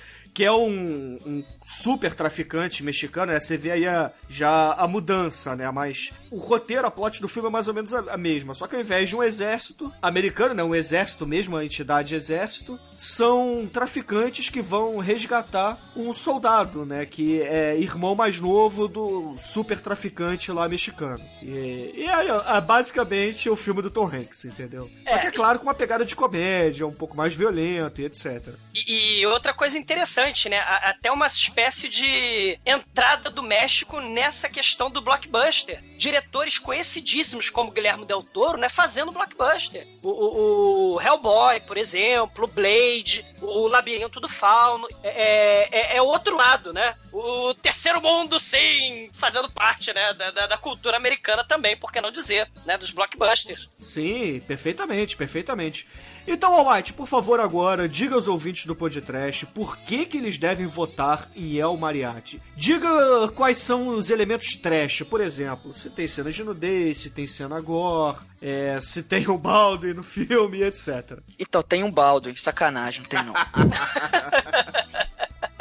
que 0.36 0.44
é 0.44 0.52
um, 0.52 1.18
um 1.24 1.42
super 1.64 2.12
traficante 2.14 2.82
mexicano, 2.84 3.32
né? 3.32 3.40
Você 3.40 3.56
vê 3.56 3.70
aí 3.70 3.86
a- 3.86 4.12
já 4.28 4.72
a 4.74 4.86
mudança, 4.86 5.56
né? 5.56 5.70
Mas 5.70 6.12
o 6.30 6.36
roteiro, 6.36 6.86
a 6.86 6.90
plot 6.90 7.22
do 7.22 7.26
filme 7.28 7.48
é 7.48 7.50
mais 7.50 7.68
ou 7.68 7.72
menos 7.72 7.94
a, 7.94 8.00
a 8.12 8.16
mesma. 8.18 8.52
Só 8.52 8.66
que 8.66 8.74
ao 8.76 8.82
invés 8.82 9.08
de 9.08 9.16
um 9.16 9.22
exército 9.22 9.90
americano, 10.02 10.52
né? 10.52 10.62
Um 10.62 10.74
exército 10.74 11.26
mesmo, 11.26 11.56
a 11.56 11.64
entidade 11.64 12.14
exército, 12.14 12.78
são 12.94 13.66
traficantes 13.72 14.50
que 14.50 14.60
vão 14.60 14.98
resgatar 14.98 15.78
um 15.96 16.12
soldado, 16.12 16.84
né? 16.84 17.06
Que 17.06 17.40
é 17.40 17.78
irmão 17.78 18.14
mais 18.14 18.38
novo 18.38 18.86
do 18.88 19.36
super 19.40 19.80
traficante 19.80 20.52
lá 20.52 20.68
mexicano. 20.68 21.24
E, 21.42 21.94
e 21.96 22.06
aí, 22.10 22.30
ó, 22.30 22.42
é 22.56 22.60
basicamente 22.60 23.48
o 23.48 23.56
filme 23.56 23.80
do 23.80 23.90
Tom 23.90 24.06
Hanks, 24.06 24.44
entendeu? 24.44 24.90
Só 25.08 25.16
que 25.16 25.28
é 25.28 25.30
claro 25.30 25.58
com 25.58 25.64
uma 25.64 25.74
pegada 25.74 26.04
de 26.04 26.14
comédia, 26.14 26.86
um 26.86 26.92
pouco 26.92 27.16
mais 27.16 27.34
violento 27.34 28.02
e 28.02 28.04
etc. 28.04 28.48
E, 28.74 29.20
e 29.20 29.26
outra 29.26 29.54
coisa 29.54 29.78
interessante, 29.78 30.25
né? 30.48 30.58
Até 30.82 31.10
uma 31.10 31.26
espécie 31.26 31.88
de 31.88 32.58
entrada 32.66 33.30
do 33.30 33.42
México 33.42 34.00
nessa 34.00 34.48
questão 34.48 34.90
do 34.90 35.00
blockbuster. 35.00 35.82
Diretores 35.96 36.58
conhecidíssimos 36.58 37.48
como 37.50 37.70
Guilherme 37.70 38.04
Del 38.04 38.22
Toro, 38.22 38.58
né? 38.58 38.68
Fazendo 38.68 39.12
blockbuster. 39.12 39.86
O, 40.02 40.08
o- 40.10 40.94
o 40.96 41.00
Hellboy, 41.00 41.60
por 41.60 41.76
exemplo, 41.76 42.44
o 42.44 42.48
Blade, 42.48 43.24
o 43.40 43.66
Labirinto 43.68 44.20
do 44.20 44.28
Fauno. 44.28 44.88
É, 45.02 45.68
é- 45.94 45.96
é 45.96 46.02
outro 46.02 46.36
lado, 46.36 46.72
né? 46.72 46.94
O 47.12 47.54
terceiro 47.54 48.00
mundo, 48.02 48.38
sim, 48.40 49.08
fazendo 49.14 49.50
parte, 49.50 49.92
né? 49.92 50.12
Da, 50.14 50.30
da- 50.30 50.46
da 50.48 50.58
cultura 50.58 50.96
americana 50.96 51.44
também, 51.44 51.76
por 51.76 51.92
que 51.92 52.00
não 52.00 52.10
dizer, 52.10 52.50
né? 52.66 52.76
Dos 52.76 52.90
blockbusters. 52.90 53.66
Sim, 53.80 54.40
perfeitamente, 54.46 55.16
perfeitamente. 55.16 55.86
Então, 56.26 56.52
Almighty, 56.54 56.92
por 56.92 57.06
favor, 57.06 57.38
agora, 57.38 57.88
diga 57.88 58.16
aos 58.16 58.26
ouvintes 58.26 58.66
do 58.66 58.74
podcast 58.74 59.46
por 59.46 59.76
que, 59.78 60.04
que 60.04 60.18
eles 60.18 60.38
devem 60.38 60.66
votar 60.66 61.30
em 61.36 61.56
El 61.56 61.76
Mariachi. 61.76 62.42
Diga 62.56 63.28
quais 63.34 63.58
são 63.58 63.88
os 63.88 64.10
elementos 64.10 64.56
trash, 64.56 65.02
por 65.02 65.20
exemplo, 65.20 65.72
se 65.72 65.88
tem 65.88 66.08
cenas 66.08 66.34
de 66.34 66.42
nudez, 66.42 66.98
se 66.98 67.10
tem 67.10 67.28
cena 67.28 67.60
gore, 67.60 68.18
é, 68.42 68.78
se 68.80 69.04
tem 69.04 69.28
o 69.28 69.38
balde 69.38 69.94
no 69.94 70.02
filme, 70.02 70.62
etc. 70.62 71.18
Então, 71.38 71.62
tem 71.62 71.84
um 71.84 71.90
baldo, 71.90 72.36
sacanagem, 72.36 73.02
não 73.02 73.08
tem 73.08 73.22
não. 73.22 73.34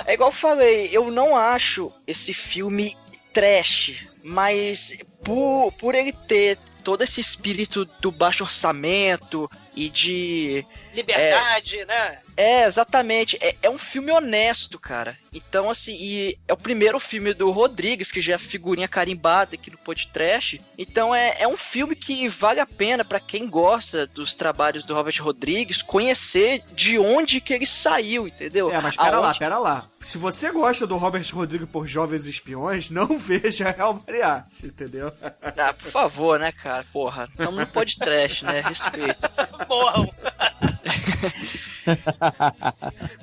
é 0.07 0.15
igual 0.15 0.29
eu 0.29 0.35
falei, 0.35 0.89
eu 0.91 1.11
não 1.11 1.37
acho 1.37 1.91
esse 2.07 2.33
filme 2.33 2.97
trash, 3.31 4.07
mas 4.23 4.97
por, 5.23 5.71
por 5.73 5.93
ele 5.93 6.11
ter 6.11 6.57
todo 6.85 7.01
esse 7.03 7.19
espírito 7.19 7.83
do 7.99 8.11
baixo 8.11 8.43
orçamento 8.43 9.49
e 9.75 9.89
de. 9.89 10.63
Liberdade, 10.93 11.83
né? 11.83 12.21
É, 12.37 12.65
exatamente. 12.65 13.37
É, 13.41 13.55
é 13.63 13.69
um 13.69 13.77
filme 13.77 14.11
honesto, 14.11 14.77
cara. 14.79 15.17
Então, 15.33 15.69
assim, 15.69 15.95
e 15.99 16.37
é 16.47 16.53
o 16.53 16.57
primeiro 16.57 16.99
filme 16.99 17.33
do 17.33 17.49
Rodrigues, 17.51 18.11
que 18.11 18.21
já 18.21 18.33
é 18.35 18.37
figurinha 18.37 18.87
carimbada 18.87 19.55
aqui 19.55 19.71
no 19.71 19.77
podcast. 19.77 20.59
Então, 20.77 21.13
é, 21.15 21.35
é 21.39 21.47
um 21.47 21.57
filme 21.57 21.95
que 21.95 22.27
vale 22.27 22.59
a 22.59 22.65
pena 22.65 23.03
pra 23.05 23.19
quem 23.19 23.47
gosta 23.47 24.05
dos 24.07 24.35
trabalhos 24.35 24.83
do 24.83 24.93
Robert 24.93 25.15
Rodrigues 25.21 25.81
conhecer 25.81 26.61
de 26.73 26.97
onde 26.97 27.39
que 27.41 27.53
ele 27.53 27.65
saiu, 27.65 28.27
entendeu? 28.27 28.71
É, 28.71 28.79
mas 28.81 28.95
pera 28.95 29.19
lá, 29.19 29.27
Aonde- 29.27 29.39
pera 29.39 29.57
lá. 29.57 29.89
Se 30.01 30.17
você 30.19 30.51
gosta 30.51 30.85
do 30.85 30.97
Robert 30.97 31.25
Rodrigues 31.33 31.67
por 31.67 31.87
Jovens 31.87 32.27
Espiões, 32.27 32.89
não 32.91 33.17
veja 33.17 33.73
El 33.77 34.01
Mariachi, 34.05 34.67
entendeu? 34.67 35.11
Ah, 35.41 35.73
por 35.73 35.89
favor, 35.91 36.39
né, 36.39 36.51
cara? 36.51 36.85
Porra, 36.93 37.27
estamos 37.31 37.55
no 37.59 37.67
podcast, 37.67 38.45
né? 38.45 38.61
Respeito. 38.61 39.19
Morram. 39.67 40.09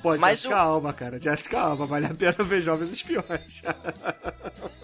Pô, 0.02 0.16
Mas 0.16 0.40
Jessica 0.40 0.56
Alba, 0.56 0.92
cara. 0.92 1.20
Jessica 1.20 1.60
Alba, 1.60 1.86
vale 1.86 2.06
a 2.06 2.14
pena 2.14 2.44
ver 2.44 2.60
Jovens 2.60 2.90
Espiões. 2.92 3.62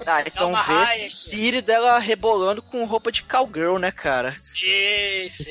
Ah, 0.06 0.22
então 0.26 0.52
vê 0.52 0.72
Hayek. 0.72 1.06
esse 1.06 1.16
Siri 1.16 1.60
dela 1.60 1.98
rebolando 1.98 2.62
com 2.62 2.84
roupa 2.84 3.12
de 3.12 3.22
cowgirl, 3.22 3.78
né, 3.78 3.90
cara? 3.90 4.34
Sim, 4.38 5.28
sim. 5.28 5.44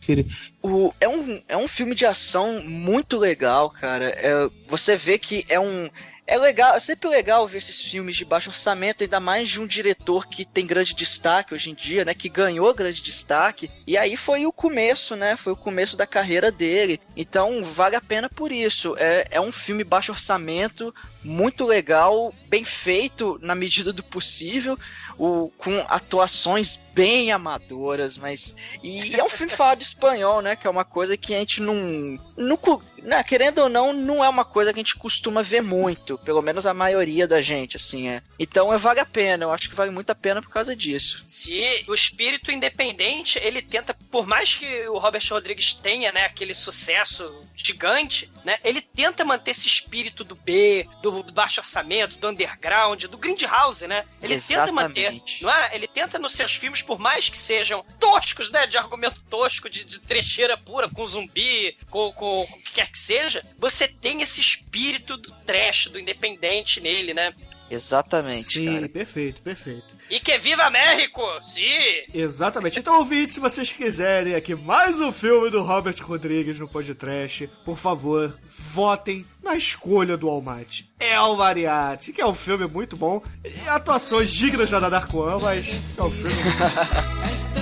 Siri. 0.00 0.26
O, 0.62 0.92
é, 1.00 1.08
um, 1.08 1.42
é 1.48 1.56
um 1.56 1.68
filme 1.68 1.94
de 1.94 2.06
ação 2.06 2.62
muito 2.64 3.16
legal, 3.18 3.70
cara. 3.70 4.10
É, 4.10 4.48
você 4.66 4.96
vê 4.96 5.18
que 5.18 5.44
é 5.48 5.58
um. 5.58 5.88
É 6.30 6.36
legal, 6.36 6.76
é 6.76 6.80
sempre 6.80 7.08
legal 7.08 7.48
ver 7.48 7.56
esses 7.56 7.80
filmes 7.80 8.14
de 8.14 8.22
baixo 8.22 8.50
orçamento, 8.50 9.02
ainda 9.02 9.18
mais 9.18 9.48
de 9.48 9.58
um 9.58 9.66
diretor 9.66 10.28
que 10.28 10.44
tem 10.44 10.66
grande 10.66 10.94
destaque 10.94 11.54
hoje 11.54 11.70
em 11.70 11.74
dia, 11.74 12.04
né? 12.04 12.12
Que 12.12 12.28
ganhou 12.28 12.74
grande 12.74 13.00
destaque. 13.00 13.70
E 13.86 13.96
aí 13.96 14.14
foi 14.14 14.44
o 14.44 14.52
começo, 14.52 15.16
né? 15.16 15.38
Foi 15.38 15.54
o 15.54 15.56
começo 15.56 15.96
da 15.96 16.06
carreira 16.06 16.52
dele. 16.52 17.00
Então 17.16 17.64
vale 17.64 17.96
a 17.96 18.00
pena 18.02 18.28
por 18.28 18.52
isso. 18.52 18.94
É, 18.98 19.26
é 19.30 19.40
um 19.40 19.50
filme 19.50 19.82
baixo 19.82 20.12
orçamento, 20.12 20.94
muito 21.24 21.64
legal, 21.64 22.34
bem 22.46 22.62
feito 22.62 23.38
na 23.40 23.54
medida 23.54 23.90
do 23.90 24.02
possível. 24.02 24.78
O, 25.18 25.48
com 25.56 25.82
atuações 25.88 26.78
bem 26.98 27.30
amadoras, 27.30 28.16
mas. 28.16 28.56
E 28.82 29.14
é 29.14 29.22
um 29.22 29.28
filme 29.28 29.52
falado 29.52 29.80
espanhol, 29.80 30.42
né? 30.42 30.56
Que 30.56 30.66
é 30.66 30.70
uma 30.70 30.84
coisa 30.84 31.16
que 31.16 31.32
a 31.32 31.38
gente 31.38 31.62
não. 31.62 32.18
não 32.36 32.58
né, 33.02 33.22
querendo 33.22 33.58
ou 33.58 33.68
não, 33.68 33.92
não 33.92 34.24
é 34.24 34.28
uma 34.28 34.44
coisa 34.44 34.72
que 34.72 34.80
a 34.80 34.82
gente 34.82 34.96
costuma 34.96 35.42
ver 35.42 35.62
muito. 35.62 36.18
Pelo 36.18 36.42
menos 36.42 36.66
a 36.66 36.74
maioria 36.74 37.26
da 37.26 37.40
gente, 37.40 37.76
assim, 37.76 38.08
é. 38.08 38.22
Então 38.38 38.72
é, 38.72 38.78
vale 38.78 39.00
a 39.00 39.06
pena, 39.06 39.44
eu 39.44 39.52
acho 39.52 39.68
que 39.68 39.76
vale 39.76 39.90
muito 39.90 40.10
a 40.10 40.14
pena 40.14 40.42
por 40.42 40.50
causa 40.50 40.74
disso. 40.74 41.22
Se 41.26 41.84
o 41.86 41.94
espírito 41.94 42.50
independente, 42.50 43.38
ele 43.38 43.62
tenta, 43.62 43.94
por 44.10 44.26
mais 44.26 44.54
que 44.54 44.88
o 44.88 44.98
Robert 44.98 45.22
Rodrigues 45.30 45.74
tenha, 45.74 46.12
né, 46.12 46.24
aquele 46.24 46.54
sucesso 46.54 47.44
gigante, 47.54 48.30
né, 48.44 48.58
ele 48.64 48.80
tenta 48.80 49.24
manter 49.24 49.52
esse 49.52 49.66
espírito 49.66 50.24
do 50.24 50.34
B, 50.34 50.86
do 51.02 51.22
baixo 51.32 51.60
orçamento, 51.60 52.18
do 52.18 52.28
underground, 52.28 53.04
do 53.04 53.18
grindhouse, 53.18 53.86
né? 53.86 54.04
Ele 54.22 54.40
tenta 54.40 54.72
manter, 54.72 55.12
Exatamente. 55.12 55.42
não 55.42 55.50
é? 55.50 55.74
Ele 55.74 55.86
tenta 55.86 56.18
nos 56.18 56.32
seus 56.32 56.54
filmes, 56.54 56.82
por 56.88 56.98
mais 56.98 57.28
que 57.28 57.36
sejam 57.36 57.84
toscos, 58.00 58.50
né, 58.50 58.66
de 58.66 58.78
argumento 58.78 59.22
tosco, 59.28 59.68
de, 59.68 59.84
de 59.84 60.00
trecheira 60.00 60.56
pura, 60.56 60.88
com 60.88 61.06
zumbi, 61.06 61.76
com, 61.90 62.10
com, 62.12 62.46
com 62.46 62.58
o 62.58 62.62
que 62.62 62.72
quer 62.72 62.90
que 62.90 62.98
seja, 62.98 63.44
você 63.58 63.86
tem 63.86 64.22
esse 64.22 64.40
espírito 64.40 65.18
do 65.18 65.30
trash, 65.44 65.88
do 65.88 66.00
independente 66.00 66.80
nele, 66.80 67.12
né? 67.12 67.34
Exatamente, 67.70 68.54
Sim, 68.54 68.72
cara. 68.72 68.88
perfeito, 68.88 69.42
perfeito. 69.42 69.84
E 70.08 70.18
que 70.18 70.38
viva 70.38 70.70
México! 70.70 71.22
Sim! 71.42 72.04
Exatamente. 72.14 72.78
Então, 72.78 72.98
ouvinte, 73.00 73.34
se 73.34 73.40
vocês 73.40 73.70
quiserem 73.70 74.34
aqui 74.34 74.54
mais 74.54 74.98
um 74.98 75.12
filme 75.12 75.50
do 75.50 75.62
Robert 75.62 76.02
Rodrigues 76.02 76.58
no 76.58 76.66
podcast, 76.66 77.50
por 77.66 77.76
favor, 77.76 78.34
votem 78.68 79.24
na 79.42 79.56
escolha 79.56 80.16
do 80.16 80.28
Almighty. 80.28 80.88
É 81.00 81.18
o 81.20 81.36
Mariachi, 81.36 82.12
que 82.12 82.20
é 82.20 82.26
um 82.26 82.34
filme 82.34 82.66
muito 82.66 82.96
bom. 82.96 83.22
E 83.44 83.68
atuações 83.68 84.30
dignas 84.30 84.70
da 84.70 84.78
Darkwan, 84.88 85.38
mas 85.40 85.66
é 85.96 86.02
um 86.02 86.10
filme 86.10 86.36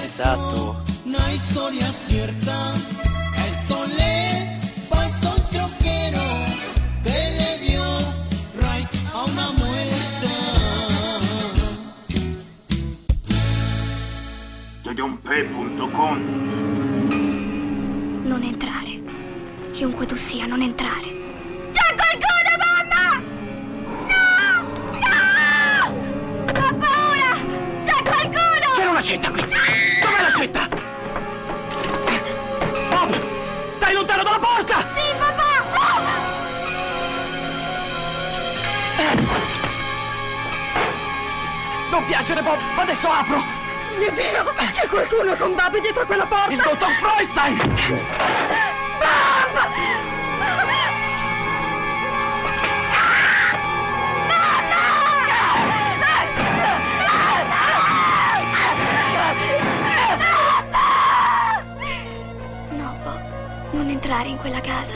Exato. 0.05 0.77
Una 1.05 1.33
historia 1.35 1.87
cierta. 1.87 2.75
Esto 3.49 3.77
le 3.99 4.61
pasó 4.91 5.29
a 5.29 5.35
un 5.35 5.43
troquero 5.55 6.25
que 7.05 7.19
le 7.39 7.51
dio 7.65 7.85
right 8.65 8.91
a 9.15 9.25
una 9.25 9.51
muerta. 9.53 10.33
Tedonpe.com 14.83 16.15
Non 18.25 18.43
entrare. 18.43 18.86
Chiunque 19.77 20.07
tu 20.07 20.17
sia, 20.17 20.47
non 20.47 20.63
entrare. 20.63 21.05
C'è 21.73 21.95
qualcuno, 21.95 22.57
mamma! 22.65 23.21
No! 24.09 24.65
No! 25.05 25.85
Ho 26.47 26.75
paura! 26.79 27.37
C'è 27.85 28.03
qualcuno! 28.03 28.73
C'è 28.75 28.87
una 28.87 29.03
cetta 29.03 29.31
qui! 29.31 29.43
Dov'è 29.43 30.23
la 30.23 30.33
cetta? 30.35 30.69
Bob! 32.89 33.21
Stai 33.75 33.93
lontano 33.93 34.23
dalla 34.23 34.39
porta! 34.39 34.79
Sì, 34.97 35.15
papà! 35.19 35.45
Non 41.91 42.07
piangere, 42.07 42.43
Bob! 42.43 42.59
Adesso 42.77 43.09
apro! 43.09 43.45
Mio 43.99 44.11
Dio! 44.13 44.55
C'è 44.73 44.87
qualcuno 44.87 45.37
con 45.37 45.55
Babi 45.55 45.81
dietro 45.83 46.07
quella 46.07 46.25
porta! 46.25 46.51
Il 46.51 46.63
dottor 46.63 46.93
Freustein! 46.93 48.66
Entrare 64.07 64.29
in 64.29 64.37
quella 64.37 64.61
casa. 64.61 64.93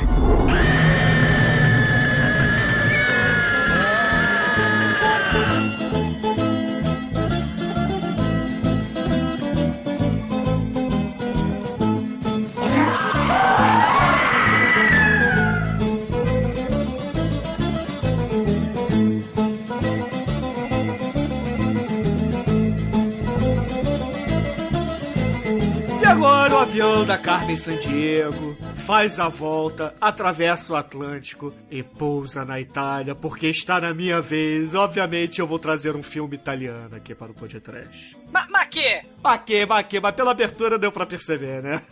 E 26.00 26.06
agora 26.06 26.54
o 26.54 26.58
avião 26.58 27.04
da 27.04 27.18
Carmen 27.18 27.56
Sandiego 27.56 28.69
faz 28.91 29.20
a 29.20 29.28
volta, 29.28 29.95
atravessa 30.01 30.72
o 30.72 30.76
Atlântico 30.76 31.55
e 31.70 31.80
pousa 31.80 32.45
na 32.45 32.61
Itália, 32.61 33.14
porque 33.14 33.47
está 33.47 33.80
na 33.80 33.95
minha 33.95 34.20
vez. 34.20 34.74
Obviamente 34.74 35.38
eu 35.38 35.47
vou 35.47 35.61
trazer 35.61 35.95
um 35.95 36.03
filme 36.03 36.34
italiano 36.34 36.97
aqui 36.97 37.14
para 37.14 37.30
o 37.30 37.34
podcast. 37.34 38.16
Ma, 38.32 38.49
ma 38.51 38.66
que? 38.66 39.03
Maquê, 39.22 39.64
maquê, 39.64 40.01
mas 40.01 40.12
pela 40.12 40.32
abertura 40.32 40.76
deu 40.76 40.91
pra 40.91 41.07
perceber, 41.07 41.62
né? 41.62 41.82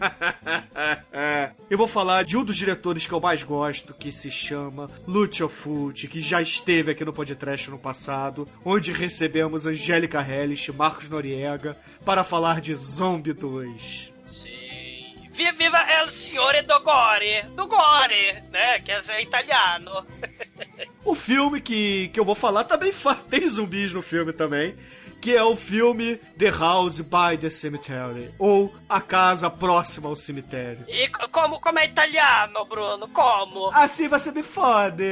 eu 1.71 1.79
vou 1.79 1.87
falar 1.87 2.25
de 2.25 2.37
um 2.37 2.43
dos 2.43 2.57
diretores 2.57 3.07
que 3.07 3.13
eu 3.13 3.21
mais 3.21 3.45
gosto, 3.45 3.95
que 3.95 4.11
se 4.11 4.29
chama 4.29 4.91
Lucio 5.07 5.49
Fulci, 5.49 6.09
que 6.09 6.21
já 6.21 6.43
esteve 6.43 6.91
aqui 6.91 7.05
no 7.05 7.13
podcast 7.13 7.71
no 7.71 7.79
passado, 7.79 8.49
onde 8.65 8.91
recebemos 8.91 9.67
Angélica 9.67 10.21
Hellish, 10.21 10.73
Marcos 10.73 11.09
Noriega, 11.09 11.77
para 12.05 12.25
falar 12.25 12.61
de 12.61 12.75
Zombie 12.75 13.35
2. 13.35 14.13
Sim. 14.27 14.58
Vi- 15.39 15.53
Viva 15.53 15.79
El 15.89 16.09
Signore 16.11 16.63
do 16.63 16.81
Gore! 16.81 17.43
Do 17.55 17.67
Gore, 17.69 18.43
né? 18.51 18.81
Que 18.81 18.91
é 18.91 19.23
italiano. 19.23 20.05
O 21.05 21.15
filme 21.15 21.61
que, 21.61 22.09
que 22.13 22.19
eu 22.19 22.25
vou 22.25 22.35
falar 22.35 22.65
também 22.65 22.91
fa- 22.91 23.15
tem 23.15 23.47
zumbis 23.49 23.93
no 23.93 24.03
filme 24.03 24.33
também. 24.33 24.75
Que 25.21 25.35
é 25.37 25.43
o 25.43 25.57
filme 25.57 26.17
The 26.39 26.51
House 26.51 27.01
by 27.01 27.37
the 27.41 27.51
Cemetery. 27.51 28.33
Ou 28.39 28.73
A 28.89 29.01
Casa 29.01 29.49
Próxima 29.51 30.09
ao 30.09 30.15
Cemitério. 30.17 30.85
E 30.89 31.09
co- 31.09 31.29
como, 31.29 31.61
como 31.61 31.79
é 31.79 31.87
italiano, 31.87 32.65
Bruno? 32.65 33.07
Como? 33.09 33.69
Assim 33.73 34.07
você 34.09 34.31
me 34.33 34.43
fode. 34.43 35.05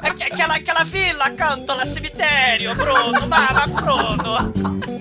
Aqu- 0.00 0.22
Aquela, 0.32 0.54
aquela 0.56 0.84
villa 0.84 1.24
accanto 1.26 1.72
al 1.72 1.86
cemitério, 1.86 2.74
Bruno. 2.74 3.26
Ma, 3.26 3.52
ma 3.52 3.66
Bruno. 3.66 4.97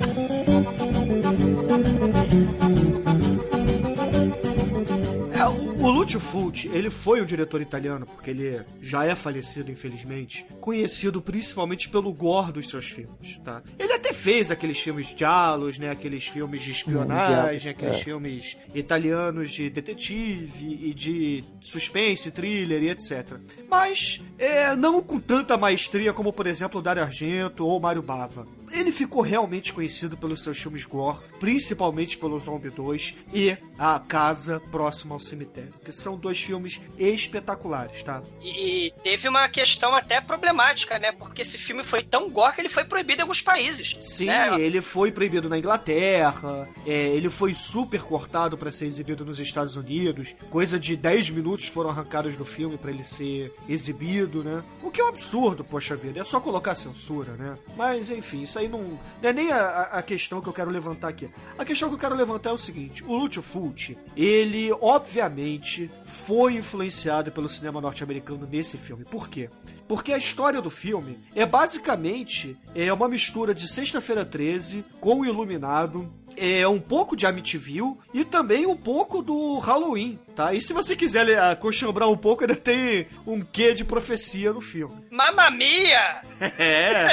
O, 6.16 6.18
o 6.18 6.18
Lucio 6.18 6.20
Fulci, 6.20 6.70
ele 6.74 6.90
foi 6.90 7.22
um 7.22 7.26
diretor 7.26 7.62
italiano, 7.62 8.06
porque 8.06 8.30
ele 8.30 8.62
já 8.82 9.06
é 9.06 9.14
falecido, 9.14 9.72
infelizmente, 9.72 10.46
conhecido 10.62 11.22
principalmente 11.22 11.90
pelo 11.90 12.14
gore 12.14 12.52
dos 12.52 12.70
seus 12.70 12.86
filmes, 12.86 13.38
tá? 13.44 13.62
Ele 13.78 13.92
até 13.94 14.14
fez 14.14 14.50
aqueles 14.50 14.80
filmes 14.80 15.16
giallos, 15.18 15.78
né? 15.78 15.90
Aqueles 15.90 16.26
filmes 16.26 16.64
de 16.64 16.72
espionagem, 16.72 17.60
giallos, 17.60 17.68
aqueles 17.68 17.96
é. 17.96 18.04
filmes 18.04 18.58
italianos 18.74 19.52
de 19.52 19.70
detetive 19.70 20.80
e 20.82 20.94
de 20.94 21.44
suspense, 21.62 22.32
thriller 22.32 22.84
e 22.84 22.90
etc. 22.90 23.38
Mas, 23.70 24.22
é, 24.38 24.76
não 24.76 25.02
com 25.02 25.20
tanta 25.20 25.58
maestria 25.58 26.14
como, 26.14 26.32
por 26.32 26.48
exemplo, 26.48 26.80
o 26.80 26.84
Dario 26.84 27.04
Argento 27.04 27.66
ou 27.66 27.80
Mário 27.80 28.02
Bava. 28.02 28.48
Ele 28.72 28.92
ficou 28.92 29.22
realmente 29.22 29.72
conhecido 29.72 30.18
pelos 30.18 30.44
seus 30.44 30.60
filmes 30.60 30.86
gore, 30.86 31.20
principalmente 31.40 32.18
pelo 32.18 32.38
Zombie 32.38 32.70
2 32.70 33.16
e 33.34 33.58
A 33.78 34.00
Casa 34.00 34.60
Próxima 34.72 35.16
ao 35.16 35.20
Cemitério, 35.20 35.74
que 35.84 35.92
são 35.98 36.18
dois 36.18 36.42
filmes 36.42 36.82
espetaculares, 36.98 38.04
tá? 38.04 38.22
E 38.42 38.94
teve 39.04 39.28
uma 39.28 39.48
questão 39.50 39.94
até 39.94 40.22
problemática, 40.22 40.98
né? 41.00 41.12
Porque 41.12 41.42
esse 41.42 41.58
filme 41.58 41.84
foi 41.84 42.04
tão 42.04 42.30
gore 42.30 42.56
que 42.56 42.62
ele 42.62 42.70
foi 42.70 42.84
proibido 42.84 43.20
em 43.20 43.24
alguns 43.24 43.42
países. 43.42 43.98
Sim, 44.00 44.26
né? 44.26 44.60
ele 44.60 44.82
foi 44.82 45.12
proibido 45.12 45.50
na 45.50 45.58
Inglaterra, 45.58 46.68
é, 46.86 47.08
ele 47.10 47.30
foi 47.30 47.54
super 47.54 48.02
cortado 48.02 48.58
pra 48.58 48.72
ser 48.72 48.86
exibido 48.86 49.26
nos 49.26 49.40
Estados 49.40 49.76
Unidos. 49.76 50.36
Coisa 50.50 50.80
de 50.80 50.96
10 50.96 51.32
minutos 51.32 51.68
foram 51.68 51.90
arrancados 51.90 52.38
do 52.38 52.46
filme 52.46 52.78
pra 52.78 52.92
ele 52.92 53.04
ser 53.04 53.54
exibido, 53.68 54.44
né? 54.44 54.64
O 54.82 54.92
que 54.92 55.02
é 55.02 55.04
um 55.04 55.10
absurdo, 55.10 55.64
poxa 55.64 55.96
vida. 55.96 56.20
É 56.20 56.24
só 56.24 56.40
colocar 56.40 56.76
censura, 56.76 57.34
né? 57.34 57.58
Mas 57.76 58.10
enfim, 58.10 58.44
isso 58.44 58.60
aí 58.60 58.68
não, 58.68 58.80
não 59.22 59.30
é 59.30 59.34
nem 59.34 59.52
a, 59.52 59.82
a 59.94 60.04
questão 60.04 60.42
que 60.42 60.48
eu 60.48 60.54
quero 60.54 60.70
levantar 60.70 61.10
aqui. 61.10 61.30
A 61.58 61.66
questão 61.66 61.90
que 61.90 61.96
eu 61.96 62.00
quero 62.00 62.16
levantar 62.16 62.52
é 62.52 62.54
o 62.54 62.58
seguinte: 62.58 63.04
o 63.04 63.16
Lúcio 63.16 63.42
Fulci, 63.42 63.98
ele 64.16 64.72
obviamente 64.82 65.87
foi 66.04 66.56
influenciado 66.56 67.32
pelo 67.32 67.50
cinema 67.50 67.82
norte-americano 67.82 68.48
nesse 68.50 68.78
filme. 68.78 69.06
Por 69.06 69.30
quê? 69.30 69.50
Porque 69.88 70.14
a 70.14 70.18
história 70.18 70.62
do 70.62 70.70
filme 70.70 71.20
é 71.36 71.46
basicamente 71.46 72.58
é 72.76 72.92
uma 72.92 73.08
mistura 73.08 73.54
de 73.54 73.68
Sexta-feira 73.68 74.26
13 74.26 74.84
com 75.00 75.22
o 75.22 75.26
Iluminado, 75.26 76.12
é 76.38 76.68
um 76.68 76.80
pouco 76.80 77.16
de 77.16 77.26
Amityville 77.26 77.98
e 78.14 78.24
também 78.24 78.68
um 78.68 78.78
pouco 78.78 79.24
do 79.24 79.58
Halloween, 79.58 80.20
tá? 80.36 80.54
E 80.54 80.62
se 80.62 80.72
você 80.72 80.96
quiser 80.96 81.28
eh, 81.28 81.52
acochambrar 81.52 82.08
um 82.08 82.16
pouco, 82.16 82.44
ainda 82.44 82.56
tem 82.56 83.08
um 83.26 83.42
quê 83.42 83.74
de 83.74 83.84
profecia 83.84 84.54
no 84.54 84.62
filme. 84.62 84.96
Mamma 85.10 85.50
mia! 85.50 86.22
É. 86.60 87.08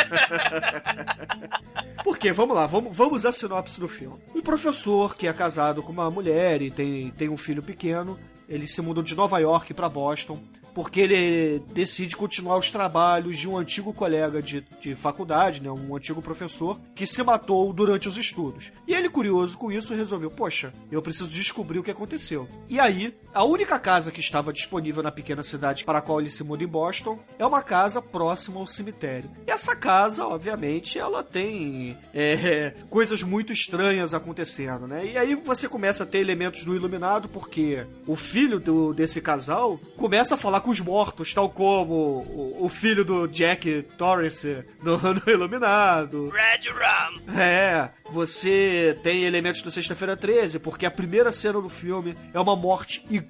Porque, 2.05 2.31
vamos 2.31 2.55
lá, 2.55 2.67
vamos, 2.67 2.95
vamos 2.95 3.25
à 3.25 3.33
sinopse 3.33 3.81
do 3.81 3.89
filme. 3.89 4.19
Um 4.35 4.43
professor 4.43 5.15
que 5.15 5.27
é 5.27 5.33
casado 5.33 5.83
com 5.83 5.91
uma 5.93 6.11
mulher 6.11 6.61
e 6.61 6.71
tem, 6.71 7.11
tem 7.11 7.31
um 7.31 7.37
filho 7.37 7.63
pequeno, 7.63 8.19
eles 8.49 8.73
se 8.73 8.83
mudam 8.83 9.03
de 9.03 9.15
Nova 9.15 9.39
York 9.39 9.73
para 9.75 9.89
Boston 9.89 10.41
porque 10.75 11.01
ele 11.01 11.63
decide 11.73 12.17
continuar 12.17 12.59
os 12.59 12.71
trabalhos 12.71 13.39
de 13.39 13.49
um 13.49 13.57
antigo 13.57 13.93
colega 13.93 14.43
de, 14.43 14.67
de 14.81 14.95
faculdade, 14.95 15.63
né, 15.63 15.71
um 15.71 15.95
antigo 15.95 16.21
professor, 16.21 16.79
que 16.95 17.07
se 17.07 17.23
matou 17.23 17.73
durante 17.73 18.09
os 18.09 18.19
estudos. 18.19 18.73
E 18.87 18.93
ele, 18.93 19.09
curioso 19.09 19.57
com 19.57 19.71
isso, 19.71 19.95
resolveu: 19.95 20.31
poxa, 20.31 20.75
eu 20.91 21.01
preciso 21.01 21.31
descobrir 21.31 21.79
o 21.79 21.83
que 21.83 21.93
aconteceu. 21.93 22.49
E 22.69 22.81
aí, 22.81 23.15
a 23.35 23.43
única 23.43 23.81
casa 23.81 24.13
que 24.13 24.21
estava 24.21 24.53
disponível 24.53 25.03
na 25.03 25.11
pequena 25.11 25.43
cidade 25.43 25.85
para 25.85 25.99
a 25.99 26.01
qual 26.01 26.21
ele 26.21 26.31
se 26.31 26.45
muda 26.45 26.63
em 26.63 26.69
Boston 26.69 27.19
é 27.37 27.45
uma 27.45 27.63
casa 27.63 28.01
próxima 28.01 28.61
ao 28.61 28.67
cemitério. 28.67 29.29
E 29.45 29.51
essa 29.51 29.75
casa, 29.75 30.25
obviamente, 30.25 31.01
ela 31.01 31.23
tem 31.25 31.99
é, 32.15 32.75
coisas 32.89 33.25
muito 33.25 33.53
estranhas 33.53 34.15
acontecendo, 34.15 34.87
né? 34.87 35.05
E 35.05 35.19
aí 35.19 35.35
você 35.35 35.69
começa 35.69 36.05
a 36.05 36.07
ter 36.07 36.19
elementos 36.19 36.65
do 36.65 36.77
Iluminado, 36.77 37.29
porque 37.29 37.85
o 38.07 38.15
filho 38.15 38.61
do, 38.61 38.95
desse 38.95 39.21
casal 39.21 39.81
começa 39.97 40.37
a 40.37 40.39
falar 40.39 40.61
com 40.61 40.71
os 40.71 40.79
mortos, 40.79 41.35
tal 41.35 41.51
como 41.51 41.95
o, 41.95 42.65
o 42.65 42.69
filho 42.69 43.05
do 43.05 43.27
Jack 43.27 43.83
Torrance 43.99 44.65
no, 44.81 44.97
no 45.13 45.23
Iluminado. 45.27 46.29
Red 46.29 46.71
Rum. 46.71 47.33
É, 47.37 47.91
você 48.11 48.97
tem 49.03 49.25
elementos 49.25 49.61
do 49.61 49.73
Sexta-feira 49.73 50.17
13, 50.17 50.61
porque 50.61 50.87
a 50.87 50.91
primeira 50.91 51.33
cena 51.33 51.61
do 51.61 51.69
filme 51.69 52.17
é 52.33 52.39
uma 52.39 52.55
morte 52.55 53.05
igual 53.11 53.24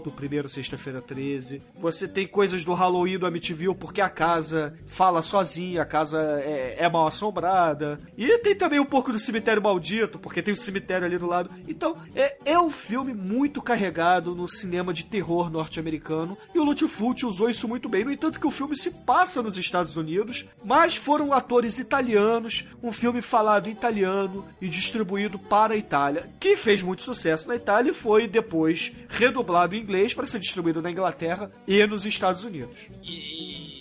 do 0.00 0.10
primeiro 0.10 0.48
Sexta-feira 0.48 1.00
13. 1.00 1.62
Você 1.78 2.08
tem 2.08 2.26
coisas 2.26 2.64
do 2.64 2.74
Halloween 2.74 3.18
do 3.18 3.26
Amityville, 3.26 3.74
porque 3.74 4.00
a 4.00 4.08
casa 4.08 4.74
fala 4.86 5.22
sozinha, 5.22 5.82
a 5.82 5.86
casa 5.86 6.20
é, 6.42 6.76
é 6.78 6.88
mal 6.88 7.06
assombrada. 7.06 8.00
E 8.16 8.38
tem 8.38 8.54
também 8.54 8.80
um 8.80 8.84
pouco 8.84 9.12
do 9.12 9.18
Cemitério 9.18 9.62
Maldito, 9.62 10.18
porque 10.18 10.42
tem 10.42 10.54
o 10.54 10.56
cemitério 10.56 11.06
ali 11.06 11.18
do 11.18 11.26
lado. 11.26 11.50
Então, 11.68 11.96
é, 12.14 12.36
é 12.44 12.58
um 12.58 12.70
filme 12.70 13.12
muito 13.14 13.62
carregado 13.62 14.34
no 14.34 14.48
cinema 14.48 14.92
de 14.92 15.04
terror 15.04 15.50
norte-americano. 15.50 16.36
E 16.54 16.58
o 16.58 16.88
Fulci 16.88 17.26
usou 17.26 17.50
isso 17.50 17.68
muito 17.68 17.88
bem. 17.88 18.04
No 18.04 18.12
entanto, 18.12 18.40
que 18.40 18.46
o 18.46 18.50
filme 18.50 18.76
se 18.76 18.90
passa 18.90 19.42
nos 19.42 19.56
Estados 19.56 19.96
Unidos, 19.96 20.46
mas 20.64 20.96
foram 20.96 21.32
atores 21.32 21.78
italianos, 21.78 22.66
um 22.82 22.92
filme 22.92 23.20
falado 23.22 23.68
em 23.68 23.72
italiano 23.72 24.46
e 24.60 24.68
distribuído 24.68 25.38
para 25.38 25.74
a 25.74 25.76
Itália, 25.76 26.30
que 26.38 26.56
fez 26.56 26.82
muito 26.82 27.02
sucesso 27.02 27.48
na 27.48 27.56
Itália 27.56 27.90
e 27.90 27.94
foi 27.94 28.26
depois 28.26 28.92
redublado 29.40 29.74
em 29.74 29.80
inglês 29.80 30.14
para 30.14 30.26
ser 30.26 30.38
distribuído 30.38 30.82
na 30.82 30.90
Inglaterra 30.90 31.50
e 31.66 31.84
nos 31.86 32.06
Estados 32.06 32.44
Unidos. 32.44 32.88
E 33.02 33.79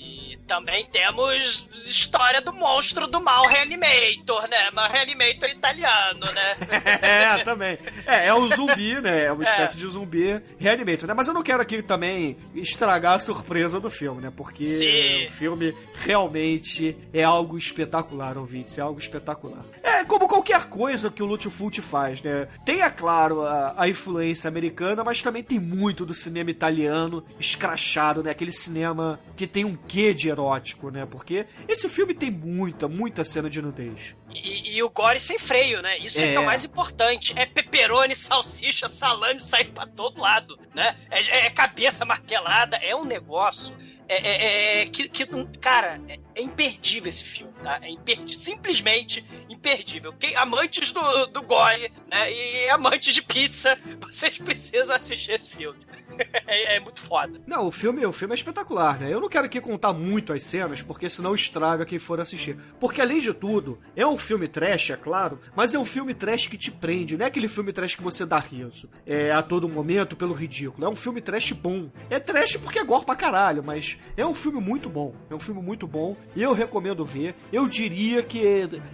também 0.50 0.88
temos 0.92 1.70
história 1.86 2.42
do 2.42 2.52
monstro 2.52 3.06
do 3.06 3.22
mal 3.22 3.46
Reanimator, 3.46 4.50
né? 4.50 4.72
Mas 4.74 4.92
Reanimator 4.92 5.48
italiano, 5.48 6.26
né? 6.26 6.58
é, 7.40 7.44
também. 7.44 7.78
É, 8.08 8.28
é 8.28 8.34
um 8.34 8.50
zumbi, 8.50 9.00
né? 9.00 9.26
É 9.26 9.32
uma 9.32 9.44
espécie 9.44 9.78
de 9.78 9.86
zumbi 9.86 10.42
Reanimator, 10.58 11.08
né? 11.08 11.14
Mas 11.14 11.28
eu 11.28 11.36
não 11.36 11.44
quero 11.44 11.62
aqui 11.62 11.84
também 11.84 12.36
estragar 12.56 13.14
a 13.14 13.20
surpresa 13.20 13.80
do 13.80 13.92
filme, 13.92 14.24
né? 14.24 14.34
Porque 14.36 14.66
Sim. 14.66 15.26
o 15.26 15.32
filme 15.32 15.76
realmente 15.94 16.98
é 17.14 17.24
algo 17.24 17.56
espetacular, 17.56 18.36
ouvintes. 18.36 18.76
É 18.80 18.82
algo 18.82 19.00
espetacular. 19.00 19.64
É 19.84 20.04
como 20.04 20.28
qualquer 20.28 20.66
coisa 20.66 21.12
que 21.12 21.22
o 21.22 21.28
Lúcio 21.28 21.52
Fulci 21.52 21.82
faz, 21.82 22.24
né? 22.24 22.48
Tem, 22.66 22.82
é 22.82 22.90
claro, 22.90 23.44
a, 23.46 23.76
a 23.78 23.88
influência 23.88 24.48
americana, 24.48 25.04
mas 25.04 25.22
também 25.22 25.44
tem 25.44 25.60
muito 25.60 26.08
do 26.08 26.14
cinema 26.16 26.50
italiano 26.50 27.24
escrachado, 27.40 28.24
né? 28.24 28.32
Aquele 28.32 28.52
cinema 28.52 29.20
que 29.38 29.46
tem 29.46 29.64
um 29.64 29.76
quê 29.76 30.12
de 30.12 30.28
erótico, 30.40 30.90
né? 30.90 31.06
Porque 31.06 31.46
esse 31.68 31.88
filme 31.90 32.14
tem 32.14 32.32
muita, 32.32 32.88
muita 32.88 33.24
cena 33.26 33.50
de 33.50 33.62
nudez. 33.62 34.16
E, 34.34 34.76
e 34.78 34.84
o 34.84 34.90
gore 34.90 35.20
sem 35.20 35.38
freio, 35.38 35.82
né? 35.82 35.98
Isso 36.00 36.20
é. 36.20 36.30
que 36.30 36.36
é 36.36 36.40
o 36.40 36.44
É. 36.44 36.46
mais 36.46 36.64
importante. 36.64 37.34
É 37.38 37.46
pepperoni, 37.46 38.16
salsicha, 38.16 38.88
salame 38.88 39.40
saindo 39.40 39.72
pra 39.74 39.86
todo 39.86 40.22
lado, 40.22 40.58
né? 40.74 40.96
É, 41.12 41.46
é 41.46 41.50
cabeça 41.50 42.06
martelada, 42.06 42.78
é 42.78 42.96
um 42.96 43.06
negócio. 43.06 43.76
É, 44.12 44.28
é- 44.28 44.82
é 44.82 44.86
que, 44.88 45.08
que- 45.08 45.26
cara, 45.60 46.02
é, 46.08 46.20
é 46.34 46.42
imperdível 46.42 47.08
esse 47.10 47.24
filme, 47.24 47.54
tá? 47.64 47.78
É 47.82 47.90
imperdível, 47.92 48.40
simplesmente 48.40 49.24
imperdível. 49.48 50.14
Quem, 50.14 50.36
amantes 50.36 50.92
do, 50.92 51.28
do 51.28 51.42
gore, 51.44 51.92
né? 52.10 52.32
E 52.32 52.70
amantes 52.70 53.14
de 53.14 53.22
pizza, 53.22 53.78
vocês 54.02 54.38
precisam 54.40 54.96
assistir 54.96 55.34
esse 55.34 55.50
filme. 55.50 55.86
É, 56.50 56.78
é 56.78 56.80
muito 56.80 57.00
foda. 57.02 57.40
Não, 57.46 57.68
o 57.68 57.72
filme, 57.72 58.04
o 58.06 58.12
filme 58.12 58.34
é 58.34 58.36
espetacular, 58.36 59.00
né? 59.00 59.14
Eu 59.14 59.22
não 59.22 59.30
quero 59.30 59.46
aqui 59.46 59.62
contar 59.62 59.94
muito 59.94 60.34
as 60.34 60.44
cenas, 60.44 60.82
porque 60.82 61.08
senão 61.08 61.36
estraga 61.36 61.86
quem 61.86 62.00
for 62.00 62.20
assistir. 62.20 62.58
Porque 62.80 63.02
além 63.02 63.20
de 63.20 63.34
tudo, 63.34 63.78
é 63.96 64.06
um 64.06 64.18
filme 64.18 64.48
trash, 64.48 64.90
é 64.90 64.98
claro, 64.98 65.40
mas 65.56 65.76
é 65.76 65.80
um 65.80 65.86
filme 65.86 66.14
trash 66.14 66.48
que 66.48 66.58
te 66.58 66.72
prende, 66.72 67.16
não 67.16 67.26
é 67.26 67.28
aquele 67.28 67.48
filme 67.48 67.72
trash 67.72 67.94
que 67.94 68.02
você 68.02 68.26
dá 68.26 68.40
riso 68.40 68.90
é, 69.06 69.32
a 69.32 69.44
todo 69.44 69.70
momento 69.70 70.16
pelo 70.16 70.34
ridículo. 70.34 70.86
É 70.86 70.90
um 70.90 70.96
filme 70.96 71.22
trash 71.22 71.52
bom. 71.52 71.90
É 72.10 72.20
trash 72.20 72.58
porque 72.58 72.80
é 72.80 72.84
gore 72.84 73.06
pra 73.06 73.16
caralho, 73.16 73.64
mas 73.64 73.98
é 74.18 74.26
um 74.26 74.34
filme 74.34 74.60
muito 74.60 74.90
bom. 74.90 75.14
É 75.30 75.36
um 75.36 75.40
filme 75.40 75.62
muito 75.62 75.86
bom. 75.86 76.18
Eu 76.36 76.54
recomendo 76.54 77.06
ver. 77.06 77.36
Eu 77.54 77.68
diria 77.68 78.24
que 78.24 78.42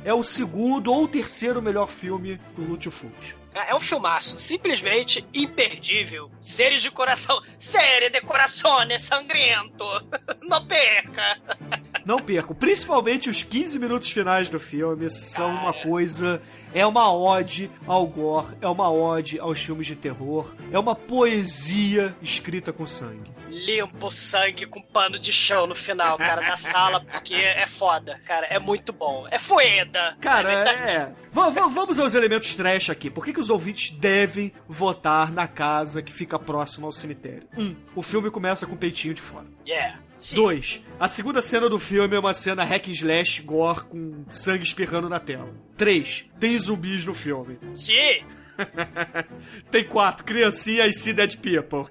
é 0.04 0.14
o 0.14 0.24
segundo 0.24 0.92
ou 0.92 1.08
terceiro 1.08 1.62
melhor 1.62 1.88
filme 1.88 2.40
do 2.56 2.92
Fulci. 2.92 3.45
É 3.56 3.74
um 3.74 3.80
filmaço, 3.80 4.38
simplesmente 4.38 5.26
imperdível. 5.34 6.30
Seres 6.42 6.82
de 6.82 6.92
coração, 6.92 7.42
seres 7.58 8.12
de 8.12 8.20
corações 8.20 9.02
sangrento. 9.02 9.86
Não 10.44 10.66
perca. 10.66 11.40
Não 12.06 12.20
perco. 12.20 12.54
Principalmente 12.54 13.30
os 13.30 13.42
15 13.42 13.80
minutos 13.80 14.10
finais 14.10 14.50
do 14.50 14.60
filme 14.60 15.10
são 15.10 15.52
uma 15.52 15.74
coisa. 15.74 16.42
É 16.74 16.86
uma 16.86 17.14
ode 17.14 17.72
ao 17.88 18.06
gore, 18.06 18.58
é 18.60 18.68
uma 18.68 18.92
ode 18.92 19.40
aos 19.40 19.62
filmes 19.62 19.88
de 19.88 19.96
terror, 19.96 20.54
é 20.74 20.78
uma 20.78 20.94
poesia 20.94 22.14
escrita 22.22 22.74
com 22.74 22.86
sangue. 22.86 23.32
Limpa 23.66 24.06
o 24.06 24.12
sangue 24.12 24.68
com 24.68 24.80
pano 24.82 25.18
de 25.18 25.32
chão 25.34 25.66
no 25.66 25.74
final, 25.74 26.18
cara, 26.18 26.42
da 26.42 26.56
sala, 26.56 27.00
porque 27.02 27.34
é 27.34 27.66
foda, 27.66 28.20
cara. 28.26 28.46
É 28.48 28.60
muito 28.60 28.94
bom. 28.94 29.28
É 29.32 29.40
foeda. 29.40 30.16
Cara, 30.22 30.52
é. 30.70 31.12
Va- 31.32 31.50
va- 31.50 31.68
vamos 31.68 32.00
aos 32.00 32.14
elementos 32.14 32.54
trash 32.54 32.90
aqui. 32.92 33.10
Por 33.10 33.26
que, 33.26 33.34
que 33.34 33.40
os 33.40 33.50
ouvintes 33.50 33.90
devem 33.90 34.54
votar 34.68 35.32
na 35.32 35.48
casa 35.48 36.02
que 36.04 36.14
fica 36.14 36.38
próxima 36.38 36.86
ao 36.88 36.92
cemitério? 36.92 37.48
Um, 37.58 37.76
o 37.96 38.04
filme 38.04 38.30
começa 38.30 38.68
com 38.68 38.74
o 38.76 38.78
peitinho 38.78 39.14
de 39.16 39.22
fora. 39.22 39.48
Yeah. 39.68 40.00
Sim. 40.18 40.36
Dois, 40.38 40.82
a 41.00 41.08
segunda 41.10 41.42
cena 41.42 41.68
do 41.68 41.78
filme 41.78 42.16
é 42.16 42.20
uma 42.20 42.34
cena 42.34 42.64
hack 42.64 42.88
and 42.88 42.92
slash 42.92 43.42
gore 43.42 43.84
com 43.84 44.24
sangue 44.30 44.64
espirrando 44.64 45.10
na 45.10 45.20
tela. 45.20 45.54
Três, 45.76 46.26
tem 46.40 46.58
zumbis 46.58 47.04
no 47.06 47.14
filme. 47.14 47.58
Sim. 47.76 48.24
Tem 49.72 49.84
quatro, 49.84 50.24
criancinha 50.24 50.88
e 50.88 50.94
see 50.94 51.14
dead 51.14 51.38
people. 51.38 51.86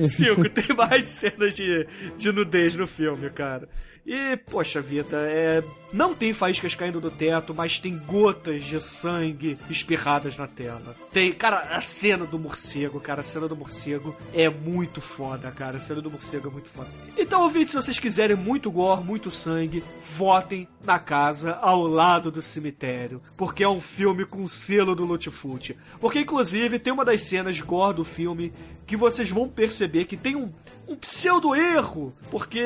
Cinco, 0.08 0.48
tem 0.48 0.74
mais 0.76 1.08
cenas 1.08 1.54
de, 1.54 1.86
de 2.16 2.32
nudez 2.32 2.74
no 2.76 2.86
filme, 2.86 3.28
cara. 3.30 3.68
E, 4.04 4.36
poxa 4.36 4.80
vida, 4.80 5.16
é. 5.28 5.62
Não 5.92 6.14
tem 6.14 6.32
faíscas 6.32 6.74
caindo 6.74 7.00
do 7.00 7.10
teto, 7.10 7.52
mas 7.52 7.80
tem 7.80 7.98
gotas 7.98 8.64
de 8.64 8.80
sangue 8.80 9.58
espirradas 9.68 10.38
na 10.38 10.46
tela. 10.46 10.94
Tem, 11.12 11.32
cara, 11.32 11.58
a 11.76 11.80
cena 11.80 12.24
do 12.24 12.38
morcego, 12.38 13.00
cara, 13.00 13.22
a 13.22 13.24
cena 13.24 13.48
do 13.48 13.56
morcego 13.56 14.16
é 14.32 14.48
muito 14.48 15.00
foda, 15.00 15.50
cara. 15.50 15.78
A 15.78 15.80
cena 15.80 16.00
do 16.00 16.10
morcego 16.10 16.48
é 16.48 16.52
muito 16.52 16.68
foda. 16.68 16.88
Então, 17.18 17.42
ouvinte, 17.42 17.70
se 17.70 17.76
vocês 17.76 17.98
quiserem 17.98 18.36
muito 18.36 18.70
gore, 18.70 19.02
muito 19.02 19.32
sangue, 19.32 19.82
votem 20.16 20.68
na 20.84 20.98
casa 20.98 21.54
ao 21.60 21.82
lado 21.82 22.30
do 22.30 22.40
cemitério, 22.40 23.20
porque 23.36 23.64
é 23.64 23.68
um 23.68 23.80
filme 23.80 24.24
com 24.24 24.46
selo 24.46 24.94
do 24.94 25.04
Lutfut. 25.04 25.76
Porque, 26.00 26.20
inclusive, 26.20 26.78
tem 26.78 26.92
uma 26.92 27.04
das 27.04 27.22
cenas 27.22 27.60
gore 27.60 27.96
do 27.96 28.04
filme 28.04 28.52
que 28.86 28.96
vocês 28.96 29.30
vão 29.30 29.48
perceber 29.48 30.04
que 30.04 30.16
tem 30.16 30.34
um 30.34 30.50
um 30.90 30.96
pseudo 30.96 31.54
erro, 31.54 32.12
porque 32.32 32.60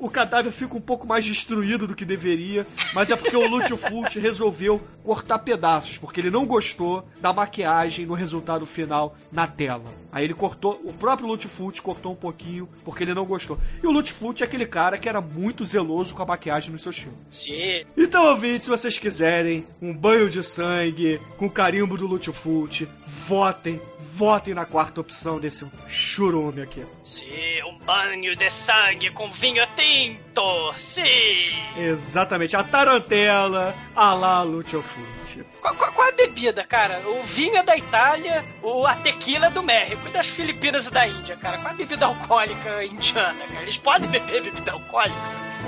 o 0.00 0.08
cadáver 0.08 0.52
fica 0.52 0.76
um 0.76 0.80
pouco 0.80 1.04
mais 1.04 1.24
destruído 1.24 1.84
do 1.84 1.94
que 1.94 2.04
deveria, 2.04 2.64
mas 2.94 3.10
é 3.10 3.16
porque 3.16 3.36
o 3.36 3.46
Lúcio 3.48 3.76
Fulci 3.76 4.20
resolveu 4.20 4.80
cortar 5.02 5.40
pedaços, 5.40 5.98
porque 5.98 6.20
ele 6.20 6.30
não 6.30 6.46
gostou 6.46 7.04
da 7.20 7.32
maquiagem 7.32 8.06
no 8.06 8.14
resultado 8.14 8.64
final 8.64 9.16
na 9.32 9.48
tela. 9.48 9.92
Aí 10.12 10.24
ele 10.24 10.34
cortou, 10.34 10.80
o 10.84 10.92
próprio 10.92 11.26
Lúcio 11.26 11.48
Fulci 11.48 11.82
cortou 11.82 12.12
um 12.12 12.16
pouquinho, 12.16 12.68
porque 12.84 13.02
ele 13.02 13.14
não 13.14 13.24
gostou. 13.24 13.58
E 13.82 13.86
o 13.86 13.90
Lúcio 13.90 14.14
Fulci 14.14 14.44
é 14.44 14.46
aquele 14.46 14.66
cara 14.66 14.96
que 14.96 15.08
era 15.08 15.20
muito 15.20 15.64
zeloso 15.64 16.14
com 16.14 16.22
a 16.22 16.26
maquiagem 16.26 16.70
nos 16.70 16.82
seus 16.82 16.98
filmes. 16.98 17.18
Sim. 17.28 17.84
Então, 17.96 18.26
ouvintes, 18.26 18.64
se 18.64 18.70
vocês 18.70 18.96
quiserem 18.96 19.66
um 19.82 19.92
banho 19.92 20.30
de 20.30 20.44
sangue 20.44 21.20
com 21.36 21.50
carimbo 21.50 21.96
do 21.96 22.06
Lúcio 22.06 22.32
Fulci, 22.32 22.88
votem 23.26 23.80
votem 24.18 24.52
na 24.52 24.64
quarta 24.64 25.00
opção 25.00 25.38
desse 25.38 25.64
churume 25.86 26.60
aqui. 26.60 26.84
Sim, 27.04 27.62
um 27.64 27.78
banho 27.78 28.34
de 28.34 28.50
sangue 28.50 29.10
com 29.10 29.30
vinho 29.30 29.64
tinto. 29.76 30.74
Sim. 30.76 31.52
Exatamente, 31.76 32.56
a 32.56 32.64
tarantela 32.64 33.72
a 33.94 34.12
lá 34.14 34.42
Lucio 34.42 34.82
Fulci. 34.82 35.44
Qual, 35.60 35.72
qual, 35.76 35.92
qual, 35.92 36.08
é 36.08 36.10
a 36.10 36.16
bebida, 36.16 36.64
cara? 36.64 37.00
O 37.06 37.22
vinho 37.22 37.58
é 37.58 37.62
da 37.62 37.76
Itália, 37.76 38.44
o, 38.60 38.84
a 38.84 38.96
tequila 38.96 39.46
é 39.46 39.50
do 39.50 39.62
México 39.62 40.08
e 40.08 40.10
das 40.10 40.26
Filipinas 40.26 40.88
e 40.88 40.90
da 40.90 41.06
Índia, 41.06 41.36
cara. 41.36 41.58
Qual 41.58 41.68
é 41.68 41.74
a 41.74 41.76
bebida 41.76 42.06
alcoólica 42.06 42.84
indiana, 42.84 43.38
cara? 43.52 43.62
Eles 43.62 43.78
podem 43.78 44.08
beber 44.10 44.42
bebida 44.42 44.72
alcoólica? 44.72 45.16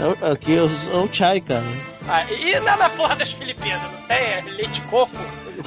É, 0.00 0.32
aqui 0.32 0.56
é 0.56 0.62
o, 0.62 0.66
é 0.66 0.96
o 0.96 1.14
chai, 1.14 1.40
cara. 1.40 1.62
Ah, 2.08 2.24
e 2.32 2.58
na, 2.58 2.76
na 2.76 2.90
porra 2.90 3.14
das 3.14 3.30
Filipinas, 3.30 3.80
não 3.80 4.02
tem 4.08 4.16
é, 4.16 4.44
leite 4.44 4.80
coco? 4.82 5.16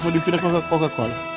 Filipina 0.01 0.38
com 0.38 0.61
Coca-Cola. 0.63 1.32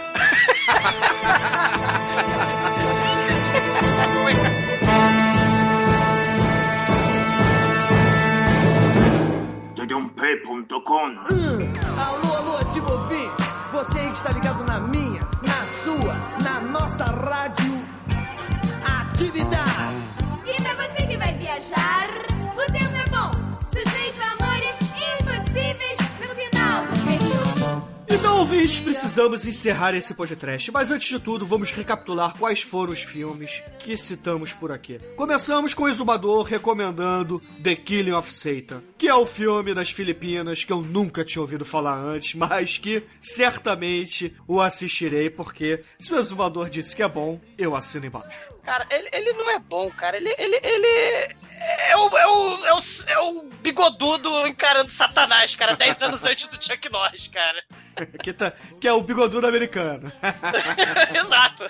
Td1p.com 9.77 11.07
Hum, 11.33 11.73
alô, 11.99 12.35
alô, 12.35 12.57
ativo 12.59 12.91
ouvinte. 12.93 13.31
Você 13.73 13.99
aí 13.99 14.07
que 14.07 14.13
está 14.15 14.33
ligado 14.33 14.65
na 14.65 14.81
minha, 14.81 15.21
na 15.43 15.53
sua, 15.85 16.15
na 16.43 16.61
nossa 16.61 17.05
rádio 17.05 17.85
Atividade. 18.85 19.71
E 20.47 20.63
pra 20.63 20.75
você 20.75 21.07
que 21.07 21.17
vai 21.17 21.33
viajar, 21.35 22.09
Ouvintes, 28.67 28.81
precisamos 28.81 29.47
encerrar 29.47 29.95
esse 29.95 30.13
podcast, 30.13 30.73
mas 30.73 30.91
antes 30.91 31.09
de 31.09 31.21
tudo, 31.21 31.47
vamos 31.47 31.71
recapitular 31.71 32.37
quais 32.37 32.63
foram 32.63 32.93
os 32.93 33.01
filmes 33.01 33.63
que 33.79 33.97
citamos 33.97 34.53
por 34.53 34.73
aqui. 34.73 34.99
Começamos 35.15 35.73
com 35.73 35.85
o 35.85 35.89
Exumador 35.89 36.43
recomendando 36.43 37.41
The 37.63 37.77
Killing 37.77 38.11
of 38.11 38.35
Satan, 38.35 38.83
que 38.99 39.07
é 39.07 39.15
o 39.15 39.25
filme 39.25 39.73
das 39.73 39.91
Filipinas 39.91 40.65
que 40.65 40.73
eu 40.73 40.83
nunca 40.83 41.25
tinha 41.25 41.43
ouvido 41.43 41.65
falar 41.65 41.97
antes, 41.97 42.35
mas 42.35 42.77
que 42.77 43.05
certamente 43.23 44.35
o 44.49 44.61
assistirei, 44.61 45.31
porque 45.31 45.85
se 46.01 46.13
o 46.13 46.19
Exumador 46.19 46.69
disse 46.69 46.97
que 46.97 47.05
é 47.05 47.09
bom, 47.09 47.41
eu 47.57 47.77
assino 47.77 48.07
embaixo. 48.07 48.53
Cara, 48.65 48.85
ele, 48.91 49.09
ele 49.13 49.33
não 49.35 49.49
é 49.49 49.61
bom, 49.61 49.89
cara. 49.93 50.17
Ele, 50.17 50.35
ele, 50.37 50.59
ele 50.61 51.37
é, 51.87 51.97
o, 51.97 52.19
é, 52.19 52.27
o, 52.27 52.67
é, 52.67 52.75
o, 52.75 52.79
é 53.07 53.19
o 53.21 53.43
bigodudo 53.63 54.45
encarando 54.45 54.91
Satanás, 54.91 55.55
cara, 55.55 55.77
10 55.77 56.03
anos 56.03 56.25
antes 56.27 56.49
do 56.49 56.61
Chuck 56.61 56.91
Norris, 56.91 57.29
cara. 57.29 57.63
que, 58.23 58.33
tá, 58.33 58.53
que 58.81 58.89
é 58.89 58.93
o 58.93 59.03
bigodudo 59.03 59.47
americano. 59.47 60.11
Exato. 61.15 61.65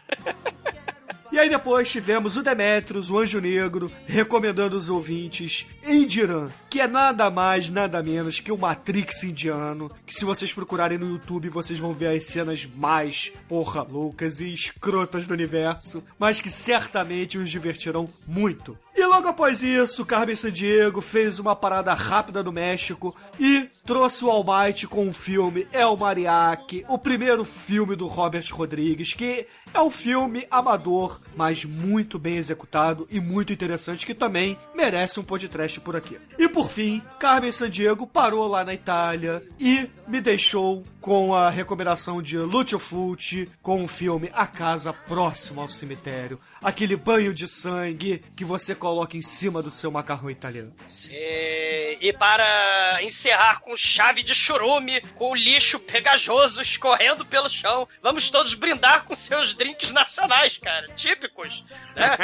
E 1.37 1.39
aí 1.39 1.51
depois 1.51 1.91
tivemos 1.91 2.37
o 2.37 2.43
Demetrius, 2.43 3.11
o 3.11 3.19
Anjo 3.19 3.41
Negro, 3.41 3.93
recomendando 4.07 4.77
os 4.77 4.89
ouvintes 4.89 5.67
Indiran, 5.87 6.49
que 6.71 6.81
é 6.81 6.87
nada 6.87 7.29
mais, 7.31 7.69
nada 7.69 8.03
menos 8.03 8.41
que 8.41 8.53
o 8.53 8.57
Matrix 8.57 9.25
indiano, 9.25 9.91
que 10.07 10.15
se 10.15 10.25
vocês 10.25 10.53
procurarem 10.53 10.97
no 10.97 11.09
YouTube, 11.09 11.49
vocês 11.49 11.79
vão 11.79 11.93
ver 11.93 12.17
as 12.17 12.25
cenas 12.25 12.65
mais 12.65 13.33
porra 13.49 13.83
loucas 13.83 14.41
e 14.41 14.53
escrotas 14.53 15.27
do 15.27 15.35
universo, 15.35 16.03
mas 16.19 16.41
que 16.41 16.49
certamente 16.49 17.37
os 17.37 17.51
divertirão 17.51 18.09
muito. 18.27 18.79
E 18.97 19.05
logo 19.05 19.29
após 19.29 19.63
isso, 19.63 20.07
Carmen 20.07 20.35
Sandiego 20.35 21.03
fez 21.03 21.39
uma 21.39 21.55
parada 21.55 21.93
rápida 21.93 22.43
no 22.43 22.51
México 22.51 23.15
e 23.39 23.69
trouxe 23.85 24.25
o 24.25 24.31
Almighty 24.31 24.87
com 24.87 25.07
o 25.07 25.13
filme 25.13 25.69
El 25.71 25.99
Mariachi, 25.99 26.83
o 26.89 26.97
primeiro 26.97 27.45
filme 27.45 27.95
do 27.95 28.07
Robert 28.07 28.47
Rodrigues, 28.51 29.13
que 29.13 29.47
é 29.75 29.81
um 29.83 29.91
filme 29.91 30.47
amador, 30.51 31.21
mas 31.37 31.63
muito 31.63 32.19
bem 32.19 32.39
executado 32.39 33.07
e 33.11 33.21
muito 33.21 33.53
interessante, 33.53 34.07
que 34.07 34.15
também 34.15 34.59
merece 34.75 35.21
um 35.21 35.25
podcast 35.25 35.79
por 35.81 35.95
aqui. 35.95 36.19
E 36.39 36.49
por 36.49 36.71
fim, 36.71 37.03
Carmen 37.19 37.53
Sandiego 37.53 38.07
parou 38.07 38.49
lá 38.49 38.65
na 38.65 38.73
Itália 38.73 39.47
e 39.61 39.91
me 40.09 40.23
deixou 40.23 40.83
com 41.03 41.35
a 41.35 41.51
recomendação 41.51 42.23
de 42.23 42.39
Lucio 42.39 42.79
Fulci 42.79 43.47
com 43.61 43.85
o 43.85 43.89
filme 43.89 44.31
A 44.33 44.47
Casa 44.47 44.93
Próxima 44.93 45.61
ao 45.61 45.69
Cemitério. 45.69 46.41
Aquele 46.63 46.97
banho 46.97 47.33
de 47.33 47.47
sangue 47.47 48.23
que 48.37 48.45
você 48.45 48.75
coloca 48.75 49.17
em 49.17 49.21
cima 49.21 49.63
do 49.63 49.71
seu 49.71 49.91
macarrão 49.91 50.31
italiano. 50.31 50.75
Sim. 50.87 51.15
E 51.15 52.13
para 52.19 53.03
encerrar 53.03 53.61
com 53.61 53.77
chave 53.77 54.23
de 54.23 54.35
churume, 54.35 55.01
com 55.15 55.31
o 55.31 55.35
lixo 55.35 55.79
pegajoso 55.79 56.63
escorrendo 56.63 57.25
pelo 57.25 57.49
chão, 57.49 57.89
vamos 58.03 58.31
todos 58.31 58.55
brindar 58.55 59.05
com 59.05 59.15
seus 59.15 59.55
drinks 59.55 59.93
nacionais, 59.93 60.59
cara. 60.59 60.89
Típicos. 60.95 61.65
Né? 61.95 62.17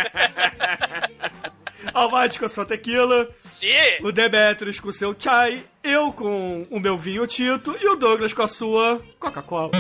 Com 2.39 2.49
sua 2.49 2.65
tequila. 2.65 3.29
Sim. 3.51 3.69
O 4.03 4.13
Demetrius 4.13 4.79
com 4.79 4.93
seu 4.93 5.15
chai. 5.19 5.65
Eu 5.83 6.13
com 6.13 6.65
o 6.71 6.79
meu 6.79 6.97
vinho 6.97 7.27
Tito. 7.27 7.77
E 7.81 7.89
o 7.89 7.97
Douglas 7.97 8.33
com 8.33 8.43
a 8.43 8.49
sua 8.49 9.03
Coca-Cola. 9.19 9.71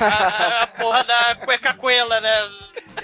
a, 0.00 0.62
a 0.62 0.66
porra 0.66 1.04
da 1.04 1.34
cueca-coela, 1.36 2.20
né? 2.20 2.50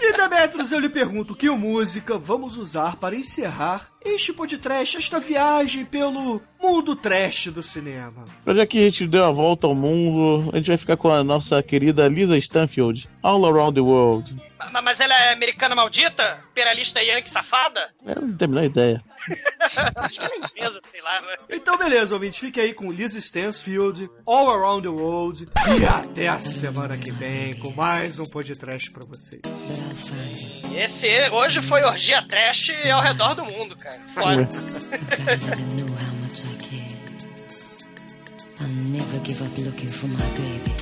E 0.01 0.13
Demetrius, 0.17 0.73
eu 0.73 0.81
lhe 0.81 0.89
pergunto, 0.89 1.35
que 1.37 1.49
música 1.51 2.19
vamos 2.19 2.57
usar 2.57 2.97
para 2.97 3.15
encerrar 3.15 3.89
este 4.05 4.33
podcast, 4.33 4.97
esta 4.97 5.21
viagem 5.21 5.85
pelo 5.85 6.43
mundo 6.61 6.97
trash 6.97 7.49
do 7.49 7.63
cinema? 7.63 8.25
Já 8.47 8.67
que 8.67 8.79
a 8.79 8.83
gente 8.83 9.07
deu 9.07 9.25
a 9.25 9.31
volta 9.31 9.67
ao 9.67 9.75
mundo, 9.75 10.51
a 10.53 10.57
gente 10.57 10.69
vai 10.69 10.77
ficar 10.77 10.97
com 10.97 11.11
a 11.11 11.23
nossa 11.23 11.63
querida 11.63 12.09
Lisa 12.09 12.37
Stanfield, 12.39 13.09
All 13.23 13.45
Around 13.47 13.75
the 13.75 13.81
World. 13.81 14.35
Mas, 14.59 14.83
mas 14.83 15.01
ela 15.01 15.15
é 15.15 15.33
americana 15.33 15.75
maldita? 15.75 16.41
Imperialista 16.51 17.01
yankee 17.03 17.31
safada? 17.31 17.91
Eu 18.05 18.23
não 18.23 18.37
tenho 18.37 18.51
a 18.51 18.55
menor 18.55 18.65
ideia. 18.65 19.05
Acho 19.97 20.21
que 20.21 20.27
é 20.27 20.39
inglesa, 20.39 20.81
sei 20.83 21.01
lá, 21.01 21.21
né? 21.21 21.37
Então, 21.51 21.77
beleza, 21.79 22.15
ouvinte, 22.15 22.41
fique 22.41 22.61
aí 22.61 22.75
com 22.75 22.91
Lisa 22.91 23.19
Stansfield, 23.19 24.11
All 24.27 24.51
Around 24.51 24.83
the 24.83 24.89
World. 24.89 25.49
E 25.81 25.85
até 25.85 26.29
a 26.29 26.39
semana 26.39 26.97
que 26.97 27.11
vem 27.11 27.55
com 27.55 27.71
mais 27.73 28.19
um 28.19 28.27
podcast 28.27 28.91
pra 28.91 29.05
vocês. 29.07 29.43
Esse 30.75 31.31
hoje 31.31 31.63
foi 31.63 31.83
orgia 31.85 32.23
trash 32.27 32.71
ao 32.91 33.01
redor 33.01 33.35
do 33.35 33.45
mundo, 33.45 33.77
cara. 33.77 34.01
Foda. 34.15 34.49
I'll 38.63 38.69
never 38.69 39.19
give 39.25 39.43
up 39.43 39.59
looking 39.59 39.89
for 39.89 40.07
my 40.07 40.25
baby. 40.37 40.82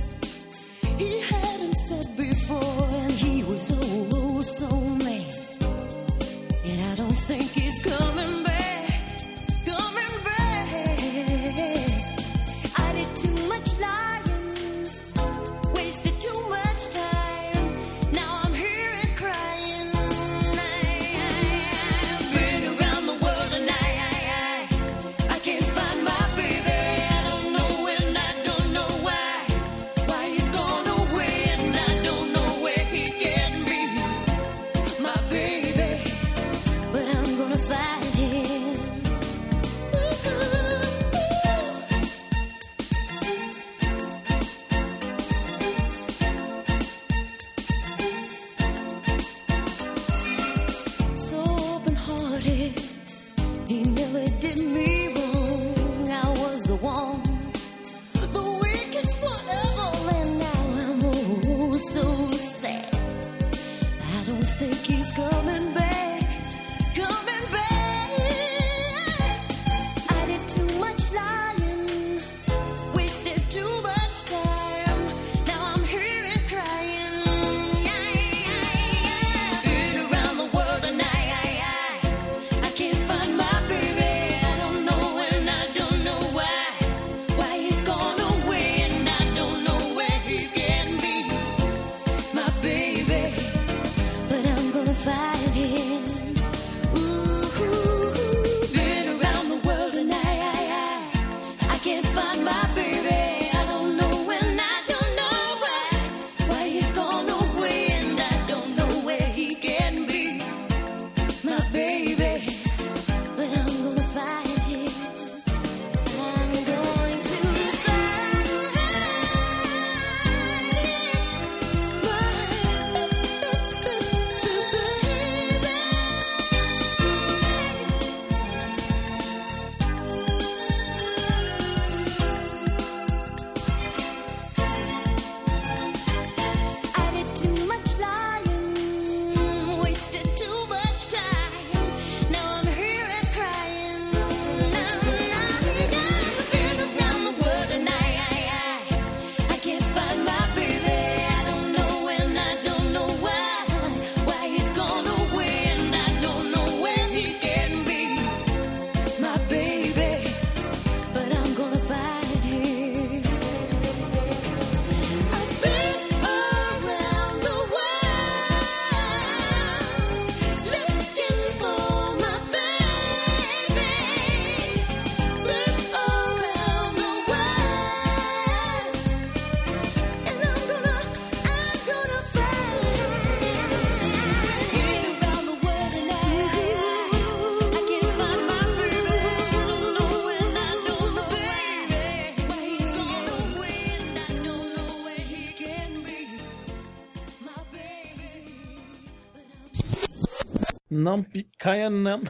não 201.11 201.21
picanha 201.21 201.89
não. 201.89 202.23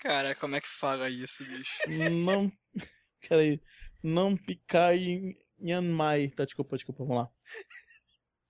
Cara, 0.00 0.34
como 0.34 0.56
é 0.56 0.60
que 0.60 0.68
fala 0.68 1.08
isso, 1.08 1.42
bicho? 1.44 1.78
Não. 1.88 2.52
Peraí. 3.26 3.58
Não 4.02 4.36
picanha 4.36 5.80
mais. 5.82 6.34
Tá, 6.34 6.44
desculpa, 6.44 6.76
desculpa, 6.76 7.04
vamos 7.04 7.22
lá. 7.22 7.30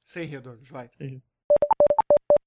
Sem 0.04 0.26
rir, 0.26 0.40
Douglas, 0.40 0.68
vai. 0.68 0.90
Sem 0.98 1.08
rir. 1.08 1.22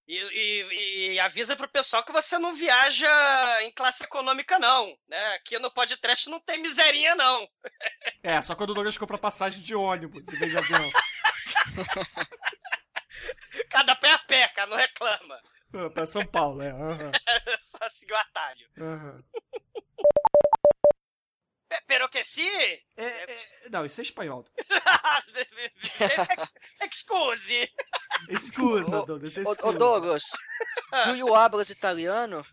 E, 0.05 0.17
e, 0.17 1.13
e, 1.13 1.19
avisa 1.19 1.55
pro 1.55 1.69
pessoal 1.69 2.03
que 2.03 2.11
você 2.11 2.37
não 2.37 2.53
viaja 2.55 3.07
em 3.63 3.71
classe 3.71 4.03
econômica, 4.03 4.59
não. 4.59 4.87
Né? 5.07 5.35
Aqui 5.35 5.57
no 5.59 5.71
podcast 5.71 6.29
não 6.29 6.39
tem 6.41 6.61
miserinha, 6.61 7.15
não. 7.15 7.47
É, 8.23 8.41
só 8.41 8.55
quando 8.55 8.71
o 8.71 8.73
Douglas 8.73 8.97
compra 8.97 9.17
passagem 9.17 9.61
de 9.61 9.73
ônibus 9.73 10.27
em 10.27 10.35
vez 10.35 10.51
de 10.51 10.57
avião. 10.57 10.91
Cada 13.69 13.95
pé 13.95 14.11
a 14.11 14.19
peca, 14.19 14.65
não 14.65 14.77
reclama. 14.77 15.41
Ah, 15.73 15.89
pra 15.89 16.05
São 16.05 16.25
Paulo, 16.25 16.61
é. 16.61 16.73
Uhum. 16.73 17.11
Só 17.59 17.89
seguir 17.89 18.13
o 18.13 18.17
atalho. 18.17 18.67
Uhum. 18.77 19.23
Peroqueci? 21.85 22.49
É, 22.97 23.03
é, 23.03 23.25
é, 23.65 23.69
não, 23.69 23.85
isso 23.85 24.01
é 24.01 24.03
espanhol. 24.03 24.43
Excuse. 26.81 27.71
Excusa, 28.27 29.05
Douglas. 29.05 29.37
É 29.37 29.43
Douglas, 29.73 30.23
tu 31.03 31.15
e 31.15 31.23
o 31.23 31.35
Abras 31.35 31.69
italiano? 31.69 32.43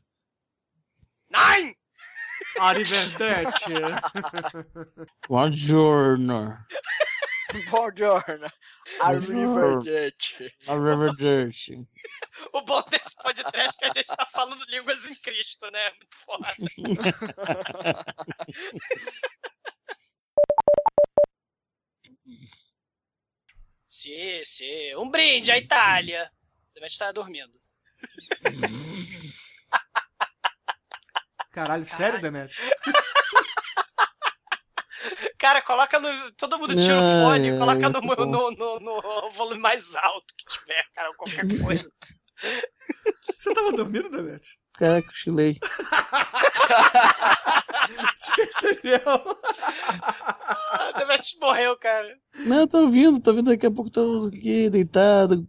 Nein! 1.30 1.74
Arrivederci. 2.58 3.72
Buongiorno. 5.26 6.58
Buongiorno. 7.70 8.50
A 9.00 9.10
Riverdance. 9.12 10.52
A 10.66 10.74
Riverdance. 10.74 11.86
O 12.52 12.60
bom 12.62 12.82
desse 12.88 13.14
podcast 13.16 13.76
é 13.76 13.78
que 13.78 13.84
a 13.86 13.92
gente 14.00 14.16
tá 14.16 14.26
falando 14.26 14.64
línguas 14.68 15.04
em 15.06 15.14
Cristo, 15.16 15.70
né? 15.70 15.86
É 15.86 15.90
muito 15.94 16.16
foda. 16.16 16.54
sim, 23.88 24.42
sim. 24.44 24.94
Um 24.96 25.10
brinde 25.10 25.50
à 25.50 25.58
Itália. 25.58 26.30
Você 26.72 26.80
vai 26.80 26.88
estar 26.88 27.12
dormindo. 27.12 27.58
Caralho, 31.50 31.52
Caralho. 31.52 31.84
sério, 31.84 32.20
Demet? 32.20 32.54
Cara, 35.38 35.62
coloca 35.62 35.98
no. 35.98 36.32
Todo 36.32 36.58
mundo 36.58 36.74
tira 36.76 36.98
o 36.98 37.24
fone, 37.24 37.48
é 37.48 37.58
coloca 37.58 37.88
no, 37.88 38.00
no, 38.00 38.50
no, 38.50 38.80
no 38.80 39.30
volume 39.32 39.60
mais 39.60 39.94
alto 39.96 40.26
que 40.36 40.44
tiver, 40.46 40.84
cara, 40.94 41.12
qualquer 41.14 41.46
coisa. 41.60 41.92
Você 43.38 43.52
tava 43.54 43.72
dormindo, 43.72 44.10
Delete? 44.10 44.58
Cara, 44.78 45.02
cochilei. 45.02 45.58
Despercebeu. 48.18 49.00
Ah, 50.02 50.92
morreu, 51.40 51.76
cara. 51.78 52.14
Não, 52.34 52.60
eu 52.60 52.66
tô 52.66 52.82
ouvindo, 52.82 53.20
tô 53.20 53.30
ouvindo 53.30 53.50
daqui 53.50 53.66
a 53.66 53.70
pouco, 53.70 53.90
tô 53.90 54.26
aqui 54.26 54.68
deitado, 54.68 55.48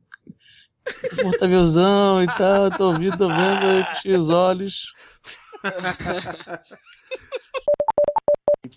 confortávelzão 1.09 2.23
e 2.23 2.27
tal, 2.27 2.71
tô 2.71 2.89
ouvindo, 2.91 3.17
tô 3.17 3.27
vendo, 3.27 3.65
aí 3.65 3.83
fechei 3.95 4.13
os 4.13 4.29
olhos. 4.29 4.93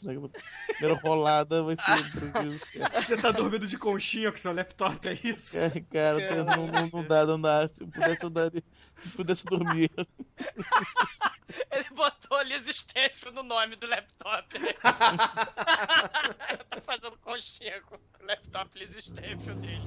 Primeira 0.01 1.01
rolada 1.03 1.63
vai 1.63 1.77
ser. 1.77 2.91
Você 3.03 3.17
tá 3.17 3.31
dormindo 3.31 3.67
de 3.67 3.77
conchinha 3.79 4.31
com 4.31 4.37
seu 4.39 4.53
laptop, 4.53 5.07
é 5.09 5.13
isso? 5.15 5.57
Cara, 5.93 6.21
cara, 6.29 6.45
não, 6.45 6.67
não, 6.67 6.89
não 6.93 7.05
dá, 7.05 7.27
não 7.27 7.41
dá. 7.41 7.69
Se 7.69 7.83
eu 7.83 7.89
pudesse, 7.89 8.25
eu 8.25 8.31
daria- 8.31 8.63
se 9.03 9.09
pudesse 9.11 9.45
dormir. 9.45 9.91
Ele 11.71 11.87
botou 11.91 12.41
Liz 12.43 12.67
Stefan 12.67 13.31
no 13.33 13.43
nome 13.43 13.77
do 13.77 13.87
laptop. 13.87 14.59
né? 14.59 14.75
Eu 16.53 16.65
tô 16.65 16.81
fazendo 16.83 17.17
conchinha 17.19 17.81
com 17.83 17.97
o 17.97 18.27
laptop 18.27 18.79
Liz 18.79 18.95
Stefan 19.05 19.57
dele. 19.57 19.83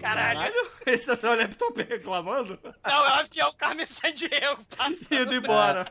Caralho. 0.00 0.52
Esse 0.84 1.10
é 1.10 1.14
o 1.14 1.16
seu 1.16 1.34
laptop 1.34 1.82
reclamando? 1.82 2.58
Não, 2.84 3.06
é 3.06 3.10
o 3.10 3.20
afiar 3.22 3.48
o 3.48 3.54
Carmen 3.54 3.86
San 3.86 4.12
Diego 4.12 4.64
passando. 4.76 5.14
Indo 5.22 5.34
embora. 5.34 5.86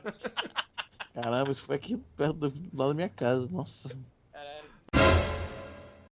Caramba, 1.13 1.51
isso 1.51 1.63
foi 1.63 1.75
aqui 1.75 1.97
perto 2.15 2.33
do, 2.33 2.53
lado 2.73 2.89
da 2.89 2.93
minha 2.95 3.09
casa. 3.09 3.47
Nossa. 3.49 3.89